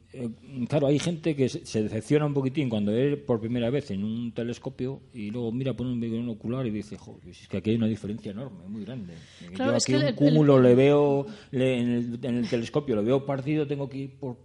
claro, 0.67 0.87
hay 0.87 0.99
gente 0.99 1.35
que 1.35 1.49
se 1.49 1.83
decepciona 1.83 2.25
un 2.25 2.33
poquitín 2.33 2.69
cuando 2.69 2.91
ve 2.91 3.17
por 3.17 3.39
primera 3.39 3.69
vez 3.69 3.91
en 3.91 4.03
un 4.03 4.31
telescopio 4.31 5.01
y 5.13 5.31
luego 5.31 5.51
mira 5.51 5.73
por 5.73 5.87
un 5.87 5.99
binocular 5.99 6.65
y 6.67 6.71
dice, 6.71 6.97
joder, 6.97 7.27
es 7.29 7.47
que 7.47 7.57
aquí 7.57 7.71
hay 7.71 7.75
una 7.77 7.87
diferencia 7.87 8.31
enorme, 8.31 8.67
muy 8.67 8.85
grande. 8.85 9.13
Yo 9.57 9.75
aquí 9.75 9.95
un 9.95 10.13
cúmulo 10.13 10.59
le 10.61 10.75
veo 10.75 11.25
en, 11.51 12.19
el, 12.21 12.47
telescopio, 12.49 12.95
lo 12.95 13.03
veo 13.03 13.25
partido, 13.25 13.65
tengo 13.65 13.89
que 13.89 13.97
ir 13.97 14.11
por 14.11 14.37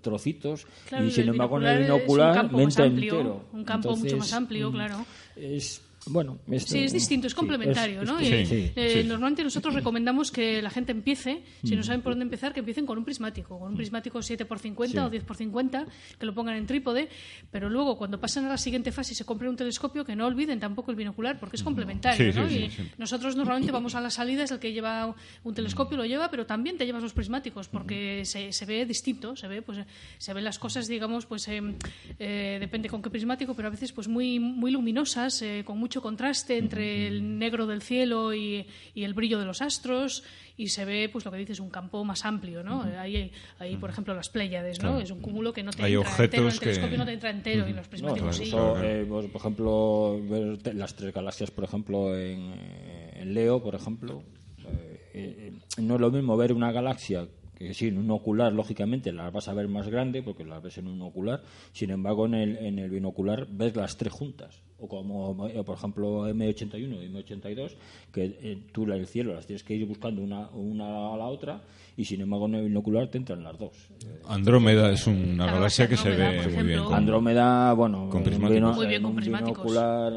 trocitos 0.00 0.66
y 1.04 1.10
sin 1.10 1.28
embargo 1.28 1.58
en 1.58 1.66
el 1.66 1.82
binocular 1.82 2.52
me 2.52 2.62
entra 2.62 2.86
entero. 2.86 3.44
Un 3.52 3.64
campo 3.64 3.96
mucho 3.96 4.16
más 4.16 4.32
amplio, 4.32 4.70
mm, 4.70 4.72
claro. 4.72 5.06
Es 5.36 5.82
bueno, 6.06 6.38
sí, 6.58 6.78
es 6.78 6.92
distinto, 6.92 7.26
es 7.26 7.34
complementario, 7.34 8.04
¿no? 8.04 8.18
Eh, 8.20 9.04
normalmente 9.06 9.44
nosotros 9.44 9.74
recomendamos 9.74 10.30
que 10.30 10.62
la 10.62 10.70
gente 10.70 10.92
empiece, 10.92 11.42
si 11.62 11.74
no 11.74 11.82
mm. 11.82 11.84
saben 11.84 12.02
por 12.02 12.12
dónde 12.12 12.24
empezar, 12.24 12.54
que 12.54 12.60
empiecen 12.60 12.86
con 12.86 12.96
un 12.96 13.04
prismático, 13.04 13.58
con 13.58 13.72
un 13.72 13.76
prismático 13.76 14.18
7x50 14.18 15.06
o 15.06 15.10
10x50, 15.10 15.86
que 16.18 16.26
lo 16.26 16.34
pongan 16.34 16.56
en 16.56 16.66
trípode, 16.66 17.08
pero 17.50 17.68
luego 17.68 17.98
cuando 17.98 18.18
pasan 18.18 18.46
a 18.46 18.48
la 18.48 18.56
siguiente 18.56 18.92
fase 18.92 19.12
y 19.12 19.16
se 19.16 19.24
compren 19.24 19.50
un 19.50 19.56
telescopio, 19.56 20.04
que 20.04 20.16
no 20.16 20.26
olviden 20.26 20.58
tampoco 20.58 20.90
el 20.90 20.96
binocular, 20.96 21.38
porque 21.38 21.56
es 21.56 21.62
complementario, 21.62 22.32
¿no? 22.32 22.50
y 22.50 22.70
nosotros 22.96 23.36
normalmente 23.36 23.72
vamos 23.72 23.94
a 23.94 24.00
las 24.00 24.14
salidas, 24.14 24.50
el 24.50 24.58
que 24.58 24.72
lleva 24.72 25.14
un 25.44 25.54
telescopio 25.54 25.98
lo 25.98 26.06
lleva, 26.06 26.30
pero 26.30 26.46
también 26.46 26.78
te 26.78 26.86
llevas 26.86 27.02
los 27.02 27.12
prismáticos, 27.12 27.68
porque 27.68 28.24
se, 28.24 28.52
se, 28.52 28.64
ve 28.64 28.86
distinto, 28.86 29.36
se 29.36 29.48
ve, 29.48 29.60
pues, 29.60 29.78
se 30.16 30.32
ven 30.32 30.44
las 30.44 30.58
cosas, 30.58 30.88
digamos, 30.88 31.26
pues 31.26 31.46
em, 31.48 31.74
eh, 32.18 32.56
depende 32.58 32.88
con 32.88 33.02
qué 33.02 33.10
prismático, 33.10 33.54
pero 33.54 33.68
a 33.68 33.70
veces 33.70 33.92
pues 33.92 34.08
muy, 34.08 34.38
muy 34.38 34.70
luminosas, 34.70 35.42
eh, 35.42 35.62
con 35.64 35.78
mucho 35.78 35.89
contraste 35.98 36.56
entre 36.56 37.06
el 37.06 37.38
negro 37.38 37.66
del 37.66 37.82
cielo 37.82 38.32
y, 38.34 38.66
el 38.94 39.14
brillo 39.14 39.38
de 39.38 39.44
los 39.44 39.62
astros 39.62 40.22
y 40.56 40.68
se 40.68 40.84
ve 40.84 41.08
pues 41.10 41.24
lo 41.24 41.30
que 41.30 41.38
dices 41.38 41.58
un 41.58 41.70
campo 41.70 42.04
más 42.04 42.24
amplio 42.24 42.62
no 42.62 42.84
hay, 42.98 43.32
por 43.80 43.90
ejemplo 43.90 44.14
las 44.14 44.28
Pléyades 44.28 44.82
no 44.82 45.00
es 45.00 45.10
un 45.10 45.20
cúmulo 45.20 45.52
que 45.52 45.62
no 45.62 45.72
te 45.72 45.82
entra 45.82 46.24
entero 46.24 46.48
el 46.48 46.60
telescopio 46.60 46.98
no 46.98 47.04
te 47.04 47.12
entra 47.14 47.30
entero 47.30 47.68
y 47.68 47.72
los 47.72 47.88
prismáticos 47.88 48.36
sí. 48.36 48.52
eh, 48.82 49.04
pues, 49.08 49.26
por 49.26 49.40
ejemplo 49.40 50.20
ver 50.22 50.74
las 50.74 50.94
tres 50.94 51.12
galaxias 51.12 51.50
por 51.50 51.64
ejemplo 51.64 52.16
en, 52.16 53.34
Leo 53.34 53.62
por 53.62 53.74
ejemplo 53.74 54.22
eh, 54.58 55.10
eh, 55.14 55.52
no 55.78 55.94
es 55.96 56.00
lo 56.00 56.10
mismo 56.10 56.36
ver 56.36 56.52
una 56.52 56.70
galaxia 56.72 57.26
que 57.66 57.74
sí, 57.74 57.88
en 57.88 57.98
un 57.98 58.10
ocular, 58.10 58.54
lógicamente, 58.54 59.12
las 59.12 59.30
vas 59.30 59.46
a 59.48 59.52
ver 59.52 59.68
más 59.68 59.86
grande 59.86 60.22
porque 60.22 60.44
las 60.46 60.62
ves 60.62 60.78
en 60.78 60.86
un 60.86 61.02
ocular. 61.02 61.42
Sin 61.72 61.90
embargo, 61.90 62.24
en 62.24 62.34
el, 62.34 62.56
en 62.56 62.78
el 62.78 62.88
binocular 62.88 63.46
ves 63.50 63.76
las 63.76 63.98
tres 63.98 64.14
juntas. 64.14 64.62
O 64.78 64.88
como, 64.88 65.46
eh, 65.46 65.62
por 65.62 65.76
ejemplo, 65.76 66.26
M81 66.26 67.04
y 67.04 67.08
M82, 67.10 67.76
que 68.10 68.24
eh, 68.40 68.58
tú 68.72 68.90
el 68.90 69.06
cielo 69.06 69.34
las 69.34 69.46
tienes 69.46 69.62
que 69.62 69.74
ir 69.74 69.86
buscando 69.86 70.22
una, 70.22 70.48
una 70.52 71.12
a 71.12 71.16
la 71.18 71.26
otra 71.26 71.60
y 71.98 72.06
sin 72.06 72.22
embargo 72.22 72.46
en 72.46 72.54
el 72.54 72.64
binocular 72.64 73.08
te 73.08 73.18
entran 73.18 73.44
las 73.44 73.58
dos. 73.58 73.90
Andrómeda 74.26 74.90
es 74.90 75.06
una 75.06 75.44
galaxia 75.44 75.86
que 75.86 75.98
se 75.98 76.08
ve 76.08 76.48
muy 76.48 76.62
bien. 76.62 76.80
Andrómeda, 76.90 77.74
bueno, 77.74 78.08
con 78.08 78.22
muy 78.40 78.86
bien 78.86 79.02
con 79.02 79.16
prismáticos. 79.16 79.64
Binocular, 79.64 80.14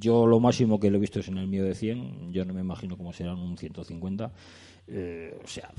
yo 0.00 0.26
lo 0.26 0.40
máximo 0.40 0.80
que 0.80 0.90
lo 0.90 0.96
he 0.96 1.00
visto 1.00 1.20
es 1.20 1.28
en 1.28 1.38
el 1.38 1.46
mío 1.46 1.62
de 1.62 1.76
100, 1.76 2.32
yo 2.32 2.44
no 2.44 2.54
me 2.54 2.60
imagino 2.60 2.96
cómo 2.96 3.12
serán 3.12 3.38
un 3.38 3.56
150 3.56 4.32
eh, 4.88 5.38
o 5.42 5.46
sea, 5.46 5.70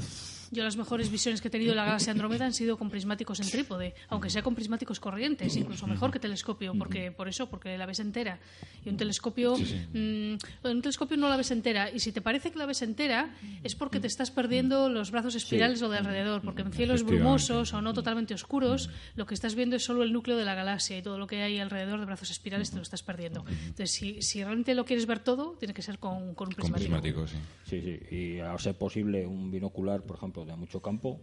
yo 0.52 0.64
las 0.64 0.78
mejores 0.78 1.12
visiones 1.12 1.42
que 1.42 1.48
he 1.48 1.52
tenido 1.52 1.72
de 1.72 1.76
la 1.76 1.86
galaxia 1.86 2.12
Andrómeda 2.12 2.46
han 2.46 2.54
sido 2.54 2.78
con 2.78 2.90
prismáticos 2.90 3.40
en 3.40 3.50
trípode, 3.50 3.94
aunque 4.08 4.30
sea 4.30 4.42
con 4.42 4.56
prismáticos 4.56 5.00
corrientes, 5.00 5.56
incluso 5.56 5.86
mejor 5.86 6.12
que 6.12 6.20
telescopio, 6.20 6.74
porque 6.78 7.12
por 7.12 7.28
eso, 7.28 7.50
porque 7.50 7.78
la 7.78 7.86
ves 7.86 8.00
entera. 8.00 8.40
Y 8.84 8.90
un 8.90 8.98
telescopio, 8.98 9.56
mm, 9.58 10.38
un 10.64 10.82
telescopio 10.82 11.18
no 11.18 11.30
la 11.30 11.38
ves 11.38 11.52
entera. 11.52 11.92
Y 11.92 12.00
si 12.00 12.12
te 12.12 12.22
parece 12.22 12.52
que 12.52 12.58
la 12.58 12.66
ves 12.66 12.82
entera, 12.82 13.36
es 13.64 13.76
porque 13.76 14.00
te 14.00 14.08
estás 14.08 14.32
perdiendo 14.32 14.90
los 14.90 15.12
brazos 15.12 15.36
espirales 15.36 15.82
o 15.82 15.90
de 15.90 15.98
alrededor, 15.98 16.42
porque 16.42 16.64
en 16.64 16.74
cielos 16.74 17.04
brumosos 17.04 17.74
o 17.74 17.82
no 17.82 17.94
totalmente 17.94 18.34
oscuros, 18.34 18.90
lo 19.16 19.26
que 19.26 19.36
estás 19.36 19.54
viendo 19.56 19.76
es 19.76 19.84
solo 19.84 20.02
el 20.04 20.14
núcleo 20.14 20.38
de 20.38 20.46
la 20.46 20.56
galaxia 20.56 20.98
y 20.98 21.02
todo 21.04 21.20
lo 21.20 21.28
que 21.28 21.44
hay 21.44 21.60
alrededor 21.60 22.00
de 22.00 22.06
brazos 22.06 22.32
espirales 22.32 22.72
te 22.72 22.78
lo 22.78 22.82
estás 22.82 23.04
perdiendo. 23.04 23.46
Entonces, 23.48 23.92
si, 23.92 24.22
si 24.22 24.44
realmente 24.44 24.74
lo 24.74 24.86
quieres 24.86 25.06
ver 25.06 25.20
todo, 25.20 25.56
tiene 25.60 25.74
que 25.74 25.82
ser 25.82 26.00
con, 26.00 26.30
un 26.30 26.36
prismático. 26.36 26.62
Con 26.62 26.74
prismático 26.74 27.28
sí. 27.28 27.38
Sí, 27.66 27.82
sí. 27.82 28.16
Y 28.16 28.40
a 28.40 28.58
ser 28.58 28.76
posible 28.76 28.99
un 29.04 29.52
binocular, 29.52 30.04
por 30.04 30.18
ejemplo, 30.18 30.46
de 30.46 30.56
mucho 30.56 30.82
campo 30.82 31.20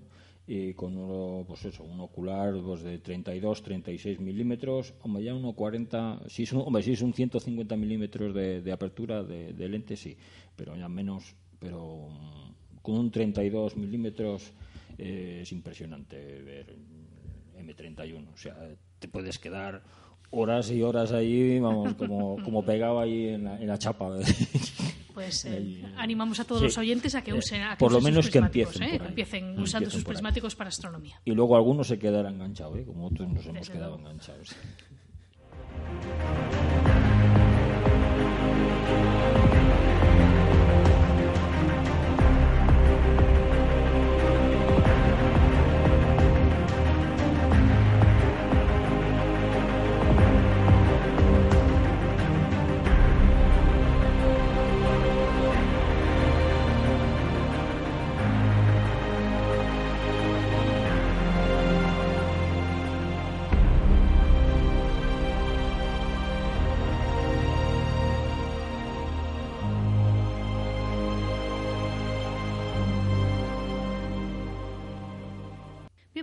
y 0.46 0.74
con 0.74 0.96
uno, 0.96 1.44
pues 1.44 1.64
eso, 1.64 1.82
un 1.82 1.98
ocular 2.00 2.54
pues 2.64 2.82
de 2.82 2.98
32, 2.98 3.62
36 3.62 4.20
milímetros, 4.20 4.94
hombre, 5.02 5.24
ya 5.24 5.34
uno 5.34 5.54
40, 5.54 6.22
si 6.28 6.44
es 6.44 6.52
un, 6.52 6.60
hombre, 6.60 6.82
si 6.84 6.92
es 6.92 7.02
un 7.02 7.12
150 7.12 7.76
milímetros 7.76 8.32
de, 8.32 8.62
de 8.62 8.72
apertura 8.72 9.24
de, 9.24 9.52
de, 9.52 9.68
lente, 9.68 9.96
sí, 9.96 10.16
pero 10.54 10.76
ya 10.76 10.88
menos, 10.88 11.34
pero 11.58 12.08
mm, 12.08 12.80
con 12.80 12.96
un 12.96 13.10
32 13.10 13.76
milímetros 13.76 14.52
eh, 14.98 15.40
es 15.42 15.50
impresionante 15.50 16.16
ver 16.42 16.76
M31, 17.58 18.32
o 18.32 18.36
sea, 18.36 18.56
te 19.00 19.08
puedes 19.08 19.40
quedar 19.40 19.82
horas 20.30 20.70
y 20.70 20.80
horas 20.80 21.10
ahí, 21.10 21.58
vamos, 21.58 21.94
como, 21.94 22.36
como 22.44 22.64
pegado 22.64 23.00
ahí 23.00 23.28
en 23.30 23.44
la, 23.44 23.60
en 23.60 23.66
la 23.66 23.78
chapa. 23.78 24.16
Pues 25.16 25.46
eh, 25.46 25.82
animamos 25.96 26.40
a 26.40 26.44
todos 26.44 26.60
los 26.60 26.76
oyentes 26.76 27.14
a 27.14 27.22
que 27.22 27.30
eh, 27.30 27.38
usen, 27.38 27.62
por 27.78 27.90
lo 27.90 28.02
menos 28.02 28.28
que 28.28 28.36
empiecen, 28.36 28.82
¿eh? 28.82 29.00
empiecen 29.02 29.58
usando 29.58 29.88
sus 29.88 30.04
prismáticos 30.04 30.54
para 30.54 30.68
astronomía. 30.68 31.18
Y 31.24 31.30
luego 31.30 31.56
algunos 31.56 31.88
se 31.88 31.98
quedarán 31.98 32.34
enganchados, 32.34 32.84
como 32.84 33.06
otros 33.06 33.26
nos 33.26 33.46
hemos 33.46 33.70
quedado 33.70 33.98
enganchados. 33.98 34.54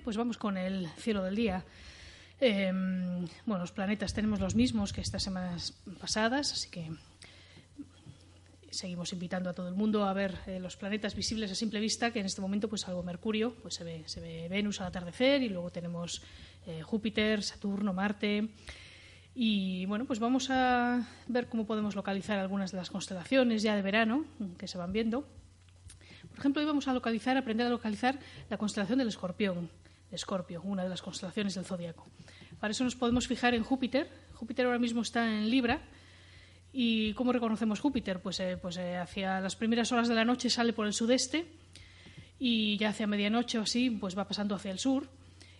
Pues 0.03 0.17
vamos 0.17 0.37
con 0.37 0.57
el 0.57 0.87
cielo 0.97 1.23
del 1.23 1.35
día. 1.35 1.65
Em, 2.39 3.25
bueno, 3.45 3.59
los 3.59 3.71
planetas 3.71 4.13
tenemos 4.13 4.39
los 4.39 4.55
mismos 4.55 4.91
que 4.91 5.01
estas 5.01 5.23
semanas 5.23 5.73
pasadas, 5.99 6.51
así 6.51 6.69
que 6.69 6.91
seguimos 8.69 9.13
invitando 9.13 9.49
a 9.49 9.53
todo 9.53 9.67
el 9.67 9.75
mundo 9.75 10.03
a 10.03 10.13
ver 10.13 10.39
eh, 10.47 10.59
los 10.59 10.75
planetas 10.75 11.15
visibles 11.15 11.51
a 11.51 11.55
simple 11.55 11.79
vista, 11.79 12.11
que 12.11 12.19
en 12.19 12.25
este 12.25 12.41
momento, 12.41 12.67
pues 12.67 12.87
algo 12.87 13.03
Mercurio, 13.03 13.55
pues 13.61 13.75
se 13.75 13.83
ve, 13.83 14.03
se 14.07 14.19
ve 14.19 14.47
Venus 14.49 14.81
al 14.81 14.87
atardecer 14.87 15.41
y 15.41 15.49
luego 15.49 15.69
tenemos 15.69 16.21
eh, 16.65 16.81
Júpiter, 16.81 17.43
Saturno, 17.43 17.93
Marte. 17.93 18.49
Y 19.35 19.85
bueno, 19.85 20.05
pues 20.05 20.19
vamos 20.19 20.49
a 20.49 21.07
ver 21.27 21.47
cómo 21.47 21.65
podemos 21.65 21.95
localizar 21.95 22.39
algunas 22.39 22.71
de 22.71 22.77
las 22.77 22.89
constelaciones 22.91 23.63
ya 23.63 23.75
de 23.75 23.81
verano 23.81 24.25
que 24.57 24.67
se 24.67 24.77
van 24.77 24.91
viendo. 24.91 25.25
Por 26.29 26.39
ejemplo, 26.39 26.61
hoy 26.61 26.67
vamos 26.67 26.87
a 26.87 26.93
localizar, 26.93 27.37
aprender 27.37 27.67
a 27.67 27.69
localizar 27.69 28.19
la 28.49 28.57
constelación 28.57 28.99
del 28.99 29.07
Escorpión. 29.07 29.69
Escorpio, 30.13 30.61
una 30.63 30.83
de 30.83 30.89
las 30.89 31.01
constelaciones 31.01 31.55
del 31.55 31.65
zodiaco. 31.65 32.07
Para 32.59 32.71
eso 32.71 32.83
nos 32.83 32.95
podemos 32.95 33.27
fijar 33.27 33.53
en 33.53 33.63
Júpiter. 33.63 34.09
Júpiter 34.33 34.65
ahora 34.65 34.79
mismo 34.79 35.01
está 35.01 35.27
en 35.27 35.49
Libra. 35.49 35.81
¿Y 36.71 37.13
cómo 37.13 37.31
reconocemos 37.31 37.79
Júpiter? 37.79 38.19
Pues, 38.21 38.39
eh, 38.39 38.57
pues 38.59 38.77
eh, 38.77 38.97
hacia 38.97 39.39
las 39.39 39.55
primeras 39.55 39.91
horas 39.91 40.07
de 40.07 40.15
la 40.15 40.25
noche 40.25 40.49
sale 40.49 40.73
por 40.73 40.87
el 40.87 40.93
sudeste 40.93 41.45
y 42.39 42.77
ya 42.77 42.89
hacia 42.89 43.05
medianoche 43.05 43.59
o 43.59 43.61
así 43.61 43.91
pues 43.91 44.17
va 44.17 44.27
pasando 44.27 44.55
hacia 44.55 44.71
el 44.71 44.79
sur 44.79 45.07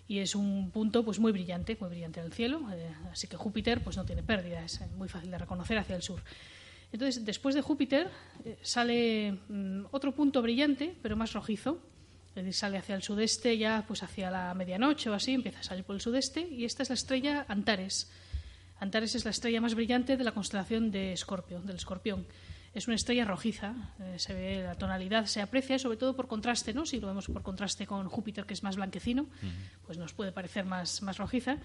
y 0.07 0.19
es 0.19 0.33
un 0.33 0.71
punto 0.71 1.05
pues 1.05 1.19
muy 1.19 1.31
brillante, 1.31 1.77
muy 1.79 1.89
brillante 1.89 2.19
en 2.19 2.25
el 2.25 2.33
cielo. 2.33 2.61
Eh, 2.73 2.91
así 3.11 3.27
que 3.27 3.37
Júpiter 3.37 3.83
pues 3.83 3.95
no 3.95 4.05
tiene 4.05 4.23
pérdida, 4.23 4.63
es 4.63 4.81
muy 4.97 5.07
fácil 5.07 5.29
de 5.29 5.37
reconocer 5.37 5.77
hacia 5.77 5.95
el 5.95 6.01
sur. 6.01 6.21
Entonces, 6.91 7.25
después 7.25 7.55
de 7.55 7.61
Júpiter 7.61 8.11
sale 8.61 9.39
mm, 9.49 9.85
otro 9.91 10.13
punto 10.13 10.41
brillante, 10.41 10.95
pero 11.01 11.15
más 11.15 11.33
rojizo, 11.33 11.79
sale 12.51 12.77
hacia 12.77 12.95
el 12.95 13.03
sudeste 13.03 13.57
ya 13.57 13.83
pues 13.87 14.03
hacia 14.03 14.31
la 14.31 14.53
medianoche 14.53 15.09
o 15.09 15.13
así, 15.13 15.33
empieza 15.33 15.59
a 15.59 15.63
salir 15.63 15.83
por 15.83 15.95
el 15.95 16.01
sudeste 16.01 16.41
y 16.41 16.65
esta 16.65 16.83
es 16.83 16.89
la 16.89 16.95
estrella 16.95 17.45
Antares. 17.47 18.11
Antares 18.79 19.15
es 19.15 19.23
la 19.23 19.31
estrella 19.31 19.61
más 19.61 19.75
brillante 19.75 20.17
de 20.17 20.23
la 20.23 20.31
constelación 20.31 20.91
de 20.91 21.13
Escorpio, 21.13 21.61
del 21.61 21.77
Escorpión. 21.77 22.25
Es 22.73 22.87
una 22.87 22.95
estrella 22.95 23.23
rojiza, 23.23 23.75
eh, 23.99 24.15
se 24.17 24.33
ve 24.33 24.63
la 24.63 24.75
tonalidad, 24.75 25.27
se 25.27 25.41
aprecia 25.41 25.77
sobre 25.77 25.97
todo 25.97 26.15
por 26.15 26.27
contraste, 26.27 26.73
¿no? 26.73 26.87
Si 26.87 26.99
lo 26.99 27.07
vemos 27.07 27.27
por 27.27 27.43
contraste 27.43 27.85
con 27.85 28.09
Júpiter 28.09 28.45
que 28.45 28.55
es 28.55 28.63
más 28.63 28.77
blanquecino, 28.77 29.27
pues 29.85 29.99
nos 29.99 30.13
puede 30.13 30.31
parecer 30.31 30.65
más, 30.65 31.03
más 31.03 31.17
rojiza. 31.17 31.57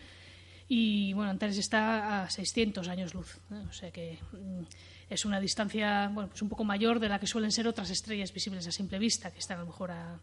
Y 0.69 1.15
bueno, 1.15 1.31
Antares 1.31 1.57
está 1.57 2.25
a 2.25 2.31
600 2.31 2.89
años 2.89 3.15
luz, 3.15 3.39
o 3.51 3.73
sea 3.73 3.91
que 3.91 4.19
mm, 4.33 4.65
es 5.11 5.25
una 5.25 5.41
distancia 5.41 6.11
bueno, 6.13 6.29
pues 6.29 6.43
un 6.43 6.49
poco 6.49 6.65
mayor 6.65 7.01
de 7.01 7.09
la 7.09 7.19
que 7.19 7.27
suelen 7.27 7.51
ser 7.51 7.67
otras 7.67 7.91
estrellas 7.91 8.33
visibles 8.33 8.67
a 8.67 8.73
simple 8.73 8.99
vista, 8.99 9.31
que 9.31 9.39
están 9.39 9.59
a 9.59 9.61
lo 9.61 9.67
mejor 9.67 9.91
a, 9.91 10.21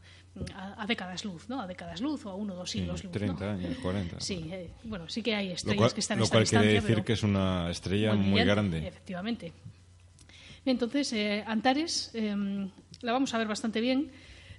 a, 0.78 0.86
décadas 0.86 1.26
luz, 1.26 1.50
¿no? 1.50 1.62
A 1.62 1.68
décadas 1.68 2.02
luz 2.02 2.26
o 2.26 2.30
a 2.30 2.36
uno 2.36 2.54
o 2.54 2.58
dos 2.58 2.70
siglos 2.70 3.04
luz. 3.04 3.12
30 3.12 3.52
años, 3.52 3.78
40. 3.82 4.20
Sí, 4.20 4.48
eh, 4.52 4.72
bueno, 4.84 5.10
sí 5.10 5.24
que 5.24 5.34
hay 5.34 5.52
estrellas 5.52 5.94
que 5.94 6.02
están 6.02 6.20
Lo 6.20 6.28
cual 6.28 6.46
quiere 6.46 6.68
decir 6.68 7.04
que 7.04 7.14
es 7.14 7.24
una 7.24 7.70
estrella 7.70 8.14
muy, 8.14 8.44
grande. 8.44 8.88
Efectivamente. 8.88 9.54
Entonces, 10.66 11.14
eh, 11.14 11.44
Antares 11.46 12.12
em, 12.14 12.70
la 13.02 13.12
vamos 13.12 13.34
a 13.34 13.38
ver 13.38 13.48
bastante 13.48 13.82
bien. 13.82 14.12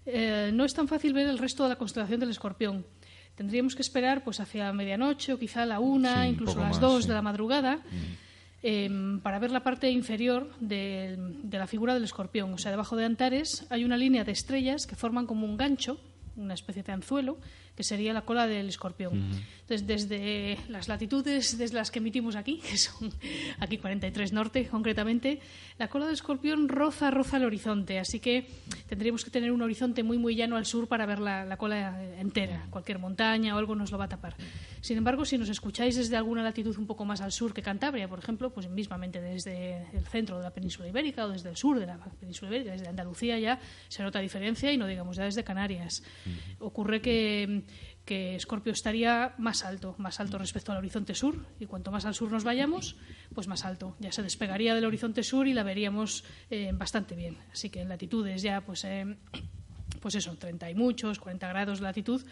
Eh, 0.07 0.51
no 0.53 0.65
es 0.65 0.75
tan 0.75 0.89
fácil 0.89 1.13
ver 1.13 1.27
el 1.27 1.39
resto 1.39 1.65
de 1.65 1.71
la 1.71 1.77
constelación 1.77 2.21
del 2.21 2.31
Escorpión. 2.31 2.87
Tendríamos 3.35 3.75
que 3.75 3.83
esperar 3.83 4.25
pues 4.25 4.41
hacia 4.41 4.73
medianoche 4.73 5.33
o 5.33 5.39
quizá 5.39 5.63
a 5.63 5.67
la 5.67 5.79
una, 5.79 6.27
incluso 6.27 6.61
a 6.61 6.69
las 6.69 6.81
dos 6.81 7.07
de 7.07 7.13
la 7.13 7.23
madrugada. 7.23 7.77
Mm. 7.77 8.26
Em, 8.69 9.21
para 9.21 9.39
ver 9.39 9.53
la 9.53 9.63
parte 9.63 9.89
inferior 9.93 10.51
de, 10.59 11.15
de, 11.45 11.57
la 11.57 11.69
figura 11.69 11.95
del 11.95 12.03
escorpión. 12.03 12.53
O 12.53 12.59
sea, 12.59 12.73
debajo 12.73 12.97
de 12.97 13.05
Antares 13.05 13.65
hay 13.71 13.85
una 13.85 13.97
línea 13.97 14.25
de 14.25 14.33
estrellas 14.33 14.89
que 14.89 14.97
forman 14.97 15.29
como 15.29 15.47
un 15.47 15.57
gancho, 15.57 16.01
una 16.35 16.55
especie 16.55 16.83
de 16.83 16.91
anzuelo, 16.91 17.39
que 17.77 17.85
sería 17.85 18.13
la 18.13 18.23
cola 18.23 18.47
del 18.47 18.69
escorpión. 18.69 19.31
Entonces, 19.61 19.87
desde 19.87 20.59
las 20.69 20.89
latitudes 20.89 21.59
desde 21.59 21.75
las 21.75 21.91
que 21.91 21.99
emitimos 21.99 22.35
aquí, 22.37 22.57
que 22.71 22.79
son 22.79 23.13
aquí 23.59 23.79
43 23.79 24.33
norte 24.33 24.67
concretamente, 24.67 25.41
la 25.79 25.89
cola 25.89 26.07
del 26.07 26.15
escorpión 26.15 26.69
roza, 26.69 27.11
roza 27.11 27.37
el 27.37 27.45
horizonte, 27.45 27.99
así 27.99 28.19
que 28.19 28.49
tendríamos 28.89 29.25
que 29.25 29.31
tener 29.31 29.53
un 29.53 29.61
horizonte 29.61 30.03
muy, 30.03 30.17
muy 30.17 30.35
llano 30.35 30.57
al 30.57 30.65
sur 30.65 30.89
para 30.89 31.05
ver 31.05 31.19
la, 31.19 31.57
cola 31.59 32.03
entera. 32.19 32.67
Cualquier 32.71 32.99
montaña 32.99 33.55
o 33.55 33.59
algo 33.59 33.75
nos 33.75 33.91
lo 33.91 33.99
va 33.99 34.07
a 34.07 34.09
tapar. 34.09 34.37
Sin 34.81 34.97
embargo, 34.97 35.25
si 35.25 35.37
nos 35.37 35.49
escucháis 35.49 35.97
desde 35.97 36.17
alguna 36.17 36.43
latitud 36.43 36.77
un 36.79 36.87
poco 36.87 37.05
más 37.05 37.21
al 37.21 37.33
sur 37.33 37.53
que 37.53 37.61
Cantabria, 37.61 38.09
por 38.09 38.21
ejemplo, 38.21 38.51
pues 38.51 38.69
mismamente 38.69 39.21
desde 39.21 39.87
el 39.93 40.07
centro 40.07 40.39
de 40.39 40.45
la 40.45 40.51
península 40.51 40.89
ibérica 40.89 41.27
o 41.27 41.29
desde 41.29 41.51
el 41.51 41.57
sur 41.57 41.79
de 41.79 41.87
la 41.87 41.99
península 41.99 42.51
ibérica, 42.51 42.73
desde 42.73 42.89
Andalucía 42.89 43.39
ya 43.39 43.59
se 43.89 44.03
nota 44.03 44.21
diferencia 44.21 44.73
y 44.73 44.79
no 44.79 44.87
digamos 44.87 45.17
ya 45.17 45.25
desde 45.25 45.45
Canarias. 45.45 46.03
Ocurre 46.61 47.01
que 47.01 47.65
que 48.07 48.37
Escorpio 48.37 48.73
estaría 48.73 49.35
más 49.37 49.65
alto, 49.65 49.97
más 49.99 50.21
alto 50.21 50.39
respecto 50.39 50.71
al 50.71 50.79
horizonte 50.79 51.15
sur, 51.15 51.45
y 51.59 51.67
cuanto 51.67 51.91
más 51.91 52.05
al 52.07 52.15
sur 52.15 52.31
nos 52.31 52.45
vayamos, 52.45 52.97
pues 53.35 53.49
más 53.49 53.65
alto. 53.65 53.97
Ya 53.99 54.13
se 54.13 54.23
despegaría 54.23 54.75
del 54.75 54.85
horizonte 54.85 55.25
sur 55.25 55.49
y 55.49 55.53
la 55.53 55.65
veríamos 55.65 56.25
eh, 56.49 56.71
bastante 56.73 57.17
bien. 57.17 57.37
Así 57.53 57.69
que 57.69 57.83
en 57.83 57.89
latitudes 57.89 58.43
ya, 58.43 58.61
pues, 58.61 58.85
eh, 58.85 59.17
pues 60.01 60.15
eso, 60.15 60.37
30 60.37 60.71
y 60.71 60.75
muchos, 60.77 61.19
40 61.19 61.49
grados 61.49 61.81
de 61.81 61.85
latitud. 61.85 62.25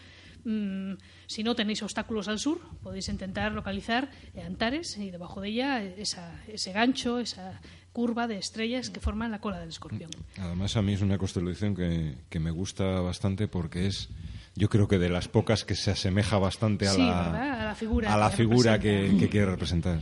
Mm, 0.45 0.93
si 1.27 1.43
no 1.43 1.55
tenéis 1.55 1.83
obstáculos 1.83 2.29
al 2.29 2.39
sur, 2.39 2.61
podéis 2.81 3.09
intentar 3.09 3.51
localizar 3.51 4.09
Antares 4.45 4.97
y 4.97 5.11
debajo 5.11 5.41
de 5.41 5.49
ella 5.49 5.83
ese 5.83 6.71
gancho, 6.71 7.19
esa 7.19 7.59
curva 7.91 8.27
de 8.27 8.37
estrellas 8.37 8.89
que 8.89 9.01
forman 9.01 9.31
la 9.31 9.41
cola 9.41 9.59
del 9.59 9.69
escorpión. 9.69 10.11
Además, 10.37 10.77
a 10.77 10.81
mí 10.81 10.93
es 10.93 11.01
una 11.01 11.17
constelación 11.17 11.75
que 11.75 12.39
me 12.39 12.51
gusta 12.51 13.01
bastante 13.01 13.47
porque 13.47 13.87
es 13.87 14.09
yo 14.55 14.69
creo 14.69 14.87
que 14.87 14.97
de 14.97 15.09
las 15.09 15.27
pocas 15.27 15.65
que 15.65 15.75
se 15.75 15.91
asemeja 15.91 16.37
bastante 16.37 16.87
a, 16.87 16.93
la, 16.97 17.75
figura, 17.75 18.13
a 18.13 18.17
la 18.17 18.29
que, 18.29 18.37
figura 18.37 18.79
que, 18.79 19.27
quiere 19.29 19.47
representar. 19.47 19.99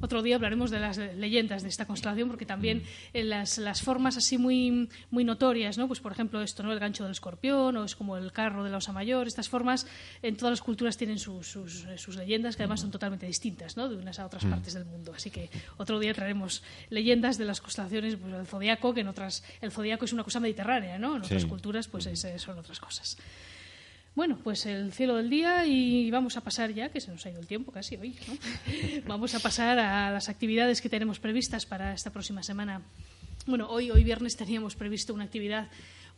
Otro 0.00 0.22
día 0.22 0.36
hablaremos 0.36 0.70
de 0.70 0.80
las 0.80 0.96
leyendas 0.96 1.62
de 1.62 1.68
esta 1.68 1.86
constelación, 1.86 2.28
porque 2.28 2.46
también 2.46 2.82
mm. 3.14 3.18
las, 3.24 3.58
las, 3.58 3.82
formas 3.82 4.16
así 4.16 4.38
muy, 4.38 4.88
muy 5.10 5.24
notorias, 5.24 5.78
¿no? 5.78 5.88
Pues 5.88 6.00
por 6.00 6.12
ejemplo 6.12 6.40
esto, 6.42 6.62
¿no? 6.62 6.72
El 6.72 6.78
gancho 6.78 7.04
del 7.04 7.12
escorpión, 7.12 7.76
o 7.76 7.84
es 7.84 7.96
como 7.96 8.16
el 8.16 8.32
carro 8.32 8.64
de 8.64 8.70
la 8.70 8.78
osa 8.78 8.92
mayor. 8.92 9.26
Estas 9.26 9.48
formas 9.48 9.86
en 10.22 10.36
todas 10.36 10.52
las 10.52 10.62
culturas 10.62 10.96
tienen 10.96 11.18
sus, 11.18 11.48
sus, 11.48 12.16
leyendas, 12.16 12.56
que 12.56 12.62
además 12.62 12.80
son 12.80 12.90
totalmente 12.90 13.26
distintas, 13.26 13.76
¿no? 13.76 13.88
De 13.88 13.96
unas 13.96 14.18
a 14.18 14.26
otras 14.26 14.44
mm. 14.44 14.50
partes 14.50 14.74
del 14.74 14.84
mundo. 14.84 15.12
Así 15.14 15.30
que 15.30 15.50
otro 15.76 15.98
día 15.98 16.14
traeremos 16.14 16.62
leyendas 16.90 17.38
de 17.38 17.44
las 17.44 17.60
constelaciones, 17.60 18.16
pues 18.16 18.32
el 18.32 18.46
zodiaco, 18.46 18.94
que 18.94 19.00
en 19.00 19.08
otras, 19.08 19.42
el 19.60 19.72
zodiaco 19.72 20.04
es 20.04 20.12
una 20.12 20.24
cosa 20.24 20.40
mediterránea, 20.40 20.98
¿no? 20.98 21.16
En 21.16 21.22
otras 21.22 21.44
culturas, 21.44 21.88
pues 21.88 22.08
son 22.38 22.58
otras 22.58 22.80
cosas. 22.80 23.16
Bueno, 24.18 24.36
pues 24.42 24.66
el 24.66 24.92
cielo 24.92 25.14
del 25.14 25.30
día 25.30 25.64
y 25.64 26.10
vamos 26.10 26.36
a 26.36 26.40
pasar 26.40 26.74
ya, 26.74 26.88
que 26.88 27.00
se 27.00 27.12
nos 27.12 27.24
ha 27.24 27.30
ido 27.30 27.38
el 27.38 27.46
tiempo 27.46 27.70
casi 27.70 27.94
hoy, 27.94 28.16
¿no? 28.26 28.36
vamos 29.06 29.32
a 29.36 29.38
pasar 29.38 29.78
a 29.78 30.10
las 30.10 30.28
actividades 30.28 30.80
que 30.80 30.88
tenemos 30.88 31.20
previstas 31.20 31.66
para 31.66 31.94
esta 31.94 32.10
próxima 32.10 32.42
semana. 32.42 32.82
Bueno, 33.46 33.68
hoy, 33.70 33.92
hoy 33.92 34.02
viernes 34.02 34.36
teníamos 34.36 34.74
previsto 34.74 35.14
una 35.14 35.22
actividad 35.22 35.68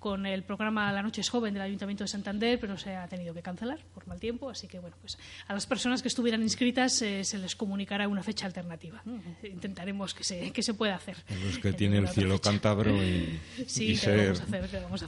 con 0.00 0.24
el 0.24 0.42
programa 0.42 0.90
La 0.92 1.02
Noche 1.02 1.20
es 1.20 1.28
Joven 1.28 1.52
del 1.52 1.62
Ayuntamiento 1.62 2.04
de 2.04 2.08
Santander, 2.08 2.58
pero 2.58 2.76
se 2.78 2.96
ha 2.96 3.06
tenido 3.06 3.34
que 3.34 3.42
cancelar 3.42 3.78
por 3.94 4.06
mal 4.08 4.18
tiempo, 4.18 4.48
así 4.48 4.66
que 4.66 4.80
bueno, 4.80 4.96
pues 5.00 5.18
a 5.46 5.52
las 5.52 5.66
personas 5.66 6.00
que 6.02 6.08
estuvieran 6.08 6.42
inscritas 6.42 7.00
eh, 7.02 7.22
se 7.22 7.38
les 7.38 7.54
comunicará 7.54 8.08
una 8.08 8.22
fecha 8.22 8.46
alternativa. 8.46 9.02
Intentaremos 9.44 10.14
que 10.14 10.24
se, 10.24 10.50
que 10.52 10.62
se 10.62 10.74
pueda 10.74 10.96
hacer. 10.96 11.18
Los 11.44 11.58
que 11.58 11.74
tienen 11.74 12.04
el 12.04 12.08
cielo 12.08 12.40
cántabro 12.40 12.96
y, 13.04 13.38
ser 13.66 14.34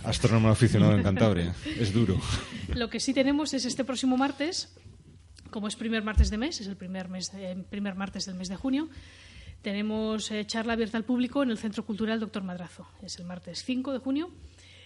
astrónomo 0.05 0.51
aficionado 0.51 0.95
en 0.95 1.03
Cantabria, 1.03 1.55
es 1.64 1.93
duro. 1.93 2.20
Lo 2.74 2.90
que 2.90 3.01
sí 3.01 3.14
tenemos 3.14 3.55
es 3.55 3.64
este 3.64 3.84
próximo 3.84 4.16
martes 4.16 4.76
como 5.51 5.68
es 5.68 5.76
primer 5.76 6.03
martes 6.03 6.30
de 6.30 6.38
mes, 6.38 6.61
es 6.62 6.66
el 6.66 6.76
primer, 6.76 7.09
mes, 7.11 7.30
primer 7.68 7.95
martes 7.95 8.24
del 8.24 8.36
mes 8.36 8.49
de 8.49 8.57
junio, 8.57 8.88
tenemos 9.62 10.30
eh, 10.30 10.45
charla 10.47 10.72
abierta 10.72 10.97
al 10.97 11.05
público 11.05 11.43
en 11.43 11.51
el 11.51 11.59
Centro 11.59 11.86
Cultural 11.86 12.18
Doctor 12.18 12.43
Madrazo. 12.43 12.88
Es 13.03 13.18
el 13.18 13.26
martes 13.26 13.62
5 13.64 13.93
de 13.93 13.99
junio 13.99 14.30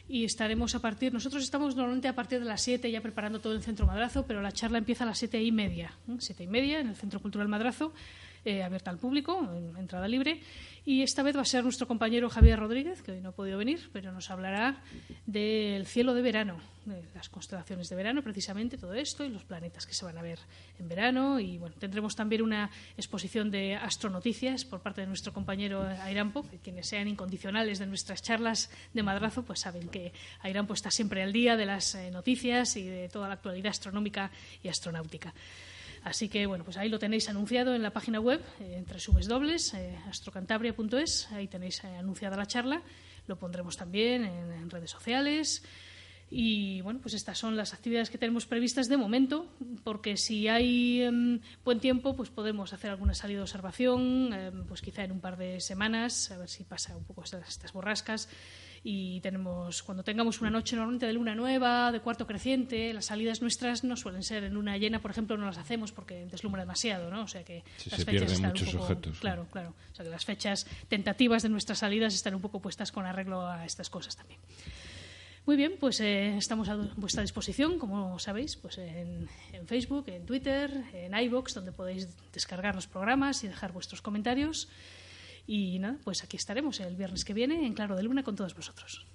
y 0.09 0.25
estaremos 0.25 0.75
a 0.75 0.81
partir, 0.81 1.13
nosotros 1.13 1.43
estamos 1.43 1.75
normalmente 1.75 2.09
a 2.09 2.15
partir 2.15 2.39
de 2.39 2.47
las 2.47 2.63
7 2.63 2.91
ya 2.91 3.01
preparando 3.01 3.41
todo 3.41 3.53
el 3.53 3.63
Centro 3.63 3.87
Madrazo, 3.87 4.25
pero 4.27 4.41
la 4.41 4.53
charla 4.53 4.79
empieza 4.79 5.05
a 5.05 5.07
las 5.07 5.19
7 5.19 5.43
y 5.43 5.53
media, 5.53 5.93
7 6.19 6.45
y 6.45 6.47
media 6.47 6.81
en 6.81 6.89
el 6.89 6.97
Centro 6.97 7.21
Cultural 7.21 7.49
Madrazo 7.49 7.93
eh, 8.45 8.63
abierta 8.63 8.93
al 8.93 8.99
público, 8.99 9.41
en 9.53 9.77
entrada 9.77 10.07
libre. 10.07 10.41
Y 10.85 11.03
esta 11.03 11.25
vez 11.25 11.37
va 11.37 11.41
a 11.41 11.45
ser 11.45 11.65
nuestro 11.65 11.89
compañero 11.89 12.31
Javier 12.31 12.61
Rodríguez, 12.61 13.03
que 13.03 13.11
hoy 13.11 13.21
no 13.21 13.31
ha 13.31 13.33
podido 13.33 13.59
venir, 13.59 13.91
pero 13.93 14.13
nos 14.13 14.31
hablará 14.31 14.85
del 15.27 15.85
cielo 15.87 16.15
de 16.15 16.23
verano, 16.23 16.59
las 17.15 17.29
constelaciones 17.29 17.89
de 17.89 17.97
verano, 17.97 18.23
precisamente 18.23 18.79
todo 18.79 18.95
esto, 18.95 19.25
y 19.25 19.29
los 19.29 19.45
planetas 19.45 19.87
que 19.87 19.95
se 19.95 20.05
van 20.05 20.19
a 20.19 20.23
ver 20.23 20.39
en 20.79 20.89
verano. 20.89 21.41
Y 21.41 21.59
bueno, 21.59 21.75
tendremos 21.79 22.17
también 22.17 22.43
una 22.43 22.71
exposición 22.97 23.51
de 23.51 23.77
astronoticias 23.77 24.65
por 24.65 24.81
parte 24.81 25.01
de 25.01 25.07
nuestro 25.07 25.33
compañero 25.33 25.83
Airampo, 25.83 26.49
que 26.49 26.59
quienes 26.59 26.87
sean 26.87 27.09
incondicionales 27.09 27.79
de 27.79 27.87
nuestras 27.87 28.23
charlas 28.23 28.71
de 28.95 29.03
madrazo, 29.03 29.43
pues 29.43 29.61
saben 29.61 29.89
que 29.89 30.13
Airampo 30.41 30.75
está 30.75 30.91
siempre 30.91 31.23
al 31.23 31.33
día 31.33 31.57
de 31.57 31.67
las 31.67 31.95
eh, 31.95 32.11
noticias 32.11 32.77
y 32.77 32.87
de 32.87 33.09
toda 33.09 33.29
la 33.29 33.35
actualidad 33.35 33.71
astronómica 33.71 34.31
y 34.63 34.69
astronáutica. 34.69 35.35
Así 36.07 36.29
que, 36.29 36.47
bueno, 36.47 36.63
pues 36.63 36.77
ahí 36.77 36.89
lo 36.89 37.01
tenéis 37.01 37.29
anunciado 37.29 37.75
en 37.75 37.83
la 37.83 37.91
página 37.91 38.21
web, 38.21 38.41
eh, 38.61 38.75
entre 38.77 39.01
subes 39.01 39.29
eh, 39.75 39.99
astrocantabria.es, 40.09 41.33
ahí 41.33 41.49
tenéis 41.49 41.85
anunciada 41.85 42.37
la 42.37 42.47
charla, 42.47 42.81
lo 43.27 43.37
pondremos 43.37 43.77
también 43.77 44.25
en, 44.25 44.71
redes 44.71 44.91
sociales. 44.91 45.65
Y 46.31 46.81
bueno, 46.81 46.99
pues 47.01 47.15
estas 47.15 47.39
son 47.39 47.57
las 47.57 47.73
actividades 47.73 48.11
que 48.11 48.19
tenemos 48.19 48.47
previstas 48.47 48.89
de 48.89 48.97
momento, 48.97 49.47
porque 49.85 50.17
si 50.17 50.49
hay 50.49 51.03
em, 51.03 51.41
buen 51.65 51.79
tiempo, 51.79 52.17
pues 52.17 52.31
podemos 52.31 52.73
hacer 52.73 52.91
alguna 52.91 53.15
salida 53.15 53.39
de 53.39 53.43
observación, 53.43 54.33
em, 54.33 54.65
pues 54.67 54.83
quizá 54.83 55.05
en 55.05 55.13
un 55.13 55.21
par 55.21 55.37
de 55.37 55.61
semanas, 55.61 56.31
a 56.33 56.39
ver 56.39 56.49
si 56.49 56.65
pasa 56.65 56.97
un 56.97 57.05
poco 57.05 57.23
estas 57.23 57.73
borrascas 57.73 58.29
y 58.89 59.21
tenemos 59.21 59.83
cuando 59.83 60.05
tengamos 60.05 60.41
una 60.41 60.51
noche 60.51 60.77
normalmente 60.77 61.07
de 61.07 61.13
luna 61.13 61.35
nueva, 61.35 61.91
de 61.91 62.01
cuarto 62.01 62.25
creciente, 62.25 62.93
las 62.93 63.07
salidas 63.07 63.43
nuestras 63.43 63.83
no 63.83 63.97
suelen 63.97 64.23
ser 64.23 64.45
en 64.45 64.55
luna 64.55 64.79
llena, 64.79 65.01
por 65.01 65.11
ejemplo, 65.11 65.37
no 65.37 65.47
las 65.47 65.59
hacemos 65.59 65.91
porque 65.91 66.27
deslumbra 66.27 66.63
demasiado, 66.63 67.11
¿no? 67.11 67.23
O 67.23 67.29
sea 67.29 67.43
que 67.43 67.65
las 67.91 68.05
fechas 68.05 68.31
están 68.31 68.53
un 68.57 68.65
poco, 68.65 68.85
objetos. 68.85 69.19
Claro, 69.19 69.49
claro. 69.51 69.75
O 69.93 69.95
sea 69.95 70.05
que 70.05 70.11
las 70.11 70.25
fechas 70.25 70.67
tentativas 70.89 71.43
de 71.43 71.49
nuestras 71.49 71.79
salidas 71.79 72.15
están 72.15 72.37
un 72.37 72.41
poco 72.41 72.61
puestas 72.61 72.93
con 72.93 73.07
arreglo 73.07 73.47
a 73.47 73.65
estas 73.65 73.91
cosas 73.91 74.15
también. 74.15 74.39
Muy 75.47 75.57
bien, 75.57 75.75
pues 75.79 76.01
eh, 76.01 76.37
estamos 76.37 76.69
a 76.69 76.75
vuestra 76.97 77.23
disposición, 77.23 77.79
como 77.79 78.19
sabéis, 78.19 78.57
pues 78.57 78.79
en, 78.79 79.29
en 79.53 79.67
Facebook, 79.69 80.07
en 80.09 80.27
Twitter, 80.27 80.83
en 80.93 81.17
iBox, 81.17 81.55
donde 81.55 81.71
podéis 81.71 82.09
descargar 82.33 82.75
los 82.75 82.89
programas 82.89 83.45
y 83.45 83.47
dejar 83.47 83.73
vuestros 83.73 84.03
comentarios. 84.03 84.69
Y 85.47 85.79
nada, 85.79 85.99
pues 86.03 86.25
aquí 86.25 86.37
estaremos 86.37 86.81
el 86.81 86.97
viernes 86.97 87.25
que 87.25 87.33
viene 87.33 87.65
en 87.65 87.75
Claro 87.75 87.95
de 87.95 88.03
Luna 88.03 88.25
con 88.25 88.35
todos 88.35 88.57
vosotros. 88.57 89.07